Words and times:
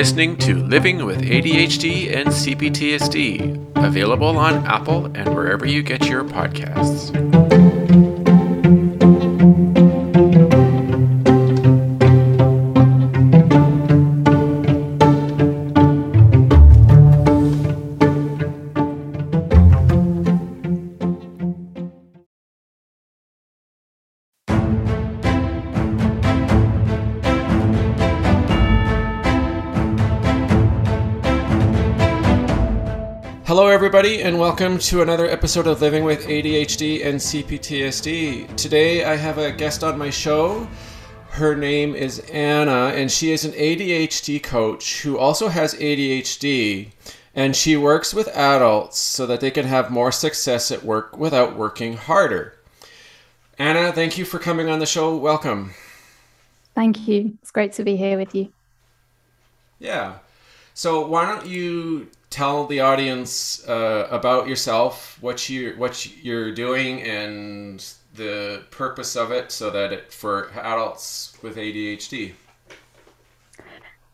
listening 0.00 0.34
to 0.34 0.54
Living 0.54 1.04
with 1.04 1.20
ADHD 1.20 2.16
and 2.16 2.30
CPTSD, 2.30 3.76
available 3.84 4.38
on 4.38 4.64
Apple 4.64 5.04
and 5.14 5.34
wherever 5.34 5.66
you 5.66 5.82
get 5.82 6.06
your 6.06 6.24
podcasts. 6.24 7.10
And 34.30 34.38
welcome 34.38 34.78
to 34.78 35.02
another 35.02 35.26
episode 35.26 35.66
of 35.66 35.80
Living 35.80 36.04
with 36.04 36.24
ADHD 36.24 37.04
and 37.04 37.18
CPTSD. 37.18 38.54
Today, 38.56 39.02
I 39.02 39.16
have 39.16 39.38
a 39.38 39.50
guest 39.50 39.82
on 39.82 39.98
my 39.98 40.08
show. 40.08 40.68
Her 41.30 41.56
name 41.56 41.96
is 41.96 42.20
Anna, 42.32 42.92
and 42.94 43.10
she 43.10 43.32
is 43.32 43.44
an 43.44 43.50
ADHD 43.50 44.40
coach 44.40 45.02
who 45.02 45.18
also 45.18 45.48
has 45.48 45.74
ADHD. 45.74 46.92
And 47.34 47.56
she 47.56 47.76
works 47.76 48.14
with 48.14 48.28
adults 48.28 49.00
so 49.00 49.26
that 49.26 49.40
they 49.40 49.50
can 49.50 49.66
have 49.66 49.90
more 49.90 50.12
success 50.12 50.70
at 50.70 50.84
work 50.84 51.18
without 51.18 51.56
working 51.56 51.96
harder. 51.96 52.54
Anna, 53.58 53.90
thank 53.90 54.16
you 54.16 54.24
for 54.24 54.38
coming 54.38 54.70
on 54.70 54.78
the 54.78 54.86
show. 54.86 55.16
Welcome. 55.16 55.74
Thank 56.76 57.08
you. 57.08 57.36
It's 57.42 57.50
great 57.50 57.72
to 57.72 57.82
be 57.82 57.96
here 57.96 58.16
with 58.16 58.32
you. 58.32 58.52
Yeah. 59.80 60.18
So, 60.72 61.04
why 61.04 61.26
don't 61.26 61.46
you 61.46 62.10
tell 62.30 62.66
the 62.66 62.80
audience 62.80 63.66
uh, 63.68 64.06
about 64.10 64.48
yourself, 64.48 65.18
what 65.20 65.48
you 65.48 65.74
what 65.76 66.06
you're 66.24 66.52
doing, 66.52 67.02
and 67.02 67.84
the 68.14 68.64
purpose 68.70 69.16
of 69.16 69.32
it, 69.32 69.52
so 69.52 69.70
that 69.70 69.92
it 69.92 70.12
for 70.12 70.50
adults 70.54 71.36
with 71.42 71.56
ADHD. 71.56 72.32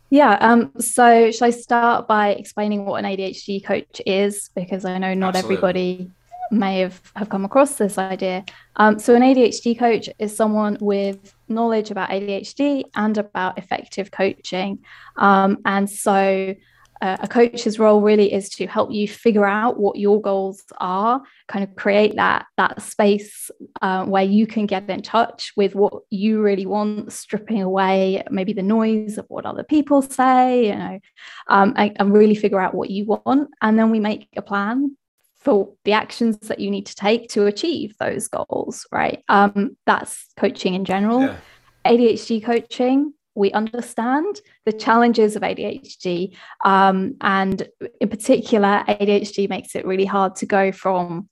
Yeah. 0.09 0.37
Um. 0.39 0.71
So, 0.79 1.31
should 1.31 1.43
I 1.43 1.49
start 1.51 2.07
by 2.07 2.29
explaining 2.29 2.85
what 2.85 3.03
an 3.03 3.09
ADHD 3.09 3.63
coach 3.63 4.01
is? 4.05 4.49
Because 4.55 4.85
I 4.85 4.97
know 4.97 5.13
not 5.13 5.35
Absolutely. 5.35 5.55
everybody 5.55 6.11
may 6.49 6.79
have, 6.79 7.01
have 7.15 7.29
come 7.29 7.43
across 7.43 7.75
this 7.75 7.97
idea. 7.97 8.45
Um, 8.77 8.99
so, 8.99 9.15
an 9.15 9.21
ADHD 9.21 9.77
coach 9.77 10.09
is 10.17 10.35
someone 10.35 10.77
with 10.79 11.35
knowledge 11.49 11.91
about 11.91 12.09
ADHD 12.09 12.85
and 12.95 13.17
about 13.17 13.57
effective 13.57 14.11
coaching. 14.11 14.79
Um, 15.17 15.59
and 15.65 15.89
so, 15.89 16.55
uh, 17.01 17.17
a 17.21 17.27
coach's 17.27 17.79
role 17.79 18.01
really 18.01 18.33
is 18.33 18.49
to 18.49 18.67
help 18.67 18.91
you 18.91 19.07
figure 19.07 19.45
out 19.45 19.79
what 19.79 19.97
your 19.97 20.21
goals 20.21 20.63
are 20.79 21.21
kind 21.47 21.63
of 21.63 21.75
create 21.75 22.15
that 22.15 22.45
that 22.57 22.81
space 22.81 23.49
uh, 23.81 24.05
where 24.05 24.23
you 24.23 24.47
can 24.47 24.65
get 24.65 24.89
in 24.89 25.01
touch 25.01 25.53
with 25.55 25.75
what 25.75 25.93
you 26.09 26.41
really 26.41 26.65
want 26.65 27.11
stripping 27.11 27.61
away 27.61 28.23
maybe 28.29 28.53
the 28.53 28.61
noise 28.61 29.17
of 29.17 29.25
what 29.29 29.45
other 29.45 29.63
people 29.63 30.01
say 30.01 30.67
you 30.67 30.75
know 30.75 30.99
um, 31.47 31.73
and, 31.75 31.95
and 31.99 32.13
really 32.13 32.35
figure 32.35 32.59
out 32.59 32.73
what 32.73 32.89
you 32.89 33.05
want. 33.05 33.49
And 33.61 33.77
then 33.77 33.91
we 33.91 33.99
make 33.99 34.27
a 34.35 34.41
plan 34.41 34.97
for 35.39 35.73
the 35.85 35.93
actions 35.93 36.37
that 36.39 36.59
you 36.59 36.69
need 36.69 36.85
to 36.87 36.95
take 36.95 37.29
to 37.29 37.45
achieve 37.45 37.95
those 37.99 38.27
goals 38.27 38.85
right? 38.91 39.23
Um, 39.29 39.77
that's 39.85 40.27
coaching 40.37 40.73
in 40.73 40.85
general. 40.85 41.21
Yeah. 41.21 41.37
adhd 41.85 42.43
coaching 42.43 43.13
we 43.37 43.51
understand 43.51 44.41
the 44.65 44.73
challenges 44.73 45.35
of 45.35 45.43
ADHD. 45.43 46.35
Um, 46.65 47.15
and 47.21 47.67
in 48.01 48.09
particular, 48.09 48.83
ADHD 48.87 49.47
makes 49.47 49.75
it 49.75 49.85
really 49.85 50.05
hard 50.05 50.35
to 50.37 50.45
go 50.45 50.71
from 50.71 51.29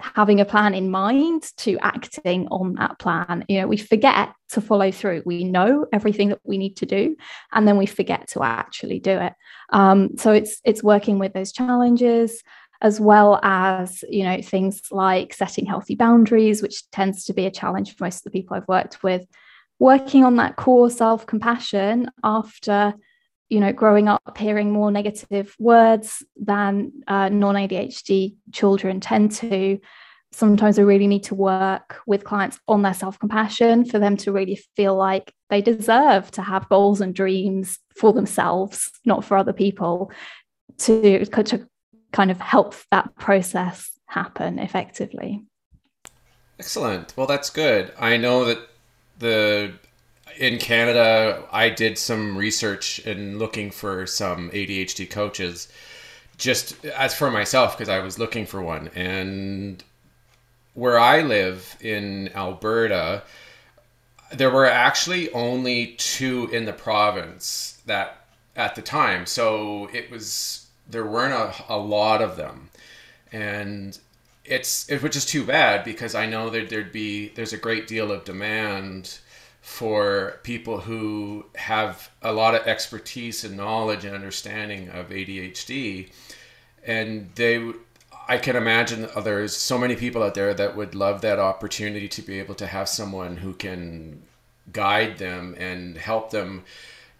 having 0.00 0.40
a 0.40 0.44
plan 0.44 0.74
in 0.74 0.90
mind 0.90 1.44
to 1.56 1.78
acting 1.80 2.46
on 2.48 2.74
that 2.74 2.98
plan. 2.98 3.44
You 3.48 3.60
know, 3.60 3.68
we 3.68 3.76
forget 3.76 4.32
to 4.50 4.60
follow 4.60 4.90
through. 4.90 5.22
We 5.24 5.44
know 5.44 5.86
everything 5.92 6.30
that 6.30 6.40
we 6.44 6.58
need 6.58 6.76
to 6.78 6.86
do, 6.86 7.16
and 7.52 7.66
then 7.66 7.76
we 7.76 7.86
forget 7.86 8.28
to 8.28 8.42
actually 8.42 8.98
do 8.98 9.12
it. 9.12 9.32
Um, 9.72 10.16
so 10.16 10.32
it's 10.32 10.60
it's 10.64 10.82
working 10.82 11.18
with 11.18 11.32
those 11.32 11.52
challenges 11.52 12.42
as 12.80 13.00
well 13.00 13.40
as 13.42 14.04
you 14.08 14.22
know 14.22 14.40
things 14.40 14.82
like 14.90 15.34
setting 15.34 15.66
healthy 15.66 15.96
boundaries 15.96 16.62
which 16.62 16.88
tends 16.90 17.24
to 17.24 17.32
be 17.32 17.44
a 17.44 17.50
challenge 17.50 17.96
for 17.96 18.04
most 18.04 18.18
of 18.18 18.24
the 18.24 18.30
people 18.30 18.56
i've 18.56 18.68
worked 18.68 19.02
with 19.02 19.26
working 19.78 20.24
on 20.24 20.36
that 20.36 20.56
core 20.56 20.90
self 20.90 21.26
compassion 21.26 22.10
after 22.22 22.94
you 23.48 23.60
know 23.60 23.72
growing 23.72 24.08
up 24.08 24.36
hearing 24.36 24.70
more 24.70 24.90
negative 24.90 25.54
words 25.58 26.24
than 26.36 26.92
uh, 27.06 27.28
non 27.28 27.54
ADHD 27.54 28.36
children 28.52 29.00
tend 29.00 29.32
to 29.32 29.78
sometimes 30.32 30.78
I 30.78 30.82
really 30.82 31.06
need 31.06 31.24
to 31.24 31.34
work 31.34 32.00
with 32.06 32.24
clients 32.24 32.60
on 32.68 32.82
their 32.82 32.94
self 32.94 33.18
compassion 33.18 33.84
for 33.84 33.98
them 33.98 34.16
to 34.18 34.32
really 34.32 34.60
feel 34.76 34.94
like 34.94 35.32
they 35.48 35.62
deserve 35.62 36.30
to 36.32 36.42
have 36.42 36.68
goals 36.68 37.00
and 37.00 37.14
dreams 37.14 37.78
for 37.96 38.12
themselves 38.12 38.90
not 39.04 39.24
for 39.24 39.36
other 39.36 39.52
people 39.52 40.12
to, 40.78 41.24
to 41.24 41.66
kind 42.12 42.30
of 42.30 42.40
help 42.40 42.74
that 42.90 43.14
process 43.16 43.90
happen 44.06 44.58
effectively 44.58 45.42
Excellent. 46.58 47.14
Well, 47.16 47.26
that's 47.26 47.50
good. 47.50 47.92
I 47.98 48.16
know 48.16 48.44
that 48.44 48.58
the 49.18 49.72
in 50.38 50.58
Canada, 50.58 51.44
I 51.50 51.68
did 51.68 51.98
some 51.98 52.36
research 52.36 53.00
and 53.00 53.38
looking 53.38 53.70
for 53.70 54.06
some 54.06 54.50
ADHD 54.50 55.10
coaches, 55.10 55.68
just 56.36 56.84
as 56.84 57.14
for 57.14 57.30
myself 57.30 57.76
because 57.76 57.88
I 57.88 57.98
was 57.98 58.18
looking 58.18 58.46
for 58.46 58.62
one. 58.62 58.88
And 58.94 59.82
where 60.74 60.98
I 60.98 61.22
live 61.22 61.76
in 61.80 62.30
Alberta, 62.34 63.24
there 64.32 64.50
were 64.50 64.66
actually 64.66 65.30
only 65.32 65.94
two 65.98 66.48
in 66.52 66.66
the 66.66 66.72
province 66.72 67.80
that 67.86 68.26
at 68.54 68.74
the 68.74 68.82
time. 68.82 69.26
So 69.26 69.88
it 69.92 70.10
was 70.10 70.66
there 70.88 71.06
weren't 71.06 71.32
a, 71.34 71.74
a 71.74 71.78
lot 71.78 72.22
of 72.22 72.36
them, 72.36 72.70
and 73.32 73.98
it's 74.48 74.88
it, 74.88 75.02
which 75.02 75.16
is 75.16 75.24
too 75.24 75.44
bad 75.44 75.84
because 75.84 76.14
I 76.14 76.26
know 76.26 76.50
that 76.50 76.68
there'd 76.68 76.92
be 76.92 77.28
there's 77.28 77.52
a 77.52 77.58
great 77.58 77.86
deal 77.86 78.10
of 78.10 78.24
demand 78.24 79.18
for 79.60 80.40
people 80.42 80.80
who 80.80 81.44
have 81.54 82.10
a 82.22 82.32
lot 82.32 82.54
of 82.54 82.66
expertise 82.66 83.44
and 83.44 83.56
knowledge 83.56 84.04
and 84.04 84.14
understanding 84.14 84.88
of 84.88 85.10
ADHD, 85.10 86.10
and 86.84 87.30
they. 87.34 87.72
I 88.30 88.36
can 88.36 88.56
imagine 88.56 89.08
there's 89.22 89.56
so 89.56 89.78
many 89.78 89.96
people 89.96 90.22
out 90.22 90.34
there 90.34 90.52
that 90.52 90.76
would 90.76 90.94
love 90.94 91.22
that 91.22 91.38
opportunity 91.38 92.08
to 92.08 92.20
be 92.20 92.38
able 92.38 92.54
to 92.56 92.66
have 92.66 92.86
someone 92.86 93.38
who 93.38 93.54
can 93.54 94.22
guide 94.70 95.16
them 95.16 95.54
and 95.58 95.96
help 95.96 96.30
them 96.30 96.64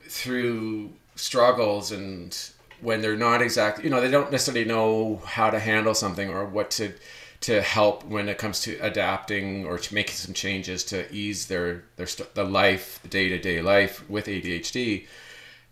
through 0.03 0.91
struggles 1.17 1.93
and 1.93 2.51
when 2.81 3.01
they're 3.01 3.17
not 3.17 3.43
exactly 3.43 3.85
you 3.85 3.91
know 3.91 4.01
they 4.01 4.11
don't 4.11 4.31
necessarily 4.31 4.65
know 4.65 5.21
how 5.25 5.51
to 5.51 5.59
handle 5.59 5.95
something 5.95 6.31
or 6.31 6.45
what 6.45 6.71
to 6.71 6.93
to 7.41 7.63
help 7.63 8.05
when 8.05 8.29
it 8.29 8.37
comes 8.37 8.61
to 8.61 8.77
adapting 8.81 9.65
or 9.65 9.79
to 9.79 9.95
making 9.95 10.15
some 10.15 10.35
changes 10.35 10.83
to 10.85 11.11
ease 11.13 11.47
their 11.47 11.85
their 11.97 12.07
st- 12.07 12.35
the 12.35 12.45
life 12.45 12.99
the 13.03 13.09
day-to-day 13.09 13.61
life 13.63 14.09
with 14.09 14.27
ADHD 14.27 15.07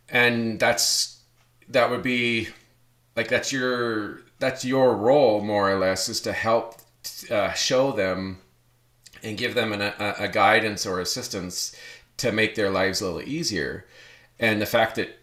and 0.09 0.61
that's 0.61 1.21
that 1.69 1.91
would 1.91 2.03
be 2.03 2.49
like 3.17 3.28
that's 3.28 3.53
your 3.53 4.21
that's 4.38 4.65
your 4.65 4.94
role 4.94 5.41
more 5.41 5.71
or 5.71 5.78
less 5.78 6.09
is 6.09 6.21
to 6.21 6.33
help 6.33 6.77
uh, 7.31 7.53
show 7.53 7.93
them 7.93 8.38
and 9.23 9.38
give 9.38 9.55
them 9.55 9.73
an, 9.73 9.81
a, 9.82 10.14
a 10.20 10.29
guidance 10.29 10.87
or 10.87 11.00
assistance 11.00 11.75
to 12.19 12.32
make 12.32 12.55
their 12.55 12.70
lives 12.70 13.00
a 13.00 13.05
little 13.05 13.29
easier. 13.29 13.87
And 14.38 14.61
the 14.61 14.67
fact 14.67 14.97
that 14.97 15.15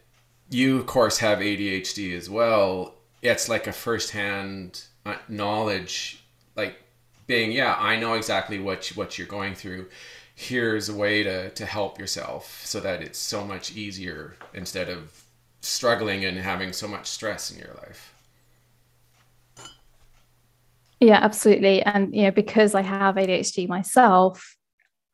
you 0.53 0.77
of 0.79 0.85
course 0.85 1.17
have 1.19 1.39
ADHD 1.39 2.15
as 2.15 2.29
well. 2.29 2.95
It's 3.21 3.49
like 3.49 3.67
a 3.67 3.71
first-hand 3.73 4.83
uh, 5.05 5.15
knowledge 5.27 6.23
like 6.55 6.75
being 7.27 7.51
yeah 7.51 7.75
I 7.79 7.95
know 7.97 8.13
exactly 8.15 8.59
what 8.59 8.89
you- 8.89 8.95
what 8.95 9.17
you're 9.17 9.27
going 9.27 9.55
through. 9.55 9.89
Here's 10.35 10.89
a 10.89 10.95
way 10.95 11.23
to 11.23 11.49
to 11.51 11.65
help 11.65 11.99
yourself 11.99 12.61
so 12.65 12.79
that 12.81 13.01
it's 13.01 13.19
so 13.19 13.43
much 13.45 13.75
easier 13.75 14.35
instead 14.53 14.89
of 14.89 15.23
struggling 15.61 16.25
and 16.25 16.37
having 16.37 16.73
so 16.73 16.87
much 16.87 17.07
stress 17.07 17.51
in 17.51 17.57
your 17.59 17.73
life. 17.75 18.13
Yeah, 20.99 21.19
absolutely. 21.21 21.81
And 21.83 22.15
you 22.15 22.23
know, 22.23 22.31
because 22.31 22.75
I 22.75 22.81
have 22.81 23.15
ADHD 23.15 23.67
myself, 23.67 24.55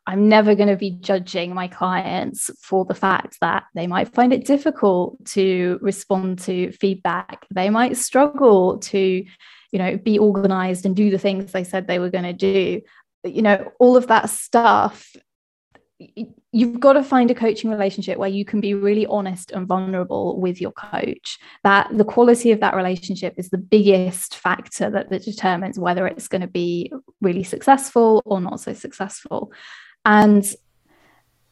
I'm 0.10 0.28
never 0.28 0.56
going 0.56 0.70
to 0.70 0.76
be 0.76 0.90
judging 0.90 1.54
my 1.54 1.68
clients 1.68 2.50
for 2.64 2.84
the 2.84 2.96
fact 2.96 3.38
that 3.42 3.66
they 3.76 3.86
might 3.86 4.12
find 4.12 4.34
it 4.34 4.44
difficult 4.44 5.24
to 5.34 5.78
respond 5.84 6.40
to 6.40 6.72
feedback. 6.72 7.46
They 7.54 7.70
might 7.70 7.96
struggle 7.96 8.80
to, 8.80 9.00
you 9.00 9.80
know, 9.80 9.98
be 9.98 10.18
organized 10.18 10.88
and 10.88 10.96
do 10.96 11.12
the 11.12 11.20
things 11.20 11.52
they 11.52 11.64
said 11.64 11.86
they 11.86 12.00
were 12.00 12.10
going 12.10 12.24
to 12.24 12.34
do. 12.34 12.82
You 13.24 13.44
know, 13.44 13.72
all 13.80 13.96
of 13.96 14.08
that 14.08 14.32
stuff 14.32 15.16
you've 16.54 16.80
got 16.80 16.94
to 16.94 17.04
find 17.04 17.30
a 17.30 17.36
coaching 17.36 17.70
relationship 17.70 18.18
where 18.18 18.30
you 18.30 18.46
can 18.46 18.62
be 18.62 18.74
really 18.74 19.06
honest 19.08 19.52
and 19.52 19.68
vulnerable 19.68 20.40
with 20.40 20.62
your 20.62 20.72
coach 20.72 21.38
that 21.66 21.90
the 21.92 22.06
quality 22.06 22.52
of 22.52 22.62
that 22.62 22.74
relationship 22.74 23.34
is 23.36 23.50
the 23.50 23.58
biggest 23.58 24.38
factor 24.38 24.90
that, 24.90 25.10
that 25.10 25.24
determines 25.24 25.78
whether 25.78 26.08
it's 26.08 26.30
going 26.30 26.42
to 26.42 26.48
be 26.48 26.92
really 27.20 27.44
successful 27.44 28.22
or 28.26 28.40
not 28.40 28.62
so 28.62 28.74
successful 28.74 29.52
and 30.10 30.56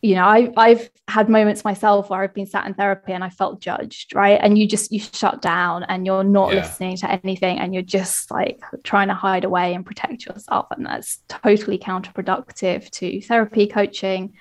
you 0.01 0.15
know 0.15 0.25
I, 0.25 0.51
i've 0.57 0.89
had 1.07 1.30
moments 1.30 1.63
myself 1.63 2.09
where 2.09 2.21
i've 2.21 2.33
been 2.33 2.45
sat 2.45 2.65
in 2.65 2.74
therapy 2.74 3.13
and 3.13 3.24
i 3.24 3.30
felt 3.30 3.62
judged 3.62 4.13
right? 4.15 4.39
And 4.42 4.57
you 4.57 4.68
just 4.68 4.92
you 4.92 5.00
shut 5.00 5.42
down 5.42 5.83
and 5.83 6.06
you're 6.06 6.24
not 6.24 6.51
yeah. 6.51 6.62
listening 6.62 6.98
to 6.98 7.12
anything 7.12 7.59
and 7.59 7.74
you're 7.74 7.83
just 7.83 8.31
like 8.31 8.62
trying 8.83 9.07
to 9.07 9.13
hide 9.13 9.44
away 9.44 9.74
and 9.74 9.86
protect 9.86 10.25
yourself. 10.25 10.68
And 10.71 10.86
that's 10.86 11.19
totally 11.27 11.77
counterproductive 11.77 12.89
to 12.92 13.21
therapy 13.21 13.68
coaching 13.68 14.33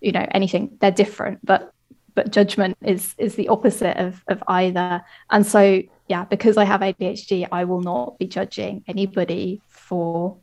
you 0.00 0.12
know 0.12 0.26
anything. 0.30 0.76
They're 0.80 0.90
different 0.90 1.44
but 1.44 1.72
but 2.14 2.30
judgment 2.30 2.78
is 2.82 3.14
is 3.18 3.34
the 3.34 3.48
opposite 3.48 3.96
of 3.98 4.22
of 4.28 4.42
either. 4.48 5.02
And 5.30 5.44
so 5.46 5.82
yeah 6.08 6.24
because 6.24 6.56
i 6.56 6.64
have 6.64 6.80
adhd 6.80 7.48
i 7.50 7.64
will 7.64 7.80
not 7.80 8.18
be 8.18 8.26
judging 8.26 8.84
anybody 8.86 9.60
for 9.66 10.38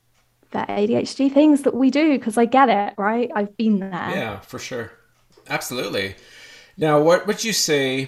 the 0.53 0.59
ADHD 0.59 1.31
things 1.31 1.63
that 1.63 1.73
we 1.73 1.91
do 1.91 2.17
because 2.17 2.37
I 2.37 2.45
get 2.45 2.69
it, 2.69 2.93
right? 2.97 3.29
I've 3.35 3.55
been 3.57 3.79
there. 3.79 3.91
Yeah, 3.91 4.39
for 4.39 4.59
sure. 4.59 4.91
Absolutely. 5.49 6.15
Now, 6.77 7.01
what 7.01 7.27
would 7.27 7.43
you 7.43 7.53
say 7.53 8.07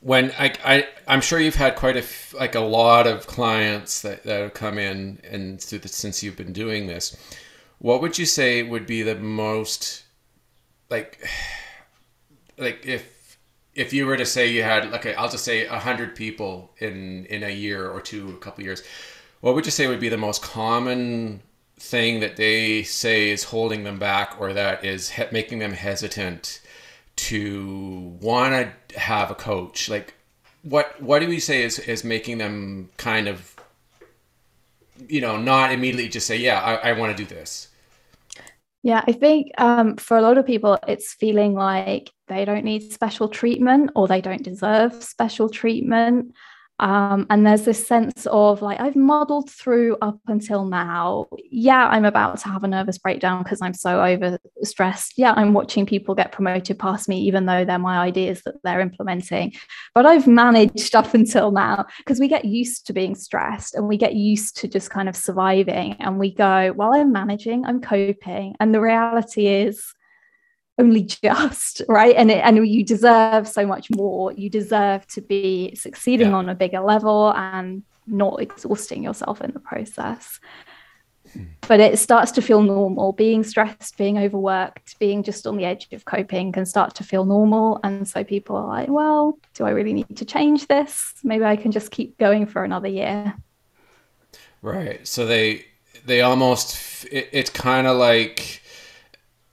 when 0.00 0.32
I, 0.38 0.52
I 0.64 0.88
I'm 1.06 1.20
sure 1.20 1.38
you've 1.38 1.54
had 1.54 1.76
quite 1.76 1.96
a 1.96 2.04
like 2.36 2.54
a 2.54 2.60
lot 2.60 3.06
of 3.06 3.26
clients 3.26 4.02
that, 4.02 4.24
that 4.24 4.40
have 4.40 4.54
come 4.54 4.78
in 4.78 5.20
and 5.24 5.58
the, 5.60 5.88
since 5.88 6.22
you've 6.22 6.36
been 6.36 6.52
doing 6.52 6.86
this, 6.86 7.16
what 7.78 8.00
would 8.00 8.18
you 8.18 8.26
say 8.26 8.62
would 8.62 8.86
be 8.86 9.02
the 9.02 9.16
most 9.16 10.04
like 10.90 11.26
like 12.58 12.84
if 12.86 13.38
if 13.74 13.92
you 13.92 14.06
were 14.06 14.16
to 14.16 14.26
say 14.26 14.50
you 14.50 14.62
had 14.62 14.90
like 14.90 15.06
I'll 15.06 15.30
just 15.30 15.44
say 15.44 15.66
a 15.66 15.78
hundred 15.78 16.14
people 16.14 16.72
in 16.78 17.26
in 17.26 17.42
a 17.42 17.50
year 17.50 17.88
or 17.88 18.00
two, 18.00 18.30
a 18.30 18.38
couple 18.38 18.64
years, 18.64 18.82
what 19.40 19.54
would 19.54 19.64
you 19.64 19.70
say 19.70 19.86
would 19.86 20.00
be 20.00 20.08
the 20.08 20.16
most 20.16 20.42
common 20.42 21.42
thing 21.78 22.20
that 22.20 22.36
they 22.36 22.82
say 22.82 23.30
is 23.30 23.44
holding 23.44 23.84
them 23.84 23.98
back 23.98 24.36
or 24.38 24.52
that 24.52 24.84
is 24.84 25.10
he- 25.10 25.24
making 25.32 25.58
them 25.58 25.72
hesitant 25.72 26.60
to 27.16 28.16
want 28.20 28.70
to 28.88 28.98
have 28.98 29.30
a 29.30 29.34
coach? 29.34 29.88
Like 29.88 30.14
what 30.62 31.00
what 31.00 31.20
do 31.20 31.28
we 31.28 31.40
say 31.40 31.62
is 31.62 31.78
is 31.78 32.04
making 32.04 32.38
them 32.38 32.90
kind 32.96 33.28
of 33.28 33.56
you 35.08 35.20
know 35.20 35.36
not 35.36 35.72
immediately 35.72 36.08
just 36.08 36.26
say 36.26 36.36
yeah 36.36 36.60
i, 36.60 36.90
I 36.90 36.92
want 36.92 37.16
to 37.16 37.24
do 37.24 37.34
this 37.34 37.68
yeah 38.82 39.02
i 39.06 39.12
think 39.12 39.48
um, 39.58 39.96
for 39.96 40.16
a 40.16 40.22
lot 40.22 40.36
of 40.36 40.46
people 40.46 40.78
it's 40.86 41.14
feeling 41.14 41.54
like 41.54 42.10
they 42.28 42.44
don't 42.44 42.64
need 42.64 42.92
special 42.92 43.28
treatment 43.28 43.90
or 43.96 44.06
they 44.06 44.20
don't 44.20 44.42
deserve 44.42 45.02
special 45.02 45.48
treatment 45.48 46.34
um, 46.80 47.26
and 47.28 47.46
there's 47.46 47.66
this 47.66 47.86
sense 47.86 48.26
of 48.30 48.62
like, 48.62 48.80
I've 48.80 48.96
muddled 48.96 49.50
through 49.50 49.98
up 50.00 50.18
until 50.26 50.64
now. 50.64 51.26
Yeah, 51.50 51.86
I'm 51.86 52.06
about 52.06 52.38
to 52.38 52.48
have 52.48 52.64
a 52.64 52.68
nervous 52.68 52.96
breakdown 52.96 53.42
because 53.42 53.60
I'm 53.60 53.74
so 53.74 54.02
over 54.02 54.38
stressed. 54.62 55.18
Yeah, 55.18 55.34
I'm 55.36 55.52
watching 55.52 55.84
people 55.84 56.14
get 56.14 56.32
promoted 56.32 56.78
past 56.78 57.06
me, 57.06 57.20
even 57.20 57.44
though 57.44 57.66
they're 57.66 57.78
my 57.78 57.98
ideas 57.98 58.40
that 58.46 58.54
they're 58.64 58.80
implementing. 58.80 59.52
But 59.94 60.06
I've 60.06 60.26
managed 60.26 60.94
up 60.94 61.12
until 61.14 61.50
now 61.50 61.84
because 61.98 62.18
we 62.18 62.28
get 62.28 62.46
used 62.46 62.86
to 62.86 62.94
being 62.94 63.14
stressed 63.14 63.74
and 63.74 63.86
we 63.86 63.98
get 63.98 64.14
used 64.14 64.56
to 64.58 64.68
just 64.68 64.88
kind 64.88 65.08
of 65.08 65.14
surviving. 65.14 65.96
And 66.00 66.18
we 66.18 66.34
go, 66.34 66.72
well, 66.74 66.94
I'm 66.94 67.12
managing, 67.12 67.66
I'm 67.66 67.82
coping. 67.82 68.54
And 68.58 68.74
the 68.74 68.80
reality 68.80 69.48
is, 69.48 69.94
only 70.80 71.02
just 71.02 71.82
right? 71.88 72.14
And 72.16 72.30
it, 72.30 72.42
and 72.44 72.66
you 72.66 72.84
deserve 72.84 73.46
so 73.46 73.66
much 73.66 73.90
more. 73.90 74.32
You 74.32 74.50
deserve 74.50 75.06
to 75.08 75.20
be 75.20 75.74
succeeding 75.74 76.30
yeah. 76.30 76.36
on 76.36 76.48
a 76.48 76.54
bigger 76.54 76.80
level 76.80 77.32
and 77.34 77.82
not 78.06 78.40
exhausting 78.40 79.04
yourself 79.04 79.40
in 79.40 79.52
the 79.52 79.60
process. 79.60 80.40
Hmm. 81.34 81.44
but 81.68 81.78
it 81.78 81.98
starts 81.98 82.32
to 82.32 82.42
feel 82.42 82.62
normal. 82.62 83.12
Being 83.12 83.44
stressed 83.44 83.96
being 83.96 84.18
overworked 84.18 84.98
being 84.98 85.22
just 85.22 85.46
on 85.46 85.56
the 85.56 85.64
edge 85.64 85.86
of 85.92 86.04
coping 86.04 86.50
can 86.50 86.66
start 86.66 86.94
to 86.96 87.04
feel 87.04 87.24
normal. 87.24 87.78
And 87.84 88.08
so 88.08 88.24
people 88.24 88.56
are 88.56 88.66
like 88.66 88.88
well 88.88 89.38
do 89.54 89.64
i 89.64 89.70
really 89.70 89.92
need 89.92 90.16
to 90.16 90.24
change 90.24 90.66
this? 90.66 91.14
Maybe 91.22 91.44
i 91.44 91.56
can 91.56 91.70
just 91.70 91.90
keep 91.92 92.18
going 92.18 92.46
for 92.46 92.64
another 92.64 92.88
year. 92.88 93.34
Right. 94.62 95.06
So 95.06 95.26
they 95.26 95.66
they 96.04 96.22
almost 96.22 97.06
it, 97.12 97.28
it's 97.32 97.50
kind 97.50 97.86
of 97.86 97.96
like 97.96 98.62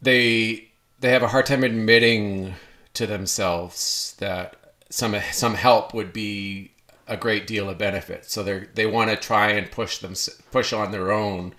they 0.02 0.67
they 1.00 1.10
have 1.10 1.24
a 1.24 1.28
hard 1.28 1.46
time 1.46 1.64
admitting 1.64 2.56
to 2.94 3.06
themselves 3.06 4.16
that 4.20 4.56
some 4.90 5.16
some 5.32 5.54
help 5.54 5.94
would 5.94 6.14
be 6.14 6.72
a 7.08 7.18
great 7.18 7.48
deal 7.48 7.70
of 7.70 7.78
benefit. 7.78 8.26
So 8.26 8.44
they 8.44 8.68
they 8.74 8.86
want 8.86 9.10
to 9.10 9.16
try 9.16 9.52
and 9.52 9.72
push 9.72 10.00
them 10.00 10.14
push 10.52 10.74
on 10.74 10.92
their 10.92 11.12
own 11.12 11.54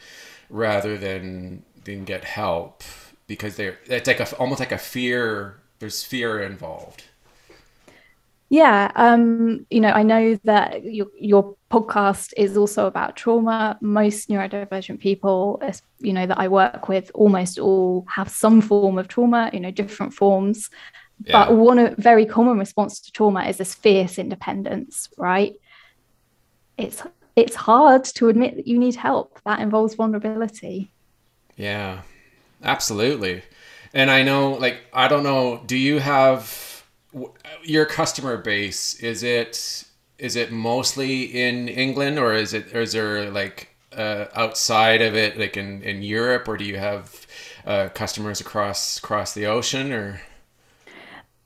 rather 0.50 0.96
than 0.96 1.64
than 1.84 2.04
get 2.04 2.24
help 2.24 2.82
because 3.26 3.56
they're 3.56 3.78
it's 3.86 4.06
like 4.08 4.20
a 4.20 4.36
almost 4.36 4.60
like 4.60 4.72
a 4.72 4.78
fear. 4.78 5.60
There's 5.78 6.02
fear 6.02 6.42
involved. 6.42 7.04
Yeah, 8.50 8.90
um, 8.96 9.66
you 9.68 9.80
know, 9.80 9.90
I 9.90 10.02
know 10.02 10.38
that 10.44 10.82
your 10.82 11.08
your 11.18 11.56
podcast 11.70 12.32
is 12.36 12.56
also 12.56 12.86
about 12.86 13.14
trauma. 13.14 13.78
Most 13.82 14.30
neurodivergent 14.30 15.00
people, 15.00 15.62
you 15.98 16.14
know, 16.14 16.26
that 16.26 16.38
I 16.38 16.48
work 16.48 16.88
with, 16.88 17.10
almost 17.14 17.58
all 17.58 18.06
have 18.08 18.30
some 18.30 18.62
form 18.62 18.96
of 18.96 19.08
trauma. 19.08 19.50
You 19.52 19.60
know, 19.60 19.70
different 19.70 20.14
forms. 20.14 20.70
Yeah. 21.24 21.46
But 21.46 21.56
one 21.56 21.94
very 21.96 22.24
common 22.24 22.58
response 22.58 23.00
to 23.00 23.12
trauma 23.12 23.44
is 23.44 23.58
this 23.58 23.74
fierce 23.74 24.18
independence, 24.18 25.10
right? 25.18 25.54
It's 26.78 27.02
it's 27.36 27.54
hard 27.54 28.04
to 28.04 28.28
admit 28.28 28.56
that 28.56 28.66
you 28.66 28.78
need 28.78 28.96
help. 28.96 29.40
That 29.44 29.60
involves 29.60 29.94
vulnerability. 29.94 30.90
Yeah, 31.56 32.02
absolutely. 32.62 33.42
And 33.92 34.10
I 34.10 34.22
know, 34.22 34.52
like, 34.52 34.80
I 34.92 35.08
don't 35.08 35.22
know. 35.22 35.62
Do 35.66 35.76
you 35.76 35.98
have 35.98 36.67
your 37.62 37.86
customer 37.86 38.36
base 38.36 38.94
is 39.00 39.22
it 39.22 39.84
is 40.18 40.36
it 40.36 40.52
mostly 40.52 41.22
in 41.24 41.68
England 41.68 42.18
or 42.18 42.34
is 42.34 42.52
it 42.54 42.74
or 42.74 42.82
is 42.82 42.92
there 42.92 43.30
like 43.30 43.74
uh, 43.92 44.26
outside 44.34 45.00
of 45.00 45.14
it 45.14 45.38
like 45.38 45.56
in 45.56 45.82
in 45.82 46.02
Europe 46.02 46.48
or 46.48 46.56
do 46.56 46.64
you 46.64 46.76
have 46.76 47.26
uh, 47.66 47.88
customers 47.94 48.40
across 48.40 48.98
across 48.98 49.32
the 49.34 49.46
ocean 49.46 49.92
or 49.92 50.20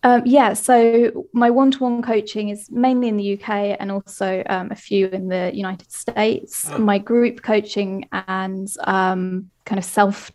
um, 0.05 0.23
yeah, 0.25 0.53
so 0.55 1.29
my 1.33 1.49
one-to-one 1.49 2.03
coaching 2.03 2.49
is 2.49 2.69
mainly 2.71 3.07
in 3.07 3.17
the 3.17 3.35
UK 3.35 3.77
and 3.79 3.93
also 3.93 4.43
um, 4.47 4.73
a 4.73 4.75
few 4.75 5.07
in 5.07 5.29
the 5.29 5.53
United 5.55 5.93
States. 5.93 6.69
Oh. 6.69 6.79
My 6.79 6.99
group 6.99 7.43
coaching 7.43 8.09
and 8.11 8.69
um, 8.81 9.51
kind 9.65 9.79
of 9.79 9.85
self 9.85 10.33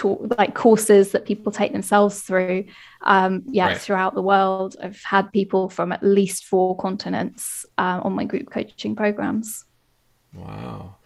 talk, 0.00 0.38
like 0.38 0.54
courses 0.54 1.12
that 1.12 1.26
people 1.26 1.52
take 1.52 1.72
themselves 1.72 2.22
through 2.22 2.64
um, 3.02 3.42
yeah 3.46 3.68
right. 3.68 3.78
throughout 3.78 4.14
the 4.14 4.22
world. 4.22 4.76
I've 4.82 5.02
had 5.02 5.30
people 5.32 5.68
from 5.68 5.92
at 5.92 6.02
least 6.02 6.44
four 6.44 6.76
continents 6.76 7.66
uh, 7.78 8.00
on 8.02 8.12
my 8.14 8.24
group 8.24 8.50
coaching 8.50 8.96
programs. 8.96 9.64
Wow. 10.34 10.96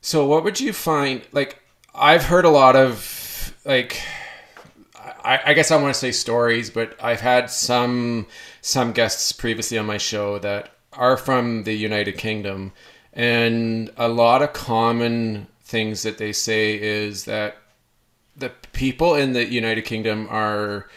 So 0.00 0.26
what 0.26 0.44
would 0.44 0.60
you 0.60 0.72
find 0.72 1.22
like 1.32 1.60
i've 1.94 2.24
heard 2.24 2.44
a 2.44 2.50
lot 2.50 2.74
of 2.76 3.54
like 3.64 4.00
I, 5.24 5.40
I 5.46 5.54
guess 5.54 5.70
i 5.70 5.80
want 5.80 5.94
to 5.94 5.98
say 5.98 6.10
stories 6.10 6.70
but 6.70 6.96
i've 7.02 7.20
had 7.20 7.50
some 7.50 8.26
some 8.60 8.92
guests 8.92 9.32
previously 9.32 9.78
on 9.78 9.86
my 9.86 9.98
show 9.98 10.38
that 10.40 10.70
are 10.92 11.16
from 11.16 11.64
the 11.64 11.72
united 11.72 12.18
kingdom 12.18 12.72
and 13.12 13.90
a 13.96 14.08
lot 14.08 14.42
of 14.42 14.52
common 14.52 15.46
things 15.62 16.02
that 16.02 16.18
they 16.18 16.32
say 16.32 16.74
is 16.80 17.24
that 17.24 17.56
the 18.36 18.50
people 18.72 19.14
in 19.14 19.32
the 19.32 19.44
United 19.44 19.82
Kingdom 19.82 20.26
are 20.30 20.88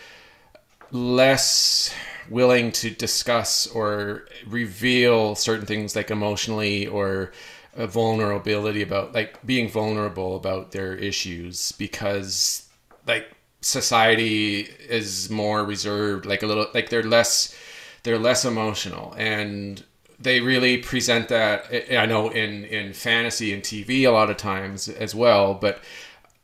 less 0.92 1.94
willing 2.30 2.72
to 2.72 2.90
discuss 2.90 3.68
or 3.68 4.26
reveal 4.46 5.36
certain 5.36 5.66
things 5.66 5.96
like 5.96 6.12
emotionally 6.12 6.88
or 6.88 7.32
uh, 7.78 7.88
vulnerability 7.88 8.82
about 8.82 9.14
like 9.14 9.44
being 9.46 9.70
vulnerable 9.70 10.36
about 10.36 10.72
their 10.72 10.94
issues 10.96 11.72
because 11.74 12.68
like 13.06 13.32
society 13.62 14.62
is 14.90 15.30
more 15.30 15.64
reserved 15.64 16.26
like 16.26 16.44
a 16.44 16.48
little 16.48 16.68
like 16.74 16.90
they're 16.90 17.04
less 17.04 17.56
they're 18.04 18.20
less 18.20 18.46
emotional. 18.46 19.14
And 19.18 19.84
they 20.20 20.42
really 20.42 20.78
present 20.78 21.30
that 21.30 21.66
i 21.96 22.06
know 22.08 22.30
in 22.30 22.66
in 22.66 22.92
fantasy 22.92 23.54
and 23.54 23.62
tv 23.62 24.02
a 24.02 24.10
lot 24.10 24.32
of 24.32 24.38
times 24.38 24.90
as 24.90 25.14
well 25.14 25.54
but 25.54 25.80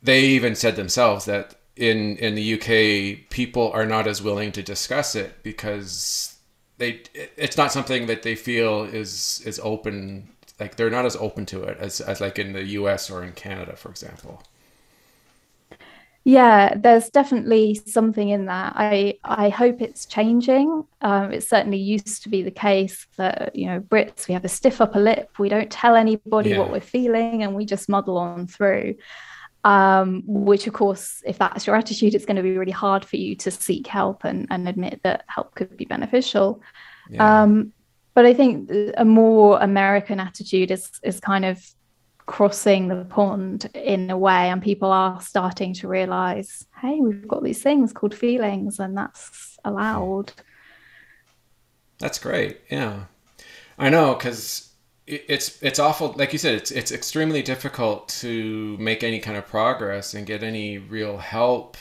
they 0.03 0.21
even 0.21 0.53
said 0.55 0.75
themselves 0.75 1.25
that 1.25 1.55
in 1.75 2.17
in 2.17 2.35
the 2.35 2.53
UK 2.53 3.29
people 3.31 3.71
are 3.71 3.85
not 3.85 4.05
as 4.05 4.21
willing 4.21 4.51
to 4.51 4.61
discuss 4.61 5.15
it 5.15 5.41
because 5.41 6.37
they 6.77 7.01
it's 7.35 7.57
not 7.57 7.71
something 7.71 8.05
that 8.05 8.21
they 8.21 8.35
feel 8.35 8.83
is 8.83 9.41
is 9.45 9.59
open 9.63 10.29
like 10.59 10.75
they're 10.75 10.89
not 10.89 11.05
as 11.05 11.15
open 11.15 11.45
to 11.47 11.63
it 11.63 11.77
as, 11.79 11.99
as 11.99 12.21
like 12.21 12.37
in 12.37 12.53
the 12.53 12.63
US 12.63 13.09
or 13.09 13.23
in 13.23 13.31
Canada 13.31 13.75
for 13.75 13.89
example. 13.89 14.43
Yeah, 16.25 16.75
there's 16.77 17.09
definitely 17.09 17.81
something 17.85 18.29
in 18.29 18.45
that. 18.45 18.73
I 18.77 19.19
I 19.25 19.49
hope 19.49 19.81
it's 19.81 20.05
changing. 20.05 20.85
Um, 21.01 21.33
it 21.33 21.43
certainly 21.43 21.79
used 21.79 22.23
to 22.23 22.29
be 22.29 22.43
the 22.43 22.51
case 22.51 23.07
that 23.17 23.53
you 23.55 23.65
know 23.65 23.81
Brits 23.81 24.29
we 24.29 24.33
have 24.33 24.45
a 24.45 24.49
stiff 24.49 24.79
upper 24.79 25.01
lip. 25.01 25.37
We 25.37 25.49
don't 25.49 25.69
tell 25.69 25.95
anybody 25.95 26.51
yeah. 26.51 26.59
what 26.59 26.71
we're 26.71 26.79
feeling, 26.79 27.43
and 27.43 27.53
we 27.53 27.65
just 27.65 27.89
muddle 27.89 28.17
on 28.17 28.47
through. 28.47 28.95
Um, 29.65 30.23
which 30.25 30.67
of 30.67 30.73
course, 30.73 31.23
if 31.25 31.37
that's 31.37 31.65
your 31.65 31.77
attitude, 31.77 32.15
it's 32.15 32.25
going 32.25 32.35
to 32.35 32.43
be 32.43 32.57
really 32.57 32.71
hard 32.71 33.05
for 33.05 33.15
you 33.15 33.35
to 33.37 33.51
seek 33.51 33.87
help 33.87 34.25
and, 34.25 34.45
and 34.49 34.67
admit 34.67 34.99
that 35.03 35.23
help 35.27 35.55
could 35.55 35.77
be 35.77 35.85
beneficial. 35.85 36.61
Yeah. 37.09 37.43
Um, 37.43 37.71
but 38.13 38.25
I 38.25 38.33
think 38.33 38.69
a 38.97 39.05
more 39.05 39.59
American 39.61 40.19
attitude 40.19 40.69
is 40.69 40.89
is 41.01 41.19
kind 41.19 41.45
of 41.45 41.63
crossing 42.25 42.87
the 42.87 43.05
pond 43.05 43.69
in 43.73 44.09
a 44.09 44.17
way 44.17 44.49
and 44.49 44.61
people 44.61 44.91
are 44.91 45.19
starting 45.19 45.73
to 45.73 45.89
realize 45.89 46.65
hey 46.81 46.99
we've 47.01 47.27
got 47.27 47.43
these 47.43 47.61
things 47.61 47.91
called 47.91 48.15
feelings 48.15 48.79
and 48.79 48.97
that's 48.97 49.57
allowed 49.65 50.31
that's 51.99 52.19
great 52.19 52.61
yeah 52.69 53.03
i 53.77 53.89
know 53.89 54.13
because 54.13 54.72
it's 55.05 55.61
it's 55.61 55.79
awful 55.79 56.13
like 56.17 56.31
you 56.31 56.39
said 56.39 56.55
it's 56.55 56.71
it's 56.71 56.91
extremely 56.91 57.41
difficult 57.41 58.07
to 58.07 58.77
make 58.77 59.03
any 59.03 59.19
kind 59.19 59.37
of 59.37 59.45
progress 59.45 60.13
and 60.13 60.25
get 60.25 60.43
any 60.43 60.77
real 60.77 61.17
help 61.17 61.75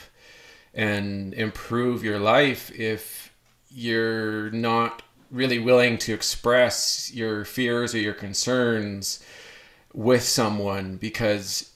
and 0.75 1.33
improve 1.35 2.03
your 2.03 2.19
life 2.19 2.73
if 2.73 3.33
you're 3.71 4.51
not 4.51 5.03
really 5.31 5.59
willing 5.59 5.97
to 5.99 6.13
express 6.13 7.13
your 7.15 7.45
fears 7.45 7.95
or 7.95 7.99
your 7.99 8.13
concerns 8.13 9.25
with 9.93 10.23
someone 10.23 10.97
because 10.97 11.73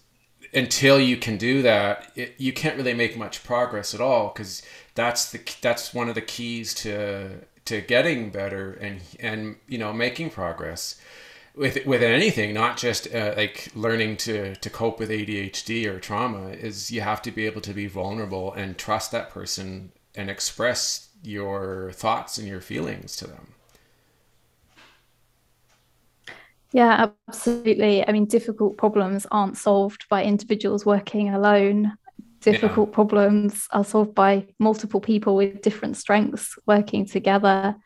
until 0.53 0.99
you 0.99 1.17
can 1.17 1.37
do 1.37 1.63
that, 1.63 2.11
it, 2.17 2.35
you 2.39 2.53
can't 2.53 2.77
really 2.77 2.95
make 2.95 3.17
much 3.17 3.45
progress 3.45 3.95
at 3.95 4.01
all 4.01 4.29
because 4.29 4.63
that's 4.95 5.31
the 5.31 5.41
that's 5.61 5.93
one 5.93 6.09
of 6.09 6.15
the 6.15 6.21
keys 6.21 6.75
to 6.75 7.41
to 7.65 7.81
getting 7.81 8.31
better 8.31 8.73
and 8.75 9.01
and 9.21 9.57
you 9.69 9.79
know 9.79 9.93
making 9.93 10.31
progress 10.31 11.01
with 11.57 11.85
with 11.87 12.03
anything, 12.03 12.53
not 12.53 12.77
just 12.77 13.13
uh, 13.15 13.35
like 13.37 13.69
learning 13.75 14.19
to 14.19 14.55
to 14.57 14.71
cope 14.71 14.99
with 14.99 15.11
ADHD 15.11 15.87
or 15.87 15.99
trauma. 15.99 16.49
Is 16.51 16.91
you 16.91 17.01
have 17.01 17.23
to 17.23 17.31
be 17.31 17.47
able 17.47 17.63
to 17.63 17.73
be 17.73 17.87
vulnerable 17.87 18.53
and 18.53 18.77
trust 18.77 19.11
that 19.13 19.31
person 19.31 19.93
and 20.15 20.31
express 20.31 21.11
your 21.23 21.93
thoughts 21.93 22.39
and 22.39 22.47
your 22.47 22.61
feelings 22.61 23.17
to 23.17 23.27
them. 23.27 23.49
Yeah, 26.73 27.11
absolutely. 27.29 28.07
I 28.07 28.13
mean, 28.13 28.27
difficult 28.27 28.77
problems 28.77 29.27
aren't 29.31 29.57
solved 29.57 30.07
by 30.09 30.25
individuals 30.25 30.85
working 30.85 31.35
alone. 31.35 31.97
Difficult 32.41 32.91
yeah. 32.91 32.95
problems 32.95 33.67
are 33.73 33.85
solved 33.85 34.15
by 34.15 34.47
multiple 34.59 35.01
people 35.01 35.37
with 35.37 35.63
different 35.63 35.97
strengths 35.97 36.59
working 36.67 37.07
together. 37.07 37.77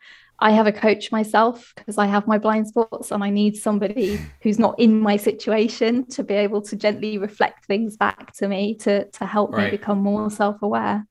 I 0.41 0.51
have 0.51 0.65
a 0.65 0.71
coach 0.71 1.11
myself 1.11 1.71
because 1.75 1.99
I 1.99 2.07
have 2.07 2.25
my 2.25 2.39
blind 2.39 2.67
spots 2.67 3.11
and 3.11 3.23
I 3.23 3.29
need 3.29 3.55
somebody 3.55 4.19
who's 4.41 4.57
not 4.57 4.77
in 4.79 4.99
my 4.99 5.15
situation 5.15 6.05
to 6.07 6.23
be 6.23 6.33
able 6.33 6.61
to 6.63 6.75
gently 6.75 7.19
reflect 7.19 7.65
things 7.65 7.95
back 7.95 8.33
to 8.37 8.47
me 8.47 8.75
to, 8.75 9.05
to 9.05 9.25
help 9.25 9.53
right. 9.53 9.65
me 9.65 9.77
become 9.77 9.99
more 9.99 10.31
self 10.31 10.61
aware. 10.63 11.05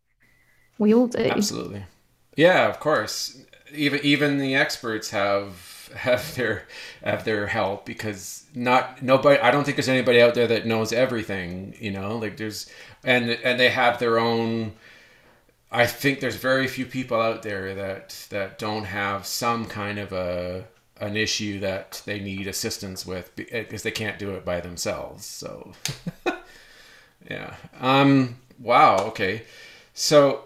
We 0.78 0.94
all 0.94 1.06
do. 1.06 1.18
Absolutely. 1.18 1.84
Yeah, 2.36 2.68
of 2.68 2.80
course. 2.80 3.40
Even 3.72 4.00
even 4.02 4.38
the 4.38 4.56
experts 4.56 5.10
have 5.10 5.90
have 5.94 6.34
their 6.34 6.66
have 7.04 7.24
their 7.24 7.46
help 7.46 7.86
because 7.86 8.46
not 8.54 9.02
nobody 9.02 9.38
I 9.40 9.50
don't 9.50 9.64
think 9.64 9.76
there's 9.76 9.88
anybody 9.88 10.20
out 10.20 10.34
there 10.34 10.48
that 10.48 10.66
knows 10.66 10.92
everything, 10.92 11.76
you 11.78 11.92
know, 11.92 12.16
like 12.16 12.36
there's 12.36 12.68
and 13.04 13.30
and 13.30 13.60
they 13.60 13.68
have 13.68 13.98
their 14.00 14.18
own 14.18 14.72
I 15.72 15.86
think 15.86 16.20
there's 16.20 16.36
very 16.36 16.66
few 16.66 16.84
people 16.86 17.20
out 17.20 17.42
there 17.42 17.74
that 17.74 18.26
that 18.30 18.58
don't 18.58 18.84
have 18.84 19.26
some 19.26 19.66
kind 19.66 19.98
of 19.98 20.12
a 20.12 20.64
an 21.00 21.16
issue 21.16 21.60
that 21.60 22.02
they 22.04 22.20
need 22.20 22.46
assistance 22.46 23.06
with 23.06 23.34
because 23.36 23.82
they 23.82 23.90
can't 23.90 24.18
do 24.18 24.32
it 24.32 24.44
by 24.44 24.60
themselves. 24.60 25.24
So 25.24 25.72
yeah. 27.30 27.54
Um 27.80 28.36
wow, 28.58 28.98
okay. 29.06 29.42
So 29.94 30.44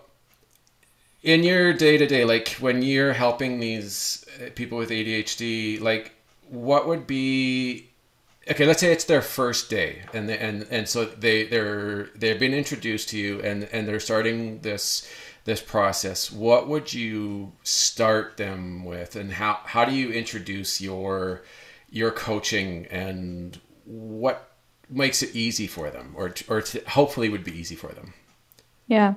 in 1.23 1.43
your 1.43 1.73
day 1.73 1.97
to 1.97 2.07
day, 2.07 2.25
like 2.25 2.51
when 2.61 2.83
you're 2.83 3.15
helping 3.15 3.59
these 3.59 4.25
uh, 4.39 4.51
people 4.55 4.77
with 4.77 4.91
ADHD, 4.91 5.81
like 5.81 6.13
what 6.51 6.87
would 6.87 7.07
be 7.07 7.89
okay 8.51 8.67
let's 8.67 8.81
say 8.81 8.93
it's 8.93 9.05
their 9.05 9.23
first 9.23 9.71
day 9.71 10.03
and 10.13 10.29
they, 10.29 10.39
and 10.39 10.67
and 10.71 10.89
so 10.89 11.05
they 11.05 11.45
they're 11.47 12.11
they've 12.17 12.39
been 12.39 12.55
introduced 12.55 13.09
to 13.09 13.19
you 13.19 13.41
and 13.43 13.65
and 13.73 13.89
they're 13.89 14.01
starting 14.01 14.61
this 14.61 15.09
this 15.45 15.61
process 15.61 16.33
what 16.33 16.69
would 16.69 16.93
you 16.93 17.53
start 17.63 18.37
them 18.37 18.85
with 18.85 19.17
and 19.17 19.33
how 19.33 19.59
how 19.65 19.85
do 19.85 19.95
you 19.95 20.11
introduce 20.11 20.81
your 20.81 21.43
your 21.91 22.11
coaching 22.11 22.87
and 22.87 23.61
what 23.85 24.51
makes 24.89 25.23
it 25.23 25.35
easy 25.35 25.67
for 25.67 25.91
them 25.91 26.13
or 26.17 26.35
or 26.49 26.63
hopefully 26.89 27.29
would 27.29 27.45
be 27.45 27.53
easy 27.53 27.75
for 27.75 27.93
them 27.93 28.15
yeah. 28.87 29.15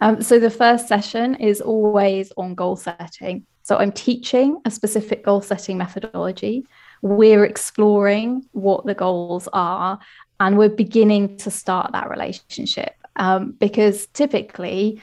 Um, 0.00 0.22
so 0.22 0.38
the 0.38 0.50
first 0.50 0.86
session 0.86 1.34
is 1.36 1.60
always 1.60 2.32
on 2.36 2.54
goal 2.54 2.76
setting. 2.76 3.46
So 3.62 3.76
I'm 3.76 3.92
teaching 3.92 4.60
a 4.64 4.70
specific 4.70 5.24
goal 5.24 5.42
setting 5.42 5.76
methodology. 5.76 6.66
We're 7.02 7.44
exploring 7.44 8.46
what 8.52 8.86
the 8.86 8.94
goals 8.94 9.48
are, 9.52 9.98
and 10.40 10.58
we're 10.58 10.68
beginning 10.68 11.36
to 11.38 11.50
start 11.50 11.92
that 11.92 12.10
relationship 12.10 12.94
um, 13.16 13.52
because 13.52 14.06
typically 14.08 15.02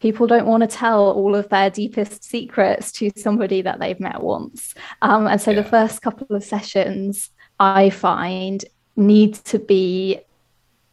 people 0.00 0.26
don't 0.26 0.46
want 0.46 0.62
to 0.62 0.66
tell 0.66 1.10
all 1.10 1.34
of 1.34 1.48
their 1.48 1.70
deepest 1.70 2.24
secrets 2.24 2.92
to 2.92 3.10
somebody 3.16 3.62
that 3.62 3.78
they've 3.78 4.00
met 4.00 4.22
once. 4.22 4.74
Um, 5.02 5.26
and 5.26 5.40
so 5.40 5.50
yeah. 5.50 5.62
the 5.62 5.68
first 5.68 6.02
couple 6.02 6.34
of 6.34 6.42
sessions 6.42 7.30
I 7.60 7.90
find 7.90 8.64
need 8.96 9.34
to 9.46 9.58
be 9.58 10.20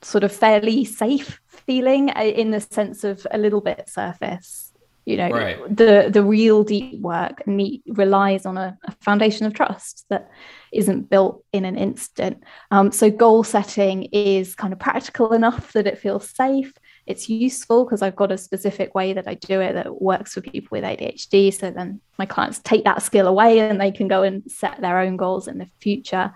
sort 0.02 0.24
of 0.24 0.32
fairly 0.32 0.86
safe 0.86 1.42
feeling 1.48 2.10
uh, 2.12 2.22
in 2.22 2.52
the 2.52 2.62
sense 2.62 3.04
of 3.04 3.26
a 3.32 3.38
little 3.38 3.62
bit 3.62 3.90
surface 3.90 4.69
you 5.10 5.18
know 5.18 5.30
right. 5.32 5.76
the 5.76 6.08
the 6.12 6.24
real 6.24 6.64
deep 6.64 7.02
work 7.02 7.46
need, 7.48 7.82
relies 7.88 8.46
on 8.46 8.58
a, 8.58 8.78
a, 8.86 8.92
foundation 9.02 9.48
of 9.48 9.56
trust 9.56 10.06
that 10.10 10.30
isn't 10.72 11.10
built 11.10 11.44
in 11.52 11.66
an 11.66 11.76
instant. 11.76 12.44
Um, 12.70 12.92
so 12.92 13.10
goal 13.10 13.44
setting 13.44 14.04
is 14.12 14.54
kind 14.54 14.72
of 14.72 14.78
practical 14.78 15.34
enough 15.34 15.74
that 15.74 15.88
it 15.88 15.98
feels 15.98 16.30
safe. 16.30 16.72
It's 17.08 17.28
useful 17.28 17.86
because 17.86 18.04
i've 18.04 18.16
got 18.16 18.32
a 18.32 18.38
specific 18.38 18.94
way 18.94 19.14
that 19.14 19.28
i 19.28 19.34
do 19.34 19.60
it 19.62 19.74
that 19.74 20.00
works 20.00 20.36
for 20.36 20.42
people 20.42 20.70
with 20.70 20.84
adhd 20.84 21.54
so 21.60 21.72
then 21.72 22.00
my 22.20 22.28
clients 22.28 22.60
take 22.60 22.84
that 22.84 23.02
skill 23.02 23.26
away 23.26 23.58
and 23.58 23.82
they 23.82 23.92
can 23.92 24.08
go 24.08 24.22
and 24.22 24.44
set 24.52 24.80
their 24.80 25.00
own 25.00 25.18
goals 25.18 25.48
in 25.48 25.58
the 25.58 25.68
future. 25.80 26.32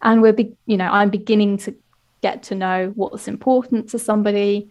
And 0.00 0.22
we're 0.22 0.32
be, 0.32 0.52
you 0.66 0.76
know 0.76 0.90
i'm 0.90 1.10
beginning 1.10 1.58
to 1.58 1.74
get 2.22 2.44
to 2.44 2.54
know 2.54 2.92
what's 2.94 3.26
important 3.26 3.88
to 3.88 3.98
somebody 3.98 4.70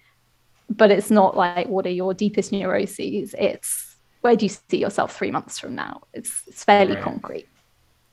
but 0.77 0.91
it's 0.91 1.11
not 1.11 1.35
like 1.35 1.67
what 1.67 1.85
are 1.85 1.91
your 1.91 2.13
deepest 2.13 2.51
neuroses? 2.51 3.35
It's 3.37 3.95
where 4.21 4.35
do 4.35 4.45
you 4.45 4.49
see 4.49 4.77
yourself 4.77 5.15
three 5.15 5.31
months 5.31 5.59
from 5.59 5.75
now? 5.75 6.01
It's, 6.13 6.43
it's 6.47 6.63
fairly 6.63 6.95
right. 6.95 7.03
concrete. 7.03 7.47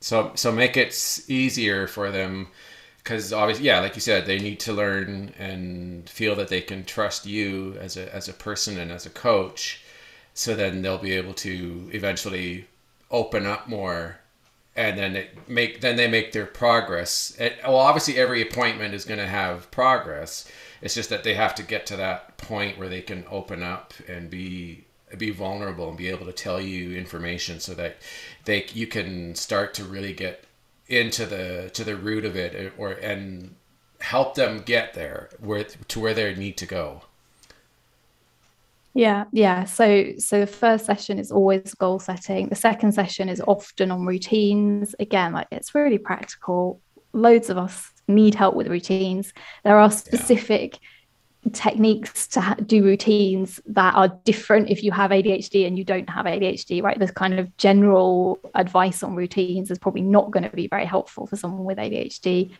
So 0.01 0.31
so 0.35 0.51
make 0.51 0.77
it 0.77 0.93
easier 1.27 1.87
for 1.87 2.11
them 2.11 2.47
because 2.97 3.33
obviously 3.33 3.65
yeah 3.65 3.79
like 3.79 3.95
you 3.95 4.01
said 4.01 4.25
they 4.25 4.39
need 4.39 4.59
to 4.61 4.73
learn 4.73 5.33
and 5.37 6.09
feel 6.09 6.35
that 6.35 6.47
they 6.47 6.61
can 6.61 6.85
trust 6.85 7.25
you 7.25 7.75
as 7.79 7.97
a 7.97 8.13
as 8.13 8.29
a 8.29 8.33
person 8.33 8.77
and 8.77 8.91
as 8.91 9.05
a 9.05 9.09
coach. 9.09 9.83
So 10.33 10.55
then 10.55 10.81
they'll 10.81 10.97
be 10.97 11.13
able 11.13 11.33
to 11.35 11.89
eventually 11.91 12.67
open 13.11 13.45
up 13.45 13.67
more 13.67 14.19
and 14.75 14.97
then 14.97 15.15
it 15.15 15.49
make 15.49 15.81
then 15.81 15.95
they 15.95 16.07
make 16.07 16.31
their 16.31 16.45
progress. 16.45 17.35
It, 17.39 17.57
well, 17.63 17.77
obviously 17.77 18.17
every 18.17 18.41
appointment 18.41 18.93
is 18.93 19.05
going 19.05 19.19
to 19.19 19.27
have 19.27 19.69
progress. 19.71 20.49
It's 20.81 20.95
just 20.95 21.09
that 21.09 21.23
they 21.23 21.33
have 21.33 21.55
to 21.55 21.63
get 21.63 21.85
to 21.87 21.97
that 21.97 22.37
point 22.37 22.77
where 22.77 22.89
they 22.89 23.01
can 23.01 23.25
open 23.29 23.61
up 23.63 23.93
and 24.07 24.29
be 24.29 24.85
be 25.17 25.31
vulnerable 25.31 25.89
and 25.89 25.97
be 25.97 26.09
able 26.09 26.25
to 26.25 26.31
tell 26.31 26.61
you 26.61 26.95
information 26.95 27.59
so 27.59 27.73
that 27.73 27.97
they 28.45 28.65
you 28.73 28.87
can 28.87 29.35
start 29.35 29.73
to 29.73 29.83
really 29.83 30.13
get 30.13 30.45
into 30.87 31.25
the 31.25 31.69
to 31.73 31.83
the 31.83 31.95
root 31.95 32.25
of 32.25 32.35
it 32.35 32.73
or 32.77 32.91
and 32.91 33.55
help 34.01 34.35
them 34.35 34.61
get 34.61 34.93
there 34.93 35.29
where 35.39 35.63
to 35.63 35.99
where 35.99 36.13
they 36.13 36.33
need 36.35 36.57
to 36.57 36.65
go. 36.65 37.01
Yeah, 38.93 39.25
yeah. 39.31 39.65
So 39.65 40.13
so 40.17 40.41
the 40.41 40.47
first 40.47 40.85
session 40.85 41.19
is 41.19 41.31
always 41.31 41.73
goal 41.75 41.99
setting. 41.99 42.49
The 42.49 42.55
second 42.55 42.93
session 42.93 43.29
is 43.29 43.41
often 43.41 43.91
on 43.91 44.05
routines. 44.05 44.95
Again, 44.99 45.33
like 45.33 45.47
it's 45.51 45.75
really 45.75 45.97
practical. 45.97 46.81
Loads 47.13 47.49
of 47.49 47.57
us 47.57 47.91
need 48.07 48.35
help 48.35 48.55
with 48.55 48.67
routines. 48.67 49.33
There 49.63 49.77
are 49.77 49.91
specific 49.91 50.79
yeah. 51.43 51.51
techniques 51.53 52.27
to 52.29 52.41
ha- 52.41 52.55
do 52.55 52.83
routines 52.83 53.61
that 53.67 53.93
are 53.95 54.19
different 54.25 54.69
if 54.69 54.83
you 54.83 54.91
have 54.91 55.11
ADHD 55.11 55.67
and 55.67 55.77
you 55.77 55.83
don't 55.83 56.09
have 56.09 56.25
ADHD, 56.25 56.81
right? 56.81 56.97
This 56.97 57.11
kind 57.11 57.39
of 57.39 57.55
general 57.57 58.39
advice 58.55 59.03
on 59.03 59.15
routines 59.15 59.69
is 59.69 59.77
probably 59.77 60.01
not 60.01 60.31
going 60.31 60.43
to 60.43 60.55
be 60.55 60.67
very 60.67 60.85
helpful 60.85 61.27
for 61.27 61.35
someone 61.35 61.63
with 61.63 61.77
ADHD. 61.77 62.51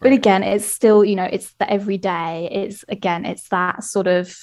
but 0.00 0.12
again 0.12 0.42
it's 0.42 0.66
still 0.66 1.04
you 1.04 1.16
know 1.16 1.24
it's 1.24 1.52
the 1.54 1.70
everyday 1.70 2.48
it's 2.50 2.84
again 2.88 3.24
it's 3.24 3.48
that 3.48 3.82
sort 3.82 4.06
of 4.06 4.36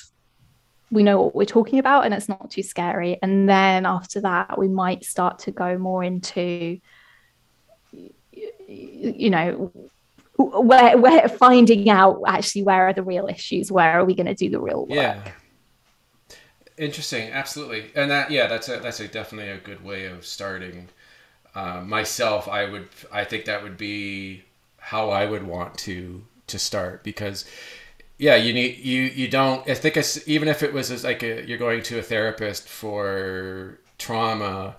we 0.91 1.03
know 1.03 1.21
what 1.21 1.35
we're 1.35 1.45
talking 1.45 1.79
about 1.79 2.05
and 2.05 2.13
it's 2.13 2.29
not 2.29 2.51
too 2.51 2.61
scary. 2.61 3.17
And 3.23 3.47
then 3.49 3.85
after 3.85 4.21
that 4.21 4.59
we 4.59 4.67
might 4.67 5.03
start 5.05 5.39
to 5.39 5.51
go 5.51 5.77
more 5.77 6.03
into 6.03 6.79
you 8.67 9.29
know 9.29 9.71
where 10.37 10.97
we're 10.97 11.27
finding 11.27 11.89
out 11.89 12.21
actually 12.25 12.63
where 12.63 12.87
are 12.87 12.93
the 12.93 13.03
real 13.03 13.27
issues 13.27 13.71
where 13.71 13.99
are 13.99 14.05
we 14.05 14.15
going 14.15 14.27
to 14.27 14.35
do 14.35 14.49
the 14.49 14.59
real 14.59 14.85
work? 14.85 14.95
Yeah. 14.95 15.31
Interesting 16.77 17.31
absolutely. 17.31 17.91
And 17.95 18.11
that 18.11 18.29
yeah 18.29 18.47
that's 18.47 18.69
a 18.69 18.77
that's 18.77 18.99
a 18.99 19.07
definitely 19.07 19.51
a 19.51 19.57
good 19.57 19.83
way 19.83 20.05
of 20.05 20.25
starting. 20.25 20.89
Uh, 21.53 21.81
myself 21.81 22.47
i 22.47 22.63
would 22.63 22.87
i 23.11 23.25
think 23.25 23.43
that 23.43 23.61
would 23.61 23.75
be 23.75 24.41
how 24.77 25.09
i 25.09 25.25
would 25.25 25.43
want 25.43 25.77
to 25.77 26.23
to 26.47 26.57
start 26.57 27.03
because 27.03 27.43
yeah 28.21 28.35
you 28.35 28.53
need 28.53 28.77
you 28.77 29.01
you 29.01 29.27
don't 29.27 29.67
i 29.67 29.73
think 29.73 29.97
it's 29.97 30.27
even 30.27 30.47
if 30.47 30.61
it 30.61 30.71
was 30.71 31.03
like 31.03 31.23
a, 31.23 31.43
you're 31.45 31.57
going 31.57 31.81
to 31.81 31.97
a 31.97 32.03
therapist 32.03 32.69
for 32.69 33.79
trauma 33.97 34.75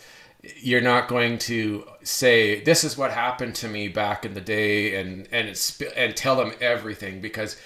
you're 0.61 0.81
not 0.81 1.09
going 1.09 1.37
to 1.37 1.85
say 2.05 2.61
this 2.63 2.85
is 2.85 2.97
what 2.97 3.11
happened 3.11 3.55
to 3.55 3.69
me 3.69 3.89
back 3.89 4.25
in 4.25 4.35
the 4.35 4.41
day 4.41 4.95
and 4.95 5.29
and 5.33 5.49
and 5.97 6.17
tell 6.17 6.37
them 6.37 6.53
everything 6.61 7.21
because 7.21 7.57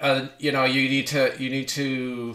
uh, 0.00 0.26
you 0.38 0.52
know 0.52 0.64
you 0.64 0.88
need 0.88 1.08
to 1.08 1.34
you 1.38 1.50
need 1.50 1.66
to 1.66 2.34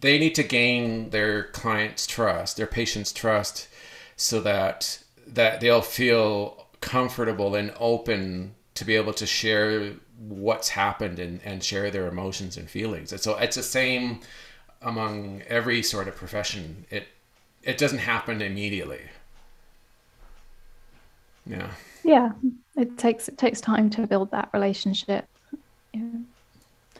they 0.00 0.18
need 0.18 0.34
to 0.34 0.42
gain 0.42 1.10
their 1.10 1.44
clients 1.44 2.04
trust 2.04 2.56
their 2.56 2.66
patients 2.66 3.12
trust 3.12 3.68
so 4.16 4.40
that 4.40 4.98
that 5.24 5.60
they'll 5.60 5.82
feel 5.82 6.66
comfortable 6.80 7.54
and 7.54 7.72
open 7.78 8.54
to 8.74 8.84
be 8.84 8.96
able 8.96 9.12
to 9.12 9.26
share 9.26 9.92
what's 10.28 10.68
happened 10.68 11.18
and, 11.18 11.40
and 11.44 11.64
share 11.64 11.90
their 11.90 12.06
emotions 12.06 12.56
and 12.56 12.68
feelings 12.68 13.10
and 13.12 13.20
so 13.20 13.36
it's 13.38 13.56
the 13.56 13.62
same 13.62 14.20
among 14.82 15.42
every 15.48 15.82
sort 15.82 16.08
of 16.08 16.16
profession 16.16 16.84
it 16.90 17.06
it 17.62 17.78
doesn't 17.78 17.98
happen 17.98 18.40
immediately. 18.40 19.00
Yeah. 21.46 21.70
Yeah, 22.02 22.30
it 22.76 22.96
takes 22.96 23.28
it 23.28 23.36
takes 23.36 23.60
time 23.60 23.90
to 23.90 24.06
build 24.06 24.30
that 24.30 24.48
relationship. 24.52 25.26
Yeah. 25.92 26.00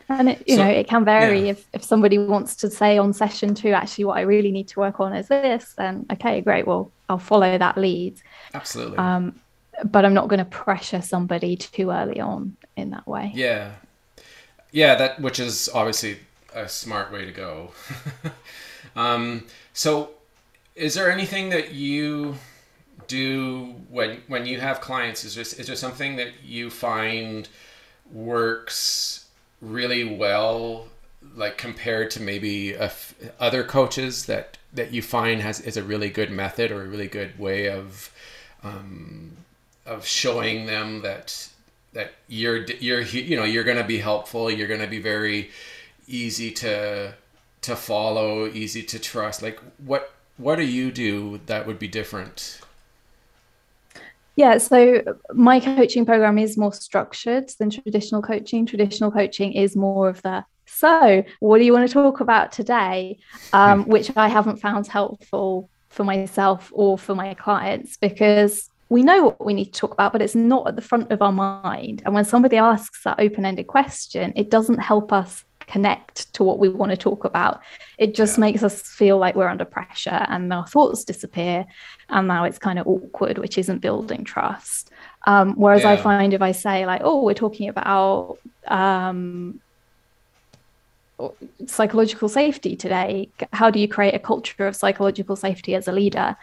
And 0.08 0.28
it, 0.30 0.42
you 0.46 0.56
so, 0.56 0.64
know, 0.64 0.70
it 0.70 0.88
can 0.88 1.04
vary 1.04 1.44
yeah. 1.44 1.52
if, 1.52 1.66
if 1.72 1.84
somebody 1.84 2.18
wants 2.18 2.56
to 2.56 2.68
say 2.68 2.98
on 2.98 3.12
session 3.12 3.54
two, 3.54 3.70
actually, 3.70 4.04
what 4.04 4.18
I 4.18 4.22
really 4.22 4.50
need 4.50 4.66
to 4.68 4.80
work 4.80 4.98
on 4.98 5.14
is 5.14 5.28
this, 5.28 5.74
then 5.78 6.04
okay, 6.12 6.40
great. 6.40 6.66
Well, 6.66 6.90
I'll 7.08 7.18
follow 7.18 7.56
that 7.56 7.78
lead. 7.78 8.20
Absolutely. 8.52 8.98
Um, 8.98 9.40
but 9.84 10.04
I'm 10.04 10.12
not 10.12 10.28
going 10.28 10.40
to 10.40 10.44
pressure 10.44 11.00
somebody 11.00 11.56
too 11.56 11.90
early 11.90 12.20
on 12.20 12.56
in 12.76 12.90
that 12.90 13.06
way. 13.06 13.32
Yeah. 13.34 13.72
Yeah, 14.72 14.94
that 14.96 15.20
which 15.20 15.40
is 15.40 15.68
obviously 15.74 16.18
a 16.54 16.68
smart 16.68 17.12
way 17.12 17.24
to 17.24 17.32
go. 17.32 17.72
um, 18.96 19.46
so 19.72 20.10
is 20.74 20.94
there 20.94 21.10
anything 21.10 21.50
that 21.50 21.72
you 21.72 22.36
do 23.06 23.74
when 23.88 24.22
when 24.28 24.46
you 24.46 24.60
have 24.60 24.80
clients? 24.80 25.24
Is 25.24 25.34
there 25.34 25.42
is 25.42 25.66
there 25.66 25.76
something 25.76 26.16
that 26.16 26.44
you 26.44 26.70
find 26.70 27.48
works 28.12 29.26
really 29.60 30.04
well, 30.04 30.88
like 31.34 31.58
compared 31.58 32.10
to 32.12 32.22
maybe 32.22 32.76
other 33.38 33.64
coaches 33.64 34.26
that 34.26 34.58
that 34.72 34.92
you 34.92 35.02
find 35.02 35.40
has 35.42 35.60
is 35.60 35.76
a 35.76 35.82
really 35.82 36.10
good 36.10 36.30
method 36.30 36.70
or 36.70 36.82
a 36.82 36.86
really 36.86 37.08
good 37.08 37.38
way 37.38 37.68
of 37.68 38.12
um, 38.62 39.32
of 39.84 40.06
showing 40.06 40.66
them 40.66 41.02
that 41.02 41.48
that 41.92 42.12
you're 42.28 42.64
you're 42.64 43.00
you 43.02 43.36
know 43.36 43.44
you're 43.44 43.64
going 43.64 43.76
to 43.76 43.84
be 43.84 43.98
helpful 43.98 44.50
you're 44.50 44.68
going 44.68 44.80
to 44.80 44.86
be 44.86 45.00
very 45.00 45.50
easy 46.06 46.50
to 46.50 47.14
to 47.62 47.76
follow 47.76 48.46
easy 48.46 48.82
to 48.82 48.98
trust 48.98 49.42
like 49.42 49.58
what 49.84 50.12
what 50.40 50.56
do 50.56 50.64
you 50.64 50.90
do 50.90 51.40
that 51.46 51.66
would 51.66 51.78
be 51.78 51.88
different? 51.88 52.60
Yeah, 54.36 54.56
so 54.56 55.02
my 55.34 55.60
coaching 55.60 56.06
program 56.06 56.38
is 56.38 56.56
more 56.56 56.72
structured 56.72 57.50
than 57.58 57.68
traditional 57.68 58.22
coaching. 58.22 58.64
Traditional 58.64 59.10
coaching 59.10 59.52
is 59.52 59.76
more 59.76 60.08
of 60.08 60.22
the 60.22 60.44
so, 60.66 61.24
what 61.40 61.58
do 61.58 61.64
you 61.64 61.72
want 61.72 61.88
to 61.88 61.92
talk 61.92 62.20
about 62.20 62.52
today? 62.52 63.18
Um, 63.52 63.82
hmm. 63.82 63.90
which 63.90 64.16
I 64.16 64.28
haven't 64.28 64.58
found 64.58 64.86
helpful 64.86 65.68
for 65.88 66.04
myself 66.04 66.70
or 66.72 66.96
for 66.96 67.14
my 67.14 67.34
clients 67.34 67.96
because 67.96 68.69
we 68.90 69.02
know 69.02 69.22
what 69.22 69.44
we 69.44 69.54
need 69.54 69.72
to 69.72 69.80
talk 69.80 69.92
about, 69.92 70.12
but 70.12 70.20
it's 70.20 70.34
not 70.34 70.66
at 70.66 70.76
the 70.76 70.82
front 70.82 71.10
of 71.10 71.22
our 71.22 71.32
mind. 71.32 72.02
And 72.04 72.12
when 72.12 72.24
somebody 72.24 72.56
asks 72.56 73.04
that 73.04 73.18
open 73.18 73.46
ended 73.46 73.68
question, 73.68 74.32
it 74.36 74.50
doesn't 74.50 74.78
help 74.78 75.12
us 75.12 75.44
connect 75.60 76.34
to 76.34 76.42
what 76.42 76.58
we 76.58 76.68
want 76.68 76.90
to 76.90 76.96
talk 76.96 77.24
about. 77.24 77.62
It 77.98 78.16
just 78.16 78.36
yeah. 78.36 78.40
makes 78.40 78.64
us 78.64 78.82
feel 78.82 79.18
like 79.18 79.36
we're 79.36 79.46
under 79.46 79.64
pressure 79.64 80.26
and 80.28 80.52
our 80.52 80.66
thoughts 80.66 81.04
disappear. 81.04 81.64
And 82.08 82.26
now 82.26 82.42
it's 82.42 82.58
kind 82.58 82.80
of 82.80 82.88
awkward, 82.88 83.38
which 83.38 83.56
isn't 83.56 83.78
building 83.78 84.24
trust. 84.24 84.90
Um, 85.26 85.54
whereas 85.54 85.82
yeah. 85.82 85.92
I 85.92 85.96
find 85.96 86.34
if 86.34 86.42
I 86.42 86.50
say, 86.50 86.84
like, 86.84 87.02
oh, 87.04 87.22
we're 87.22 87.34
talking 87.34 87.68
about 87.68 88.38
um, 88.66 89.60
psychological 91.66 92.28
safety 92.28 92.76
today 92.76 93.28
how 93.52 93.70
do 93.70 93.78
you 93.78 93.88
create 93.88 94.14
a 94.14 94.18
culture 94.18 94.66
of 94.66 94.76
psychological 94.76 95.36
safety 95.36 95.74
as 95.74 95.88
a 95.88 95.92
leader? 95.92 96.36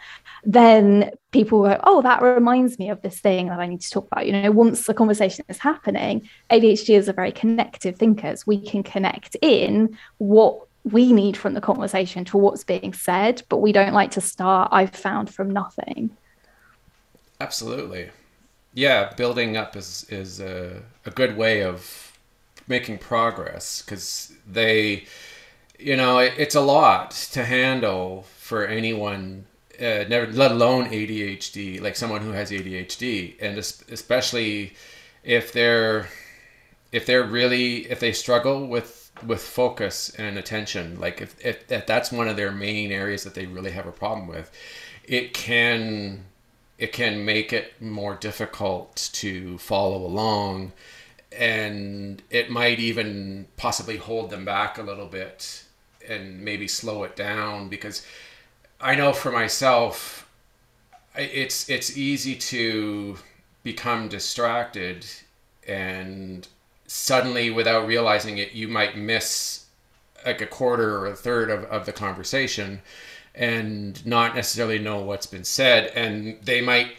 Then 0.44 1.10
people 1.32 1.62
go 1.62 1.80
oh 1.84 2.02
that 2.02 2.22
reminds 2.22 2.78
me 2.78 2.90
of 2.90 3.02
this 3.02 3.20
thing 3.20 3.48
that 3.48 3.60
i 3.60 3.66
need 3.66 3.80
to 3.80 3.90
talk 3.90 4.06
about. 4.10 4.26
You 4.26 4.32
know 4.32 4.50
once 4.50 4.86
the 4.86 4.94
conversation 4.94 5.44
is 5.48 5.58
happening 5.58 6.28
adhders 6.50 7.08
are 7.08 7.12
very 7.12 7.32
connective 7.32 7.96
thinkers. 7.96 8.46
We 8.46 8.60
can 8.60 8.82
connect 8.82 9.36
in 9.42 9.96
what 10.18 10.66
we 10.84 11.12
need 11.12 11.36
from 11.36 11.54
the 11.54 11.60
conversation 11.60 12.24
to 12.26 12.38
what's 12.38 12.64
being 12.64 12.92
said 12.92 13.42
but 13.48 13.58
we 13.58 13.72
don't 13.72 13.92
like 13.92 14.12
to 14.12 14.20
start 14.20 14.68
i've 14.72 14.94
found 14.94 15.32
from 15.32 15.50
nothing. 15.50 16.10
Absolutely. 17.40 18.10
Yeah 18.74 19.12
building 19.14 19.56
up 19.56 19.76
is 19.76 20.04
is 20.10 20.40
a, 20.40 20.82
a 21.04 21.10
good 21.10 21.36
way 21.36 21.62
of 21.62 22.07
making 22.68 22.98
progress 22.98 23.82
because 23.82 24.32
they, 24.46 25.06
you 25.78 25.96
know, 25.96 26.18
it, 26.18 26.34
it's 26.38 26.54
a 26.54 26.60
lot 26.60 27.10
to 27.32 27.44
handle 27.44 28.24
for 28.38 28.66
anyone, 28.66 29.46
uh, 29.80 30.04
never 30.08 30.26
let 30.32 30.50
alone 30.50 30.86
ADHD, 30.86 31.80
like 31.80 31.96
someone 31.96 32.22
who 32.22 32.32
has 32.32 32.50
ADHD, 32.50 33.34
and 33.40 33.58
especially 33.58 34.74
if 35.24 35.52
they're 35.52 36.08
if 36.92 37.06
they're 37.06 37.24
really 37.24 37.90
if 37.90 38.00
they 38.00 38.12
struggle 38.12 38.66
with 38.66 39.10
with 39.26 39.42
focus 39.42 40.10
and 40.16 40.38
attention 40.38 40.98
like 41.00 41.20
if, 41.20 41.34
if, 41.44 41.70
if 41.70 41.86
that's 41.86 42.12
one 42.12 42.28
of 42.28 42.36
their 42.36 42.52
main 42.52 42.92
areas 42.92 43.24
that 43.24 43.34
they 43.34 43.46
really 43.46 43.72
have 43.72 43.86
a 43.86 43.92
problem 43.92 44.28
with 44.28 44.50
it 45.04 45.34
can 45.34 46.24
it 46.78 46.92
can 46.92 47.24
make 47.24 47.52
it 47.52 47.80
more 47.82 48.14
difficult 48.14 49.10
to 49.12 49.58
follow 49.58 50.06
along 50.06 50.72
and 51.38 52.22
it 52.30 52.50
might 52.50 52.78
even 52.80 53.46
possibly 53.56 53.96
hold 53.96 54.30
them 54.30 54.44
back 54.44 54.76
a 54.76 54.82
little 54.82 55.06
bit 55.06 55.64
and 56.08 56.40
maybe 56.40 56.66
slow 56.66 57.04
it 57.04 57.14
down 57.14 57.68
because 57.68 58.04
I 58.80 58.94
know 58.94 59.12
for 59.12 59.30
myself 59.30 60.28
it's 61.14 61.68
it's 61.70 61.96
easy 61.96 62.34
to 62.34 63.16
become 63.62 64.08
distracted 64.08 65.06
and 65.66 66.46
suddenly 66.86 67.50
without 67.50 67.86
realizing 67.86 68.38
it 68.38 68.52
you 68.52 68.66
might 68.66 68.96
miss 68.96 69.66
like 70.26 70.40
a 70.40 70.46
quarter 70.46 70.98
or 70.98 71.06
a 71.06 71.14
third 71.14 71.50
of, 71.50 71.64
of 71.64 71.86
the 71.86 71.92
conversation 71.92 72.80
and 73.34 74.04
not 74.04 74.34
necessarily 74.34 74.78
know 74.78 75.00
what's 75.00 75.26
been 75.26 75.44
said. 75.44 75.92
And 75.94 76.38
they 76.42 76.60
might 76.60 76.96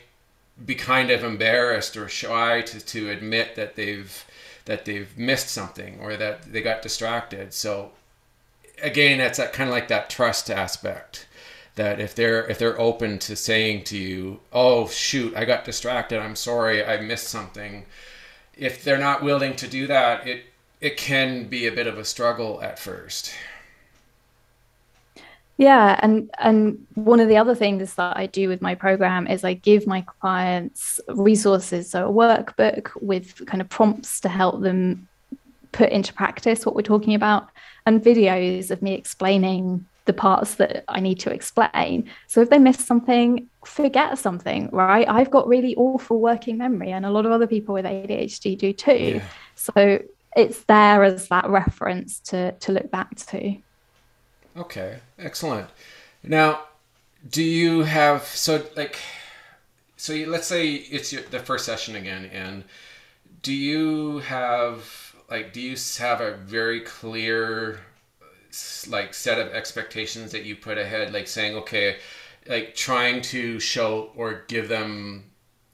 be 0.65 0.75
kind 0.75 1.11
of 1.11 1.23
embarrassed 1.23 1.97
or 1.97 2.07
shy 2.07 2.61
to, 2.61 2.79
to 2.79 3.09
admit 3.09 3.55
that 3.55 3.75
they've 3.75 4.25
that 4.69 4.85
they've 4.85 5.17
missed 5.17 5.49
something 5.49 5.97
or 5.99 6.15
that 6.15 6.43
they 6.43 6.61
got 6.61 6.83
distracted. 6.83 7.51
So 7.55 7.91
again, 8.83 9.17
that's 9.17 9.39
that 9.39 9.51
kind 9.51 9.67
of 9.67 9.73
like 9.73 9.87
that 9.87 10.11
trust 10.11 10.51
aspect 10.51 11.25
that 11.73 11.99
if 11.99 12.13
they're 12.13 12.45
if 12.45 12.59
they're 12.59 12.79
open 12.79 13.17
to 13.17 13.35
saying 13.35 13.85
to 13.85 13.97
you, 13.97 14.41
"Oh 14.53 14.87
shoot, 14.87 15.35
I 15.35 15.45
got 15.45 15.65
distracted. 15.65 16.19
I'm 16.19 16.35
sorry. 16.35 16.85
I 16.85 17.01
missed 17.01 17.29
something." 17.29 17.87
If 18.55 18.83
they're 18.83 18.99
not 18.99 19.23
willing 19.23 19.55
to 19.55 19.67
do 19.67 19.87
that, 19.87 20.27
it 20.27 20.43
it 20.79 20.97
can 20.97 21.45
be 21.45 21.65
a 21.65 21.71
bit 21.71 21.87
of 21.87 21.97
a 21.97 22.05
struggle 22.05 22.61
at 22.61 22.77
first. 22.77 23.33
Yeah, 25.59 25.99
and 26.01 26.31
and 26.39 26.87
one 26.95 27.19
of 27.19 27.27
the 27.27 27.35
other 27.35 27.53
things 27.53 27.95
that 27.95 28.15
I 28.15 28.27
do 28.27 28.47
with 28.47 28.61
my 28.61 28.75
program 28.75 29.27
is 29.27 29.43
I 29.43 29.55
give 29.55 29.85
my 29.85 30.05
clients 30.21 31.01
resources, 31.09 31.89
so 31.89 32.07
a 32.07 32.13
workbook 32.13 32.91
with 33.01 33.45
kind 33.45 33.59
of 33.59 33.67
prompts 33.67 34.21
to 34.21 34.29
help 34.29 34.61
them 34.61 35.09
put 35.73 35.89
into 35.89 36.13
practice 36.13 36.65
what 36.65 36.75
we're 36.75 36.81
talking 36.81 37.13
about, 37.13 37.49
and 37.85 38.01
videos 38.01 38.71
of 38.71 38.81
me 38.81 38.93
explaining 38.93 39.85
the 40.05 40.13
parts 40.13 40.55
that 40.55 40.85
I 40.87 41.01
need 41.01 41.19
to 41.19 41.29
explain. 41.29 42.09
So 42.27 42.39
if 42.39 42.49
they 42.49 42.57
miss 42.57 42.79
something, 42.79 43.45
forget 43.65 44.17
something, 44.17 44.69
right? 44.71 45.09
I've 45.09 45.29
got 45.29 45.45
really 45.45 45.75
awful 45.75 46.21
working 46.21 46.57
memory, 46.57 46.93
and 46.93 47.05
a 47.05 47.11
lot 47.11 47.25
of 47.25 47.33
other 47.33 47.47
people 47.47 47.73
with 47.73 47.83
ADHD 47.83 48.57
do 48.57 48.71
too. 48.71 48.93
Yeah. 49.15 49.23
So 49.55 50.01
it's 50.37 50.63
there 50.63 51.03
as 51.03 51.27
that 51.27 51.49
reference 51.49 52.21
to 52.29 52.53
to 52.53 52.71
look 52.71 52.89
back 52.89 53.13
to. 53.15 53.57
Okay, 54.57 54.99
excellent. 55.17 55.69
Now, 56.23 56.63
do 57.29 57.43
you 57.43 57.81
have 57.83 58.23
so 58.23 58.65
like 58.75 58.97
so 59.97 60.13
you, 60.13 60.27
let's 60.27 60.47
say 60.47 60.73
it's 60.73 61.11
your, 61.11 61.21
the 61.23 61.39
first 61.39 61.65
session 61.65 61.95
again, 61.95 62.25
and 62.25 62.63
do 63.41 63.53
you 63.53 64.19
have 64.19 65.15
like 65.29 65.53
do 65.53 65.61
you 65.61 65.75
have 65.99 66.21
a 66.21 66.35
very 66.37 66.81
clear 66.81 67.79
like 68.87 69.13
set 69.13 69.37
of 69.39 69.53
expectations 69.53 70.31
that 70.31 70.43
you 70.43 70.55
put 70.55 70.77
ahead, 70.77 71.13
like 71.13 71.27
saying 71.27 71.55
okay, 71.57 71.97
like 72.47 72.75
trying 72.75 73.21
to 73.21 73.59
show 73.59 74.11
or 74.15 74.43
give 74.47 74.69
them 74.69 75.25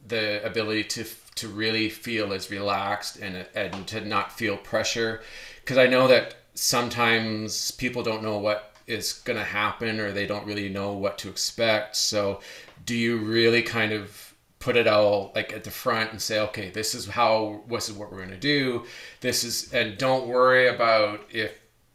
the 0.08 0.46
ability 0.46 0.84
to 0.84 1.06
to 1.36 1.48
really 1.48 1.90
feel 1.90 2.34
as 2.34 2.52
relaxed 2.52 3.18
and 3.18 3.46
and 3.56 3.88
to 3.88 4.02
not 4.02 4.32
feel 4.32 4.58
pressure 4.58 5.22
because 5.62 5.78
I 5.78 5.88
know 5.88 6.08
that 6.08 6.36
sometimes 6.56 7.72
people 7.72 8.02
don't 8.04 8.24
know 8.24 8.40
what 8.40 8.74
is 8.88 9.14
going 9.14 9.38
to 9.38 9.46
happen 9.46 10.00
or 10.00 10.12
they 10.12 10.26
don't 10.28 10.46
really 10.46 10.70
know 10.70 10.94
what 10.94 11.18
to 11.20 11.30
expect. 11.30 11.96
So, 11.96 12.42
do 12.86 12.96
you 12.96 13.18
really 13.18 13.62
kind 13.62 13.92
of 13.92 14.34
put 14.66 14.76
it 14.76 14.88
all 14.88 15.32
like 15.36 15.54
at 15.54 15.64
the 15.64 15.70
front 15.70 16.12
and 16.12 16.20
say, 16.20 16.40
okay, 16.40 16.72
this 16.72 16.96
is 16.96 17.08
how 17.08 17.62
this 17.70 17.88
is 17.88 17.96
what 17.96 18.12
we're 18.12 18.18
going 18.18 18.30
to 18.30 18.38
do. 18.38 18.84
This 19.22 19.44
is 19.44 19.72
and 19.74 19.96
don't 19.96 20.28
worry 20.28 20.68
about 20.68 21.22
if 21.32 21.54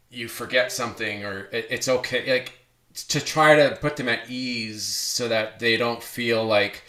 you 0.09 0.29
forget 0.29 0.71
something 0.71 1.25
or 1.25 1.49
it, 1.51 1.67
it's 1.69 1.89
okay 1.89 2.31
like 2.31 2.59
to 3.09 3.19
try 3.19 3.55
to 3.55 3.77
put 3.81 3.97
them 3.97 4.07
at 4.07 4.29
ease 4.29 4.83
so 4.83 5.27
that 5.27 5.59
they 5.59 5.75
don't 5.75 6.01
feel 6.01 6.45
like 6.45 6.83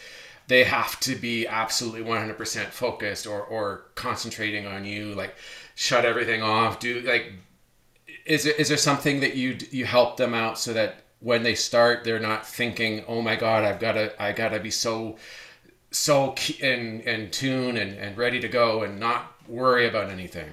they 0.47 0.63
have 0.63 1.01
to 1.01 1.17
be 1.17 1.49
absolutely 1.49 2.03
100% 2.03 2.67
focused 2.67 3.27
or, 3.27 3.43
or 3.43 3.87
concentrating 3.97 4.67
on 4.67 4.85
you 4.85 5.15
like 5.15 5.35
shut 5.75 6.05
everything 6.05 6.43
off 6.43 6.79
do 6.79 7.01
like 7.01 7.33
is 8.25 8.45
there, 8.45 8.55
is 8.55 8.69
there 8.69 8.79
something 8.79 9.21
that 9.21 9.35
you 9.35 9.57
you 9.71 9.85
help 9.85 10.17
them 10.17 10.35
out 10.35 10.59
so 10.59 10.73
that 10.73 11.05
when 11.21 11.43
they 11.43 11.55
start 11.55 12.05
they're 12.05 12.21
not 12.21 12.47
thinking 12.47 13.05
oh 13.07 13.23
my 13.23 13.37
god 13.37 13.65
i've 13.65 13.81
got 13.81 13.93
to 13.93 14.23
i 14.23 14.33
got 14.33 14.51
to 14.51 14.61
be 14.61 14.71
so 14.71 15.17
so 15.91 16.35
in 16.61 17.01
in 17.01 17.31
tune 17.31 17.77
and, 17.77 17.93
and 17.99 18.17
ready 18.17 18.41
to 18.41 18.49
go 18.49 18.83
and 18.83 18.99
not 18.99 19.33
worry 19.49 19.87
about 19.87 20.11
anything 20.11 20.51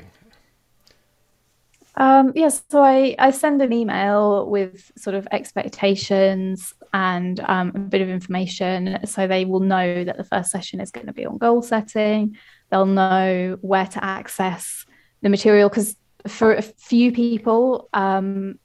um, 1.96 2.32
yes, 2.34 2.64
so 2.70 2.82
I, 2.82 3.14
I 3.20 3.32
send 3.32 3.62
an 3.62 3.74
email 3.74 4.50
with 4.50 4.90
sort 4.98 5.16
of 5.18 5.28
expectations 5.34 6.74
and 6.94 7.42
um, 7.42 7.74
a 7.76 7.80
bit 7.80 8.02
of 8.02 8.08
information 8.08 9.06
so 9.06 9.28
they 9.28 9.44
will 9.44 9.60
know 9.60 10.06
that 10.06 10.16
the 10.16 10.24
first 10.24 10.50
session 10.50 10.80
is 10.80 10.92
going 10.92 11.08
to 11.08 11.14
be 11.14 11.26
on 11.26 11.38
goal 11.38 11.62
setting. 11.62 12.38
They'll 12.70 12.86
know 12.86 13.58
where 13.60 13.86
to 13.86 14.04
access 14.04 14.86
the 15.22 15.28
material 15.28 15.68
because 15.68 15.98
for 16.28 16.54
a 16.54 16.62
few 16.62 17.12
people, 17.12 17.90
um, 17.94 18.60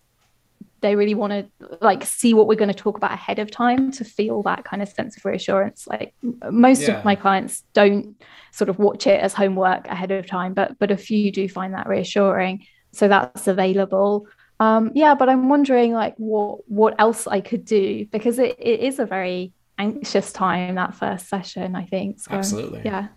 they 0.81 0.97
really 0.97 1.15
want 1.15 1.33
to 1.33 1.77
like 1.81 2.05
see 2.05 2.35
what 2.35 2.47
we're 2.47 2.57
going 2.57 2.69
to 2.69 2.75
talk 2.75 2.97
about 2.97 3.13
ahead 3.13 3.39
of 3.39 3.51
time 3.51 3.91
to 3.93 4.05
feel 4.05 4.43
that 4.43 4.65
kind 4.65 4.83
of 4.83 4.89
sense 4.89 5.17
of 5.17 5.25
reassurance. 5.25 5.87
Like 5.87 6.15
most 6.51 6.83
yeah. 6.83 6.99
of 6.99 7.05
my 7.05 7.15
clients 7.15 7.65
don't 7.73 8.23
sort 8.53 8.69
of 8.69 8.79
watch 8.79 9.07
it 9.07 9.21
as 9.21 9.33
homework 9.33 9.87
ahead 9.89 10.11
of 10.11 10.27
time 10.27 10.53
but 10.53 10.79
but 10.79 10.91
a 10.91 10.97
few 10.97 11.33
do 11.33 11.49
find 11.49 11.75
that 11.75 11.89
reassuring 11.89 12.67
so 12.93 13.09
that's 13.09 13.49
available. 13.49 14.29
Um 14.61 14.93
yeah 14.95 15.15
but 15.15 15.29
i'm 15.29 15.49
wondering 15.49 15.93
like 15.93 16.15
what 16.17 16.69
what 16.71 16.95
else 17.01 17.27
i 17.27 17.41
could 17.41 17.65
do 17.65 18.07
because 18.13 18.39
it, 18.39 18.55
it 18.61 18.81
is 18.81 19.01
a 19.01 19.05
very 19.05 19.53
anxious 19.79 20.33
time 20.33 20.77
that 20.77 20.95
first 20.95 21.29
session 21.29 21.75
i 21.75 21.85
think 21.85 22.21
so, 22.21 22.31
absolutely. 22.31 22.83
yeah 22.85 23.09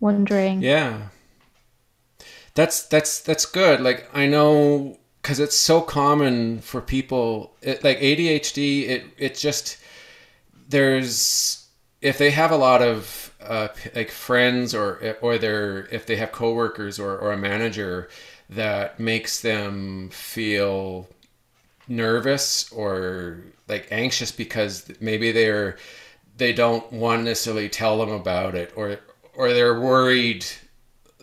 wondering. 0.00 0.62
Yeah 0.62 1.08
that's 2.58 2.82
that's 2.88 3.20
that's 3.20 3.46
good. 3.46 3.80
Like 3.80 4.10
i 4.12 4.26
know 4.26 4.98
because 5.22 5.38
it's 5.38 5.56
so 5.56 5.80
common 5.80 6.60
for 6.60 6.80
people 6.80 7.54
it, 7.62 7.84
like 7.84 8.00
adhd 8.00 8.88
it 8.88 9.04
it 9.16 9.36
just 9.36 9.78
there's 10.68 11.68
if 12.00 12.18
they 12.18 12.30
have 12.30 12.50
a 12.50 12.56
lot 12.56 12.82
of 12.82 13.32
uh, 13.40 13.68
like 13.94 14.10
friends 14.10 14.74
or 14.74 15.16
or 15.22 15.34
if 15.34 16.06
they 16.06 16.16
have 16.16 16.32
coworkers 16.32 16.98
or, 16.98 17.16
or 17.18 17.32
a 17.32 17.36
manager 17.36 18.08
that 18.50 18.98
makes 18.98 19.40
them 19.40 20.08
feel 20.10 21.08
nervous 21.86 22.70
or 22.72 23.38
like 23.68 23.86
anxious 23.92 24.32
because 24.32 24.90
maybe 25.00 25.30
they're 25.30 25.76
they 26.36 26.52
don't 26.52 26.92
want 26.92 27.20
to 27.20 27.24
necessarily 27.24 27.68
tell 27.68 27.98
them 27.98 28.10
about 28.10 28.56
it 28.56 28.72
or 28.74 28.98
or 29.34 29.52
they're 29.52 29.80
worried 29.80 30.44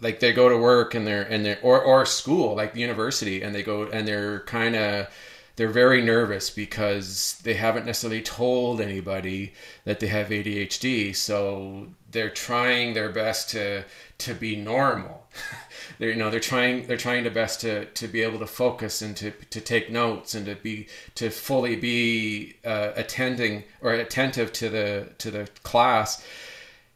like 0.02 0.20
they 0.20 0.34
go 0.34 0.50
to 0.50 0.58
work 0.58 0.94
and 0.94 1.08
they're 1.08 1.24
and 1.24 1.46
they're 1.46 1.60
or, 1.62 1.82
or 1.82 2.06
school 2.06 2.56
like 2.56 2.74
the 2.74 2.82
university 2.82 3.42
and 3.42 3.56
they 3.56 3.64
go 3.64 3.84
and 3.84 4.08
they're 4.08 4.42
kind 4.42 4.76
of 4.76 5.08
they're 5.56 5.70
very 5.70 6.02
nervous 6.02 6.50
because 6.50 7.40
they 7.44 7.54
haven't 7.54 7.86
necessarily 7.86 8.22
told 8.22 8.82
anybody 8.82 9.54
that 9.86 10.02
they 10.02 10.08
have 10.08 10.28
ADHD 10.28 11.16
so 11.16 11.88
they're 12.12 12.30
trying 12.30 12.94
their 12.94 13.10
best 13.10 13.50
to 13.52 13.84
to 14.18 14.34
be 14.34 14.56
normal. 14.56 15.28
They're 16.00 16.10
you 16.10 16.16
know 16.16 16.30
they're 16.30 16.40
trying 16.40 16.88
they're 16.88 16.98
trying 16.98 17.24
their 17.24 17.32
best 17.32 17.62
to 17.62 17.86
to 17.86 18.08
be 18.08 18.22
able 18.22 18.40
to 18.40 18.48
focus 18.48 19.02
and 19.02 19.16
to 19.18 19.32
to 19.32 19.62
take 19.62 19.92
notes 19.92 20.34
and 20.34 20.46
to 20.46 20.56
be 20.56 20.88
to 21.16 21.30
fully 21.30 21.76
be 21.76 22.56
uh, 22.66 22.92
attending 22.96 23.64
or 23.82 23.94
attentive 23.94 24.52
to 24.54 24.70
the 24.70 25.10
to 25.20 25.32
the 25.32 25.48
class. 25.64 26.26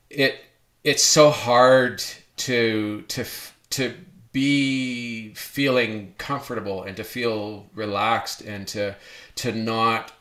It 0.10 0.40
it's 0.84 1.04
so 1.04 1.30
hard 1.30 2.02
to 2.40 3.04
to 3.08 3.26
to 3.72 3.94
be 4.32 5.34
feeling 5.34 6.14
comfortable 6.18 6.84
and 6.84 6.96
to 6.98 7.04
feel 7.04 7.66
relaxed 7.74 8.42
and 8.42 8.68
to 8.68 8.96
to 9.36 9.52
not 9.52 10.12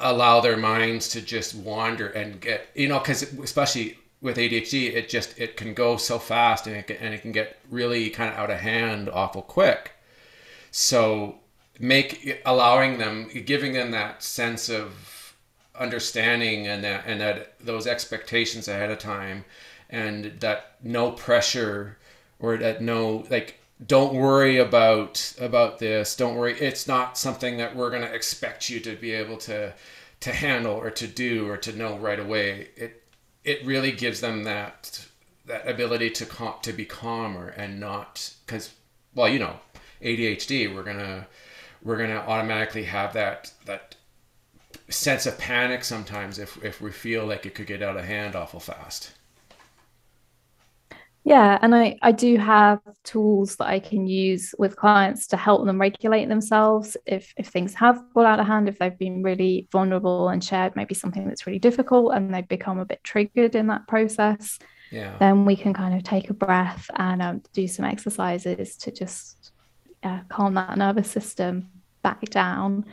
allow 0.00 0.40
their 0.40 0.56
minds 0.56 1.08
to 1.08 1.20
just 1.20 1.54
wander 1.54 2.08
and 2.08 2.40
get 2.40 2.68
you 2.74 2.88
know 2.88 2.98
because 2.98 3.22
especially 3.22 3.96
with 4.24 4.38
ADHD, 4.38 4.94
it 4.94 5.10
just 5.10 5.38
it 5.38 5.56
can 5.56 5.74
go 5.74 5.98
so 5.98 6.18
fast 6.18 6.66
and 6.66 6.74
it 6.76 6.86
can, 6.86 6.96
and 6.96 7.12
it 7.14 7.20
can 7.20 7.30
get 7.30 7.58
really 7.70 8.08
kind 8.08 8.32
of 8.32 8.38
out 8.38 8.50
of 8.50 8.58
hand 8.58 9.10
awful 9.10 9.42
quick. 9.42 9.92
So 10.70 11.40
make 11.78 12.40
allowing 12.46 12.96
them 12.96 13.28
giving 13.44 13.74
them 13.74 13.90
that 13.90 14.22
sense 14.22 14.70
of 14.70 15.36
understanding 15.78 16.66
and 16.66 16.82
that 16.84 17.04
and 17.06 17.20
that 17.20 17.54
those 17.60 17.86
expectations 17.86 18.66
ahead 18.66 18.90
of 18.90 18.98
time 18.98 19.44
and 19.90 20.40
that 20.40 20.76
no 20.82 21.10
pressure 21.10 21.98
or 22.38 22.56
that 22.56 22.82
no 22.82 23.24
like 23.30 23.60
don't 23.84 24.14
worry 24.14 24.58
about 24.58 25.34
about 25.40 25.78
this. 25.78 26.14
Don't 26.16 26.36
worry. 26.36 26.58
It's 26.58 26.86
not 26.86 27.18
something 27.18 27.56
that 27.58 27.74
we're 27.74 27.90
going 27.90 28.02
to 28.02 28.14
expect 28.14 28.70
you 28.70 28.80
to 28.80 28.94
be 28.96 29.12
able 29.12 29.36
to 29.38 29.72
to 30.20 30.32
handle 30.32 30.74
or 30.74 30.90
to 30.90 31.06
do 31.06 31.48
or 31.48 31.56
to 31.58 31.72
know 31.76 31.98
right 31.98 32.20
away. 32.20 32.68
It 32.76 33.02
it 33.44 33.64
really 33.66 33.92
gives 33.92 34.20
them 34.20 34.44
that 34.44 35.06
that 35.46 35.68
ability 35.68 36.10
to 36.10 36.26
cal- 36.26 36.58
to 36.60 36.72
be 36.72 36.84
calmer 36.84 37.48
and 37.48 37.78
not 37.78 38.32
because 38.46 38.72
well 39.14 39.28
you 39.28 39.38
know 39.38 39.58
ADHD 40.00 40.74
we're 40.74 40.82
gonna 40.82 41.26
we're 41.82 41.98
gonna 41.98 42.24
automatically 42.26 42.84
have 42.84 43.12
that 43.12 43.52
that 43.66 43.96
sense 44.88 45.26
of 45.26 45.36
panic 45.38 45.84
sometimes 45.84 46.38
if 46.38 46.62
if 46.64 46.80
we 46.80 46.90
feel 46.90 47.26
like 47.26 47.44
it 47.44 47.54
could 47.54 47.66
get 47.66 47.82
out 47.82 47.96
of 47.96 48.04
hand 48.04 48.34
awful 48.34 48.60
fast. 48.60 49.12
Yeah, 51.26 51.58
and 51.62 51.74
I, 51.74 51.96
I 52.02 52.12
do 52.12 52.36
have 52.36 52.80
tools 53.02 53.56
that 53.56 53.66
I 53.66 53.80
can 53.80 54.06
use 54.06 54.54
with 54.58 54.76
clients 54.76 55.26
to 55.28 55.38
help 55.38 55.64
them 55.64 55.80
regulate 55.80 56.28
themselves 56.28 56.98
if 57.06 57.32
if 57.38 57.48
things 57.48 57.72
have 57.74 58.02
got 58.14 58.26
out 58.26 58.40
of 58.40 58.46
hand, 58.46 58.68
if 58.68 58.78
they've 58.78 58.98
been 58.98 59.22
really 59.22 59.66
vulnerable 59.72 60.28
and 60.28 60.44
shared 60.44 60.76
maybe 60.76 60.94
something 60.94 61.26
that's 61.26 61.46
really 61.46 61.58
difficult 61.58 62.14
and 62.14 62.32
they've 62.32 62.46
become 62.46 62.78
a 62.78 62.84
bit 62.84 63.02
triggered 63.02 63.54
in 63.54 63.68
that 63.68 63.88
process. 63.88 64.58
Yeah. 64.92 65.16
Then 65.18 65.46
we 65.46 65.56
can 65.56 65.72
kind 65.72 65.94
of 65.94 66.02
take 66.02 66.28
a 66.28 66.34
breath 66.34 66.90
and 66.96 67.22
um, 67.22 67.42
do 67.54 67.66
some 67.68 67.86
exercises 67.86 68.76
to 68.76 68.92
just 68.92 69.52
uh, 70.02 70.20
calm 70.28 70.54
that 70.54 70.76
nervous 70.76 71.10
system 71.10 71.70
back 72.02 72.20
down 72.28 72.84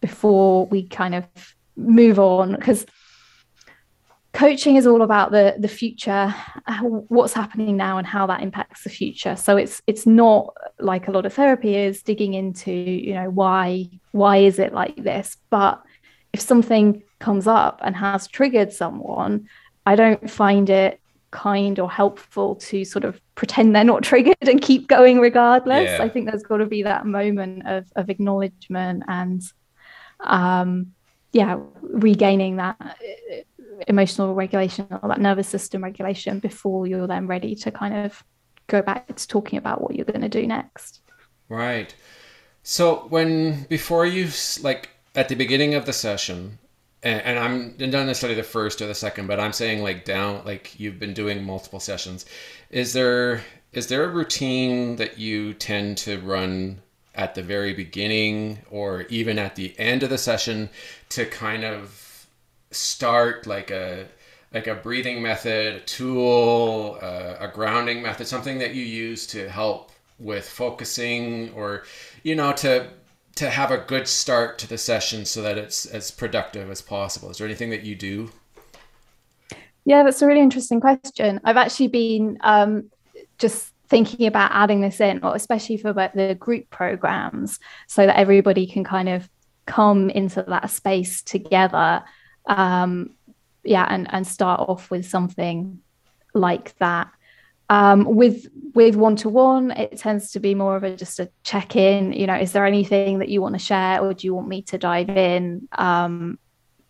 before 0.00 0.66
we 0.66 0.88
kind 0.88 1.14
of 1.14 1.24
move 1.76 2.18
on 2.18 2.56
because 2.56 2.84
coaching 4.32 4.76
is 4.76 4.86
all 4.86 5.02
about 5.02 5.32
the 5.32 5.56
the 5.58 5.68
future 5.68 6.34
what's 6.82 7.32
happening 7.32 7.76
now 7.76 7.98
and 7.98 8.06
how 8.06 8.26
that 8.26 8.42
impacts 8.42 8.84
the 8.84 8.90
future. 8.90 9.36
So 9.36 9.56
it's 9.56 9.82
it's 9.86 10.06
not 10.06 10.54
like 10.78 11.08
a 11.08 11.10
lot 11.10 11.26
of 11.26 11.34
therapy 11.34 11.76
is 11.76 12.02
digging 12.02 12.34
into 12.34 12.70
you 12.70 13.14
know 13.14 13.30
why 13.30 13.88
why 14.12 14.38
is 14.38 14.58
it 14.58 14.72
like 14.72 14.96
this? 14.96 15.36
But 15.50 15.82
if 16.32 16.40
something 16.40 17.02
comes 17.18 17.46
up 17.46 17.80
and 17.82 17.94
has 17.94 18.26
triggered 18.26 18.72
someone 18.72 19.48
i 19.86 19.94
don't 19.94 20.28
find 20.30 20.70
it 20.70 21.00
kind 21.30 21.78
or 21.78 21.88
helpful 21.88 22.56
to 22.56 22.84
sort 22.84 23.04
of 23.04 23.20
pretend 23.36 23.74
they're 23.74 23.84
not 23.84 24.02
triggered 24.10 24.36
and 24.42 24.60
keep 24.60 24.88
going 24.88 25.20
regardless. 25.20 25.88
Yeah. 25.88 26.02
i 26.02 26.08
think 26.08 26.28
there's 26.28 26.42
got 26.42 26.58
to 26.58 26.66
be 26.66 26.82
that 26.82 27.06
moment 27.06 27.66
of 27.66 27.86
of 27.94 28.10
acknowledgement 28.10 29.04
and 29.06 29.42
um, 30.20 30.92
yeah, 31.32 31.58
regaining 31.82 32.56
that 32.56 32.76
uh, 32.80 32.90
emotional 33.88 34.34
regulation 34.34 34.86
or 35.02 35.08
that 35.08 35.20
nervous 35.20 35.48
system 35.48 35.82
regulation 35.82 36.38
before 36.38 36.86
you're 36.86 37.06
then 37.06 37.26
ready 37.26 37.54
to 37.54 37.70
kind 37.70 37.94
of 37.94 38.24
go 38.66 38.82
back 38.82 39.14
to 39.14 39.28
talking 39.28 39.58
about 39.58 39.80
what 39.80 39.94
you're 39.94 40.04
going 40.04 40.20
to 40.20 40.28
do 40.28 40.46
next. 40.46 41.02
Right. 41.48 41.94
So 42.62 43.06
when 43.08 43.64
before 43.64 44.06
you 44.06 44.28
like 44.62 44.90
at 45.14 45.28
the 45.28 45.34
beginning 45.34 45.74
of 45.74 45.86
the 45.86 45.92
session, 45.92 46.58
and, 47.02 47.20
and 47.22 47.38
I'm 47.38 47.74
not 47.78 48.06
necessarily 48.06 48.36
the 48.36 48.42
first 48.42 48.82
or 48.82 48.86
the 48.86 48.94
second, 48.94 49.26
but 49.26 49.40
I'm 49.40 49.52
saying 49.52 49.82
like 49.82 50.04
down 50.04 50.44
like 50.44 50.78
you've 50.78 50.98
been 50.98 51.14
doing 51.14 51.44
multiple 51.44 51.80
sessions. 51.80 52.26
Is 52.70 52.92
there 52.92 53.42
is 53.72 53.86
there 53.86 54.04
a 54.04 54.08
routine 54.08 54.96
that 54.96 55.18
you 55.18 55.54
tend 55.54 55.98
to 55.98 56.20
run 56.20 56.80
at 57.20 57.34
the 57.34 57.42
very 57.42 57.74
beginning 57.74 58.58
or 58.70 59.02
even 59.10 59.38
at 59.38 59.54
the 59.54 59.78
end 59.78 60.02
of 60.02 60.08
the 60.08 60.16
session 60.16 60.70
to 61.10 61.26
kind 61.26 61.64
of 61.64 62.26
start 62.70 63.46
like 63.46 63.70
a 63.70 64.06
like 64.54 64.66
a 64.66 64.74
breathing 64.74 65.22
method, 65.22 65.74
a 65.76 65.80
tool, 65.80 66.98
uh, 67.02 67.34
a 67.38 67.48
grounding 67.48 68.02
method, 68.02 68.26
something 68.26 68.58
that 68.58 68.74
you 68.74 68.82
use 68.82 69.26
to 69.28 69.48
help 69.50 69.92
with 70.18 70.48
focusing 70.48 71.52
or 71.52 71.84
you 72.22 72.34
know 72.34 72.52
to 72.52 72.88
to 73.36 73.50
have 73.50 73.70
a 73.70 73.78
good 73.78 74.08
start 74.08 74.58
to 74.58 74.66
the 74.66 74.78
session 74.78 75.26
so 75.26 75.42
that 75.42 75.58
it's 75.58 75.84
as 75.84 76.10
productive 76.10 76.70
as 76.70 76.80
possible. 76.80 77.28
Is 77.30 77.36
there 77.36 77.46
anything 77.46 77.70
that 77.70 77.82
you 77.82 77.94
do? 77.94 78.30
Yeah, 79.84 80.02
that's 80.04 80.22
a 80.22 80.26
really 80.26 80.40
interesting 80.40 80.80
question. 80.80 81.38
I've 81.44 81.58
actually 81.58 81.88
been 81.88 82.38
um, 82.40 82.90
just 83.36 83.69
thinking 83.90 84.26
about 84.26 84.52
adding 84.54 84.80
this 84.80 85.00
in, 85.00 85.22
or 85.24 85.34
especially 85.34 85.76
for 85.76 85.92
the 85.92 86.36
group 86.38 86.70
programs, 86.70 87.58
so 87.88 88.06
that 88.06 88.16
everybody 88.16 88.66
can 88.66 88.84
kind 88.84 89.08
of 89.08 89.28
come 89.66 90.08
into 90.08 90.42
that 90.48 90.70
space 90.70 91.22
together. 91.22 92.02
Um, 92.46 93.14
yeah, 93.64 93.86
and 93.90 94.06
and 94.10 94.26
start 94.26 94.60
off 94.60 94.90
with 94.90 95.04
something 95.06 95.80
like 96.32 96.76
that. 96.78 97.08
Um, 97.68 98.04
with 98.04 98.46
with 98.74 98.96
one 98.96 99.16
to 99.16 99.28
one, 99.28 99.72
it 99.72 99.98
tends 99.98 100.32
to 100.32 100.40
be 100.40 100.54
more 100.54 100.76
of 100.76 100.84
a 100.84 100.96
just 100.96 101.20
a 101.20 101.30
check 101.42 101.76
in. 101.76 102.12
You 102.12 102.26
know, 102.26 102.36
is 102.36 102.52
there 102.52 102.64
anything 102.64 103.18
that 103.18 103.28
you 103.28 103.42
want 103.42 103.54
to 103.54 103.58
share, 103.58 104.00
or 104.00 104.14
do 104.14 104.26
you 104.26 104.34
want 104.34 104.48
me 104.48 104.62
to 104.62 104.78
dive 104.78 105.10
in, 105.10 105.68
um, 105.72 106.38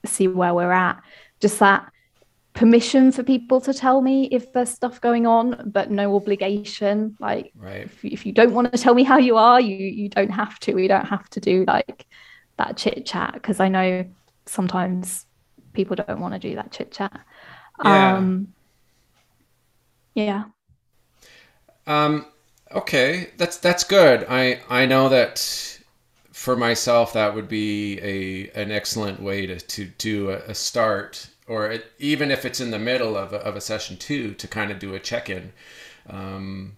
see 0.04 0.28
where 0.28 0.54
we're 0.54 0.72
at? 0.72 1.02
Just 1.40 1.58
that 1.58 1.90
permission 2.54 3.12
for 3.12 3.22
people 3.22 3.60
to 3.60 3.72
tell 3.72 4.00
me 4.00 4.24
if 4.32 4.52
there's 4.52 4.70
stuff 4.70 5.00
going 5.00 5.26
on, 5.26 5.70
but 5.72 5.90
no 5.90 6.16
obligation. 6.16 7.16
Like, 7.20 7.52
right. 7.56 7.82
if, 7.82 8.04
if 8.04 8.26
you 8.26 8.32
don't 8.32 8.52
want 8.52 8.72
to 8.72 8.78
tell 8.78 8.94
me 8.94 9.04
how 9.04 9.18
you 9.18 9.36
are, 9.36 9.60
you 9.60 9.76
you 9.76 10.08
don't 10.08 10.30
have 10.30 10.58
to. 10.60 10.74
We 10.74 10.88
don't 10.88 11.06
have 11.06 11.28
to 11.30 11.40
do 11.40 11.64
like 11.66 12.06
that 12.56 12.76
chit 12.76 13.06
chat 13.06 13.34
because 13.34 13.60
I 13.60 13.68
know 13.68 14.04
sometimes 14.46 15.26
people 15.72 15.96
don't 15.96 16.20
want 16.20 16.34
to 16.34 16.40
do 16.40 16.54
that 16.56 16.72
chit 16.72 16.92
chat. 16.92 17.18
Yeah. 17.84 18.16
Um, 18.16 18.52
yeah. 20.14 20.44
Um, 21.86 22.26
okay, 22.72 23.30
that's 23.36 23.56
that's 23.58 23.84
good. 23.84 24.26
I 24.28 24.60
I 24.68 24.86
know 24.86 25.08
that 25.08 25.78
for 26.32 26.56
myself 26.56 27.12
that 27.12 27.34
would 27.34 27.48
be 27.48 27.98
a 28.00 28.50
an 28.60 28.70
excellent 28.70 29.20
way 29.22 29.46
to 29.46 29.58
to 29.58 29.86
do 29.86 30.30
a, 30.30 30.36
a 30.48 30.54
start, 30.54 31.29
or 31.50 31.68
it, 31.68 31.92
even 31.98 32.30
if 32.30 32.44
it's 32.44 32.60
in 32.60 32.70
the 32.70 32.78
middle 32.78 33.16
of 33.16 33.32
a, 33.32 33.38
of 33.38 33.56
a 33.56 33.60
session 33.60 33.96
two, 33.96 34.34
to 34.34 34.46
kind 34.46 34.70
of 34.70 34.78
do 34.78 34.94
a 34.94 35.00
check 35.00 35.28
in. 35.28 35.52
Um, 36.08 36.76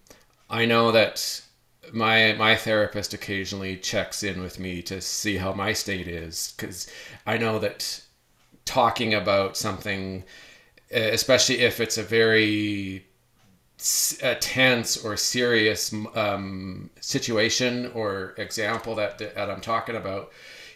I 0.49 0.65
know 0.65 0.91
that 0.91 1.43
my 1.91 2.33
my 2.33 2.55
therapist 2.55 3.13
occasionally 3.13 3.77
checks 3.77 4.23
in 4.23 4.41
with 4.41 4.57
me 4.57 4.81
to 4.81 4.99
see 4.99 5.37
how 5.37 5.53
my 5.53 5.73
state 5.73 6.07
is 6.07 6.55
because 6.57 6.91
I 7.27 7.37
know 7.37 7.59
that 7.59 8.01
talking 8.65 9.13
about 9.13 9.55
something, 9.55 10.23
especially 10.89 11.59
if 11.59 11.79
it's 11.79 11.99
a 11.99 12.03
very 12.03 13.05
a 14.23 14.33
tense 14.35 15.05
or 15.05 15.17
serious 15.17 15.93
um, 16.15 16.89
situation 16.99 17.91
or 17.93 18.33
example 18.37 18.95
that, 18.95 19.19
that 19.19 19.51
I'm 19.51 19.61
talking 19.61 19.97
about, 19.97 20.31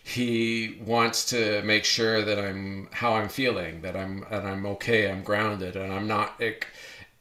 he 0.08 0.80
wants 0.86 1.26
to 1.26 1.62
make 1.64 1.84
sure 1.84 2.24
that 2.24 2.40
I'm 2.40 2.88
how 2.94 3.16
I'm 3.16 3.28
feeling, 3.28 3.82
that 3.82 3.98
I'm 3.98 4.26
and 4.32 4.48
I'm 4.48 4.66
okay, 4.68 5.12
I'm 5.12 5.22
grounded, 5.22 5.76
and 5.76 5.92
I'm 5.92 6.08
not 6.08 6.40
like, 6.40 6.68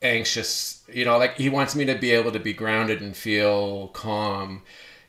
anxious. 0.03 0.85
You 0.89 1.05
know, 1.05 1.19
like 1.19 1.37
he 1.37 1.49
wants 1.49 1.75
me 1.75 1.85
to 1.87 1.97
be 1.97 2.13
able 2.13 2.31
to 2.31 2.39
be 2.39 2.53
grounded 2.53 3.01
and 3.01 3.17
feel 3.17 3.89
calm, 3.89 4.63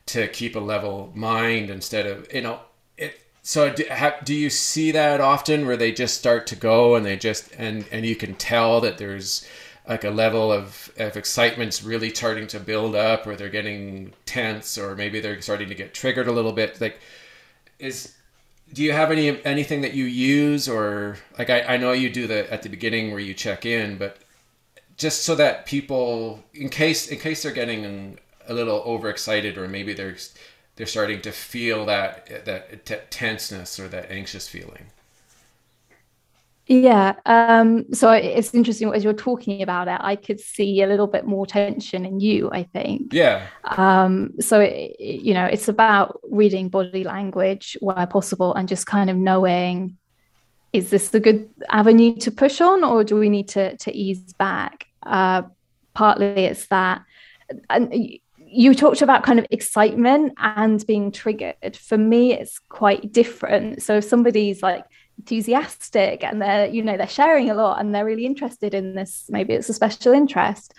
to 0.06 0.26
keep 0.26 0.56
a 0.56 0.60
level 0.60 1.12
mind 1.14 1.70
instead 1.70 2.06
of 2.06 2.32
you 2.34 2.40
know 2.40 2.60
it. 2.96 3.20
So 3.42 3.72
do, 3.72 3.84
have, 3.88 4.24
do 4.24 4.34
you 4.34 4.50
see 4.50 4.90
that 4.90 5.20
often 5.20 5.64
where 5.64 5.76
they 5.76 5.92
just 5.92 6.18
start 6.18 6.48
to 6.48 6.56
go 6.56 6.96
and 6.96 7.06
they 7.06 7.16
just 7.16 7.52
and 7.58 7.86
and 7.92 8.04
you 8.04 8.16
can 8.16 8.34
tell 8.34 8.80
that 8.80 8.98
there's 8.98 9.46
like 9.88 10.04
a 10.04 10.10
level 10.10 10.52
of, 10.52 10.92
of 10.98 11.16
excitement's 11.16 11.82
really 11.82 12.12
starting 12.12 12.46
to 12.48 12.60
build 12.60 12.94
up 12.94 13.26
or 13.26 13.36
they're 13.36 13.48
getting 13.48 14.12
tense 14.26 14.76
or 14.76 14.94
maybe 14.94 15.20
they're 15.20 15.40
starting 15.40 15.68
to 15.68 15.74
get 15.74 15.94
triggered 15.94 16.28
a 16.28 16.32
little 16.32 16.52
bit 16.52 16.78
like 16.80 17.00
is 17.78 18.14
do 18.72 18.82
you 18.82 18.92
have 18.92 19.10
any 19.10 19.42
anything 19.44 19.80
that 19.80 19.94
you 19.94 20.04
use 20.04 20.68
or 20.68 21.16
like 21.38 21.50
I, 21.50 21.62
I 21.62 21.76
know 21.76 21.92
you 21.92 22.10
do 22.10 22.26
the 22.26 22.52
at 22.52 22.62
the 22.62 22.68
beginning 22.68 23.10
where 23.10 23.20
you 23.20 23.34
check 23.34 23.64
in 23.64 23.98
but 23.98 24.18
just 24.96 25.22
so 25.22 25.34
that 25.36 25.66
people 25.66 26.44
in 26.52 26.68
case 26.68 27.08
in 27.08 27.18
case 27.18 27.42
they're 27.42 27.52
getting 27.52 28.18
a 28.46 28.54
little 28.54 28.80
overexcited 28.80 29.56
or 29.56 29.68
maybe 29.68 29.94
they're 29.94 30.16
they're 30.76 30.86
starting 30.86 31.20
to 31.22 31.32
feel 31.32 31.86
that 31.86 32.44
that 32.44 32.84
t- 32.84 32.96
tenseness 33.10 33.78
or 33.80 33.88
that 33.88 34.10
anxious 34.10 34.48
feeling 34.48 34.86
yeah. 36.68 37.14
Um, 37.24 37.86
so 37.94 38.12
it's 38.12 38.54
interesting 38.54 38.92
as 38.92 39.02
you're 39.02 39.14
talking 39.14 39.62
about 39.62 39.88
it, 39.88 39.98
I 40.00 40.16
could 40.16 40.38
see 40.38 40.82
a 40.82 40.86
little 40.86 41.06
bit 41.06 41.24
more 41.26 41.46
tension 41.46 42.04
in 42.04 42.20
you, 42.20 42.50
I 42.52 42.64
think. 42.64 43.14
Yeah. 43.14 43.46
Um, 43.64 44.34
so, 44.38 44.60
it, 44.60 45.00
you 45.00 45.32
know, 45.32 45.46
it's 45.46 45.68
about 45.68 46.20
reading 46.30 46.68
body 46.68 47.04
language 47.04 47.76
where 47.80 48.06
possible 48.06 48.54
and 48.54 48.68
just 48.68 48.86
kind 48.86 49.08
of 49.08 49.16
knowing 49.16 49.96
is 50.74 50.90
this 50.90 51.08
the 51.08 51.20
good 51.20 51.48
avenue 51.70 52.14
to 52.16 52.30
push 52.30 52.60
on 52.60 52.84
or 52.84 53.02
do 53.02 53.16
we 53.16 53.30
need 53.30 53.48
to, 53.48 53.74
to 53.78 53.96
ease 53.96 54.34
back? 54.34 54.86
Uh, 55.02 55.42
partly 55.94 56.44
it's 56.44 56.66
that. 56.66 57.02
And 57.70 58.18
you 58.38 58.74
talked 58.74 59.00
about 59.00 59.22
kind 59.22 59.38
of 59.38 59.46
excitement 59.50 60.34
and 60.36 60.86
being 60.86 61.12
triggered. 61.12 61.76
For 61.76 61.96
me, 61.96 62.34
it's 62.34 62.58
quite 62.68 63.10
different. 63.10 63.82
So 63.82 63.96
if 63.96 64.04
somebody's 64.04 64.62
like, 64.62 64.84
enthusiastic 65.18 66.22
and 66.24 66.40
they're 66.40 66.66
you 66.66 66.82
know 66.82 66.96
they're 66.96 67.08
sharing 67.08 67.50
a 67.50 67.54
lot 67.54 67.80
and 67.80 67.94
they're 67.94 68.04
really 68.04 68.24
interested 68.24 68.72
in 68.72 68.94
this 68.94 69.26
maybe 69.28 69.52
it's 69.52 69.68
a 69.68 69.74
special 69.74 70.12
interest 70.12 70.74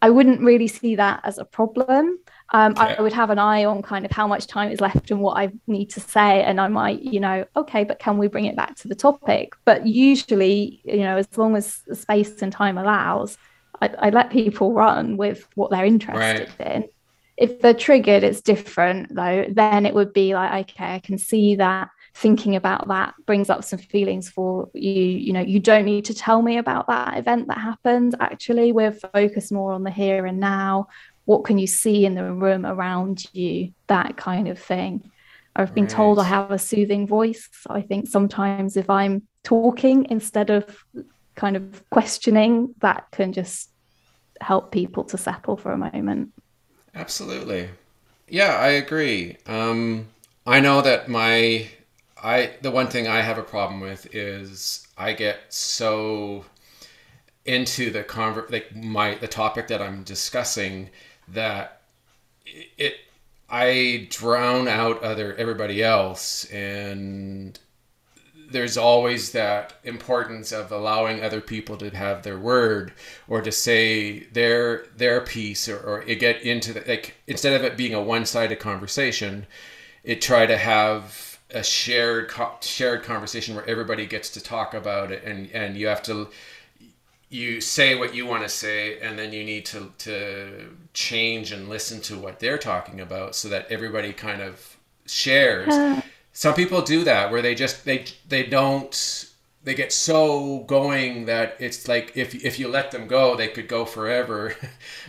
i 0.00 0.08
wouldn't 0.08 0.40
really 0.40 0.68
see 0.68 0.96
that 0.96 1.20
as 1.24 1.38
a 1.38 1.44
problem 1.44 2.18
um, 2.54 2.72
okay. 2.72 2.96
I 2.98 3.00
would 3.00 3.14
have 3.14 3.30
an 3.30 3.38
eye 3.38 3.64
on 3.64 3.80
kind 3.80 4.04
of 4.04 4.10
how 4.10 4.26
much 4.26 4.46
time 4.46 4.70
is 4.70 4.80
left 4.80 5.10
and 5.10 5.20
what 5.20 5.38
I 5.38 5.52
need 5.66 5.86
to 5.90 6.00
say, 6.00 6.42
and 6.42 6.60
I 6.60 6.68
might, 6.68 7.00
you 7.00 7.18
know, 7.18 7.46
okay, 7.56 7.82
but 7.82 7.98
can 7.98 8.18
we 8.18 8.28
bring 8.28 8.44
it 8.44 8.56
back 8.56 8.76
to 8.76 8.88
the 8.88 8.94
topic? 8.94 9.54
But 9.64 9.86
usually, 9.86 10.82
you 10.84 10.98
know, 10.98 11.16
as 11.16 11.26
long 11.38 11.56
as 11.56 11.78
the 11.86 11.96
space 11.96 12.42
and 12.42 12.52
time 12.52 12.76
allows, 12.76 13.38
I, 13.80 13.88
I 13.98 14.10
let 14.10 14.28
people 14.28 14.74
run 14.74 15.16
with 15.16 15.48
what 15.54 15.70
they're 15.70 15.86
interested 15.86 16.52
right. 16.60 16.74
in. 16.74 16.88
If 17.38 17.60
they're 17.60 17.72
triggered, 17.72 18.22
it's 18.22 18.42
different 18.42 19.14
though. 19.14 19.46
Then 19.48 19.86
it 19.86 19.94
would 19.94 20.12
be 20.12 20.34
like, 20.34 20.70
okay, 20.70 20.94
I 20.94 20.98
can 20.98 21.16
see 21.16 21.56
that 21.56 21.88
thinking 22.14 22.56
about 22.56 22.88
that 22.88 23.14
brings 23.26 23.48
up 23.48 23.64
some 23.64 23.78
feelings 23.78 24.28
for 24.28 24.68
you. 24.74 24.92
You 24.92 25.32
know 25.32 25.40
you 25.40 25.60
don't 25.60 25.84
need 25.84 26.04
to 26.06 26.14
tell 26.14 26.42
me 26.42 26.58
about 26.58 26.86
that 26.88 27.16
event 27.16 27.48
that 27.48 27.58
happened. 27.58 28.14
Actually 28.20 28.72
we're 28.72 28.92
focused 28.92 29.52
more 29.52 29.72
on 29.72 29.82
the 29.82 29.90
here 29.90 30.26
and 30.26 30.38
now. 30.40 30.88
What 31.24 31.44
can 31.44 31.58
you 31.58 31.66
see 31.66 32.04
in 32.04 32.14
the 32.14 32.32
room 32.32 32.66
around 32.66 33.26
you? 33.32 33.72
That 33.86 34.16
kind 34.16 34.48
of 34.48 34.58
thing. 34.58 35.10
I've 35.54 35.74
been 35.74 35.84
right. 35.84 35.92
told 35.92 36.18
i 36.18 36.24
have 36.24 36.50
a 36.50 36.58
soothing 36.58 37.06
voice. 37.06 37.48
I 37.68 37.82
think 37.82 38.08
sometimes 38.08 38.76
if 38.76 38.88
i'm 38.90 39.22
talking 39.42 40.06
instead 40.10 40.50
of 40.50 40.84
kind 41.34 41.56
of 41.56 41.82
questioning 41.90 42.74
that 42.80 43.06
can 43.10 43.32
just 43.32 43.70
help 44.40 44.70
people 44.72 45.04
to 45.04 45.16
settle 45.18 45.56
for 45.56 45.72
a 45.72 45.78
moment. 45.78 46.32
Absolutely. 46.94 47.70
Yeah 48.28 48.56
i 48.56 48.68
agree. 48.68 49.36
Um 49.46 50.08
i 50.46 50.60
know 50.60 50.82
that 50.82 51.08
my 51.08 51.68
I 52.22 52.52
the 52.62 52.70
one 52.70 52.88
thing 52.88 53.08
I 53.08 53.20
have 53.22 53.38
a 53.38 53.42
problem 53.42 53.80
with 53.80 54.14
is 54.14 54.86
I 54.96 55.12
get 55.12 55.40
so 55.48 56.44
into 57.44 57.90
the 57.90 58.04
convert 58.04 58.52
like 58.52 58.74
my 58.76 59.16
the 59.16 59.28
topic 59.28 59.68
that 59.68 59.82
I'm 59.82 60.04
discussing 60.04 60.90
that 61.28 61.82
it 62.44 62.94
I 63.50 64.06
drown 64.10 64.68
out 64.68 65.02
other 65.02 65.34
everybody 65.34 65.82
else 65.82 66.44
and 66.46 67.58
there's 68.50 68.76
always 68.76 69.32
that 69.32 69.72
importance 69.82 70.52
of 70.52 70.70
allowing 70.70 71.22
other 71.24 71.40
people 71.40 71.76
to 71.78 71.90
have 71.90 72.22
their 72.22 72.38
word 72.38 72.92
or 73.26 73.40
to 73.42 73.50
say 73.50 74.20
their 74.26 74.86
their 74.96 75.22
piece 75.22 75.68
or, 75.68 75.78
or 75.78 76.04
get 76.04 76.42
into 76.42 76.72
the 76.72 76.84
like 76.86 77.14
instead 77.26 77.54
of 77.54 77.64
it 77.64 77.76
being 77.76 77.94
a 77.94 78.02
one-sided 78.02 78.60
conversation 78.60 79.46
it 80.04 80.20
try 80.20 80.46
to 80.46 80.56
have 80.56 81.31
a 81.54 81.62
shared 81.62 82.28
co- 82.28 82.56
shared 82.60 83.02
conversation 83.02 83.54
where 83.54 83.68
everybody 83.68 84.06
gets 84.06 84.30
to 84.30 84.40
talk 84.42 84.74
about 84.74 85.10
it 85.12 85.24
and 85.24 85.50
and 85.52 85.76
you 85.76 85.86
have 85.86 86.02
to 86.02 86.28
you 87.32 87.62
say 87.62 87.94
what 87.94 88.14
you 88.14 88.26
want 88.26 88.42
to 88.42 88.48
say 88.48 89.00
and 89.00 89.18
then 89.18 89.32
you 89.32 89.42
need 89.42 89.64
to 89.64 89.90
to 89.98 90.68
change 90.92 91.50
and 91.50 91.68
listen 91.68 92.00
to 92.00 92.18
what 92.18 92.38
they're 92.38 92.58
talking 92.58 93.00
about 93.00 93.34
so 93.34 93.48
that 93.48 93.66
everybody 93.70 94.12
kind 94.12 94.42
of 94.42 94.76
shares. 95.06 96.02
Some 96.34 96.54
people 96.54 96.82
do 96.82 97.04
that 97.04 97.30
where 97.30 97.42
they 97.42 97.54
just 97.54 97.84
they 97.84 98.04
they 98.28 98.42
don't 98.44 99.28
they 99.64 99.74
get 99.74 99.92
so 99.92 100.64
going 100.66 101.26
that 101.26 101.56
it's 101.58 101.88
like 101.88 102.12
if 102.16 102.34
if 102.34 102.58
you 102.58 102.68
let 102.68 102.90
them 102.90 103.06
go 103.06 103.34
they 103.34 103.48
could 103.48 103.68
go 103.68 103.84
forever. 103.84 104.54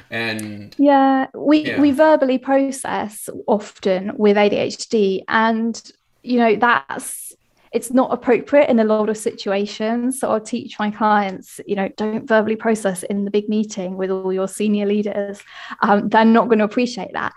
And 0.10 0.76
yeah 0.78 1.28
we 1.34 1.66
yeah. 1.66 1.82
we 1.82 1.90
verbally 1.92 2.38
process 2.38 3.30
often 3.48 4.12
with 4.16 4.38
ADHD 4.38 5.24
and 5.28 5.82
you 6.24 6.40
know 6.40 6.56
that's 6.56 7.34
it's 7.72 7.92
not 7.92 8.14
appropriate 8.14 8.70
in 8.70 8.80
a 8.80 8.84
lot 8.84 9.10
of 9.10 9.18
situations. 9.18 10.20
So 10.20 10.32
i'll 10.32 10.40
teach 10.40 10.78
my 10.80 10.92
clients 10.92 11.60
you 11.66 11.76
know 11.76 11.90
don't 11.98 12.28
verbally 12.28 12.56
process 12.56 13.04
in 13.04 13.26
the 13.26 13.32
big 13.32 13.50
meeting 13.50 13.98
with 13.98 14.10
all 14.10 14.32
your 14.32 14.48
senior 14.48 14.86
leaders. 14.86 15.42
Um, 15.82 16.10
they're 16.10 16.26
not 16.26 16.46
going 16.46 16.60
to 16.60 16.66
appreciate 16.66 17.14
that. 17.14 17.34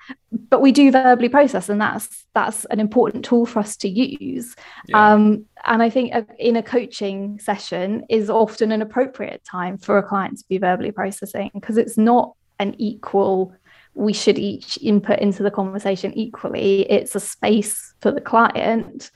But 0.50 0.60
we 0.60 0.72
do 0.72 0.92
verbally 0.92 1.28
process 1.28 1.68
and 1.68 1.80
that's 1.80 2.24
that's 2.34 2.64
an 2.66 2.80
important 2.80 3.24
tool 3.24 3.46
for 3.46 3.60
us 3.60 3.76
to 3.78 3.88
use. 3.88 4.54
Yeah. 4.86 5.12
um, 5.12 5.46
and 5.64 5.82
i 5.82 5.90
think 5.90 6.12
in 6.38 6.56
a 6.56 6.62
coaching 6.62 7.40
session 7.40 8.04
is 8.08 8.30
often 8.30 8.70
an 8.72 8.82
appropriate 8.82 9.42
time 9.44 9.78
for 9.78 9.98
a 9.98 10.02
client 10.02 10.38
to 10.38 10.44
be 10.48 10.58
verbally 10.58 10.92
processing 10.92 11.50
because 11.54 11.76
it's 11.76 11.98
not 11.98 12.34
an 12.58 12.74
equal 12.78 13.52
we 13.96 14.12
should 14.12 14.38
each 14.38 14.78
input 14.82 15.18
into 15.20 15.42
the 15.42 15.50
conversation 15.50 16.12
equally. 16.12 16.82
It's 16.90 17.14
a 17.14 17.20
space 17.20 17.94
for 18.00 18.12
the 18.12 18.20
client. 18.20 19.10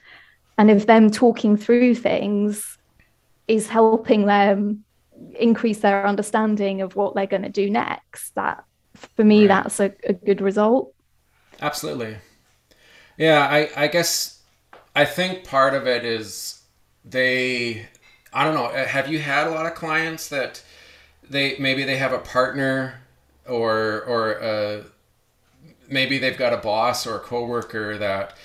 And 0.57 0.71
if 0.71 0.87
them 0.87 1.11
talking 1.11 1.59
through 1.59 1.97
things 1.97 2.79
is 3.47 3.69
helping 3.69 4.25
them 4.25 4.85
increase 5.39 5.81
their 5.81 6.07
understanding 6.07 6.81
of 6.81 6.97
what 6.97 7.15
they're 7.15 7.27
going 7.27 7.43
to 7.43 7.51
do 7.51 7.69
next, 7.69 8.35
that 8.37 8.65
for 8.95 9.23
me, 9.23 9.41
right. 9.41 9.49
that's 9.49 9.81
a, 9.81 9.93
a 10.05 10.15
good 10.15 10.41
result. 10.41 10.95
Absolutely. 11.61 12.17
Yeah, 13.19 13.47
I, 13.47 13.69
I 13.77 13.87
guess 13.87 14.41
I 14.97 15.05
think 15.05 15.45
part 15.45 15.75
of 15.75 15.87
it 15.87 16.07
is 16.07 16.63
they, 17.05 17.87
I 18.33 18.45
don't 18.45 18.55
know, 18.55 18.69
have 18.87 19.13
you 19.13 19.19
had 19.19 19.47
a 19.47 19.51
lot 19.51 19.67
of 19.67 19.75
clients 19.75 20.29
that 20.29 20.63
they 21.29 21.57
maybe 21.59 21.85
they 21.85 21.99
have 21.99 22.15
a 22.15 22.19
partner 22.19 23.03
or 23.51 24.03
or 24.05 24.43
uh, 24.43 24.83
maybe 25.89 26.19
they've 26.19 26.39
got 26.39 26.53
a 26.53 26.57
boss 26.59 27.07
or 27.07 27.17
a 27.17 27.21
coworker 27.21 27.99
that 27.99 28.37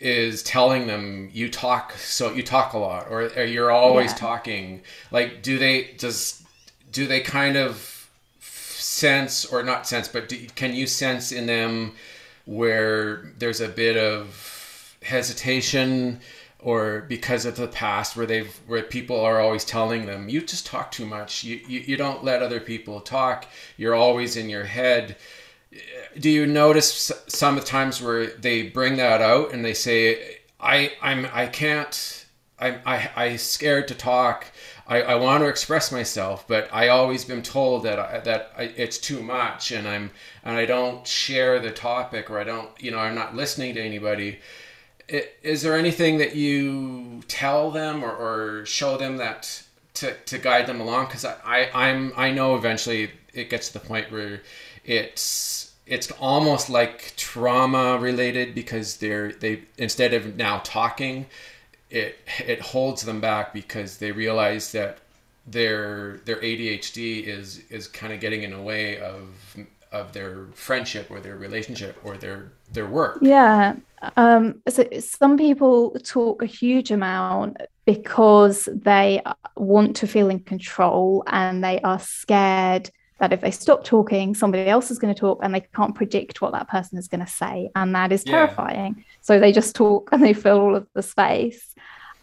is 0.00 0.42
telling 0.42 0.86
them 0.86 1.30
you 1.32 1.50
talk 1.50 1.92
so 1.92 2.32
you 2.32 2.42
talk 2.42 2.72
a 2.72 2.78
lot 2.78 3.06
or, 3.10 3.22
or 3.36 3.44
you're 3.44 3.70
always 3.70 4.10
yeah. 4.12 4.16
talking 4.18 4.82
like 5.10 5.42
do 5.42 5.58
they 5.58 5.92
does 5.98 6.42
do 6.92 7.06
they 7.06 7.20
kind 7.20 7.56
of 7.56 8.08
sense 8.40 9.44
or 9.46 9.62
not 9.62 9.86
sense 9.86 10.08
but 10.08 10.28
do, 10.28 10.46
can 10.54 10.74
you 10.74 10.86
sense 10.86 11.32
in 11.32 11.46
them 11.46 11.92
where 12.44 13.32
there's 13.38 13.60
a 13.60 13.68
bit 13.68 13.96
of 13.96 14.96
hesitation 15.02 16.20
or 16.64 17.02
because 17.02 17.44
of 17.44 17.56
the 17.56 17.68
past 17.68 18.16
where 18.16 18.24
they've 18.24 18.58
where 18.66 18.82
people 18.82 19.20
are 19.20 19.38
always 19.38 19.66
telling 19.66 20.06
them 20.06 20.30
you 20.30 20.40
just 20.40 20.64
talk 20.66 20.90
too 20.90 21.04
much. 21.04 21.44
You, 21.44 21.60
you, 21.68 21.80
you 21.80 21.96
don't 21.96 22.24
let 22.24 22.42
other 22.42 22.58
people 22.58 23.00
talk. 23.00 23.46
You're 23.76 23.94
always 23.94 24.36
in 24.36 24.48
your 24.48 24.64
head. 24.64 25.16
Do 26.18 26.30
you 26.30 26.46
notice 26.46 27.12
some 27.28 27.58
of 27.58 27.64
the 27.64 27.70
times 27.70 28.00
where 28.00 28.26
they 28.26 28.62
bring 28.62 28.96
that 28.96 29.20
out 29.20 29.52
and 29.52 29.64
they 29.64 29.74
say 29.74 30.38
i 30.58 30.92
i'm 31.02 31.26
i 31.34 31.46
can't 31.46 32.26
i'm 32.58 32.80
i 32.86 33.10
i 33.14 33.36
scared 33.36 33.86
to 33.88 33.94
talk. 33.94 34.46
I, 34.86 35.00
I 35.02 35.14
want 35.14 35.42
to 35.42 35.48
express 35.48 35.90
myself, 35.90 36.46
but 36.46 36.68
I 36.70 36.88
always 36.88 37.24
been 37.24 37.42
told 37.42 37.84
that 37.84 37.98
I, 37.98 38.20
that 38.20 38.52
I, 38.56 38.62
it's 38.64 38.98
too 38.98 39.22
much, 39.22 39.72
and 39.72 39.88
I'm 39.88 40.10
and 40.44 40.56
I 40.58 40.66
don't 40.66 41.06
share 41.06 41.58
the 41.58 41.70
topic, 41.70 42.30
or 42.30 42.38
I 42.38 42.44
don't, 42.44 42.68
you 42.78 42.90
know, 42.90 42.98
I'm 42.98 43.14
not 43.14 43.34
listening 43.34 43.74
to 43.76 43.82
anybody 43.82 44.40
is 45.08 45.62
there 45.62 45.76
anything 45.76 46.18
that 46.18 46.34
you 46.34 47.22
tell 47.28 47.70
them 47.70 48.02
or, 48.02 48.10
or 48.10 48.66
show 48.66 48.96
them 48.96 49.18
that 49.18 49.62
to, 49.94 50.14
to 50.26 50.38
guide 50.38 50.66
them 50.66 50.80
along? 50.80 51.06
Because 51.06 51.24
I, 51.24 51.36
I 51.44 51.88
i'm 51.88 52.12
i 52.16 52.30
know 52.30 52.56
eventually 52.56 53.10
it 53.32 53.50
gets 53.50 53.68
to 53.68 53.74
the 53.74 53.86
point 53.86 54.10
where 54.10 54.42
it's 54.84 55.72
it's 55.86 56.10
almost 56.12 56.70
like 56.70 57.12
trauma 57.16 57.98
related 57.98 58.54
because 58.54 58.96
they're 58.96 59.32
they 59.32 59.62
instead 59.76 60.14
of 60.14 60.36
now 60.36 60.60
talking 60.64 61.26
it 61.90 62.18
it 62.46 62.60
holds 62.60 63.02
them 63.02 63.20
back 63.20 63.52
because 63.52 63.98
they 63.98 64.10
realize 64.10 64.72
that 64.72 64.98
their 65.46 66.18
their 66.24 66.36
ADHD 66.36 67.24
is 67.24 67.62
is 67.70 67.86
kind 67.86 68.12
of 68.12 68.20
getting 68.20 68.42
in 68.42 68.50
the 68.50 68.60
way 68.60 68.98
of 68.98 69.28
of 69.92 70.12
their 70.12 70.46
friendship 70.54 71.10
or 71.10 71.20
their 71.20 71.36
relationship 71.36 71.96
or 72.02 72.16
their 72.16 72.50
their 72.74 72.86
work 72.86 73.18
yeah 73.22 73.74
um, 74.16 74.60
so 74.68 74.86
some 75.00 75.38
people 75.38 75.92
talk 76.04 76.42
a 76.42 76.46
huge 76.46 76.90
amount 76.90 77.56
because 77.86 78.68
they 78.72 79.22
want 79.56 79.96
to 79.96 80.06
feel 80.06 80.28
in 80.28 80.40
control 80.40 81.24
and 81.26 81.62
they 81.62 81.80
are 81.80 81.98
scared 81.98 82.90
that 83.18 83.32
if 83.32 83.40
they 83.40 83.50
stop 83.50 83.84
talking, 83.84 84.34
somebody 84.34 84.68
else 84.68 84.90
is 84.90 84.98
going 84.98 85.14
to 85.14 85.18
talk 85.18 85.38
and 85.42 85.54
they 85.54 85.60
can't 85.60 85.94
predict 85.94 86.40
what 86.40 86.52
that 86.52 86.68
person 86.68 86.98
is 86.98 87.08
going 87.08 87.24
to 87.24 87.30
say. 87.30 87.70
And 87.74 87.94
that 87.94 88.12
is 88.12 88.24
terrifying. 88.24 88.96
Yeah. 88.96 89.04
So 89.20 89.38
they 89.38 89.52
just 89.52 89.74
talk 89.74 90.10
and 90.12 90.22
they 90.22 90.32
fill 90.32 90.60
all 90.60 90.76
of 90.76 90.86
the 90.94 91.02
space. 91.02 91.74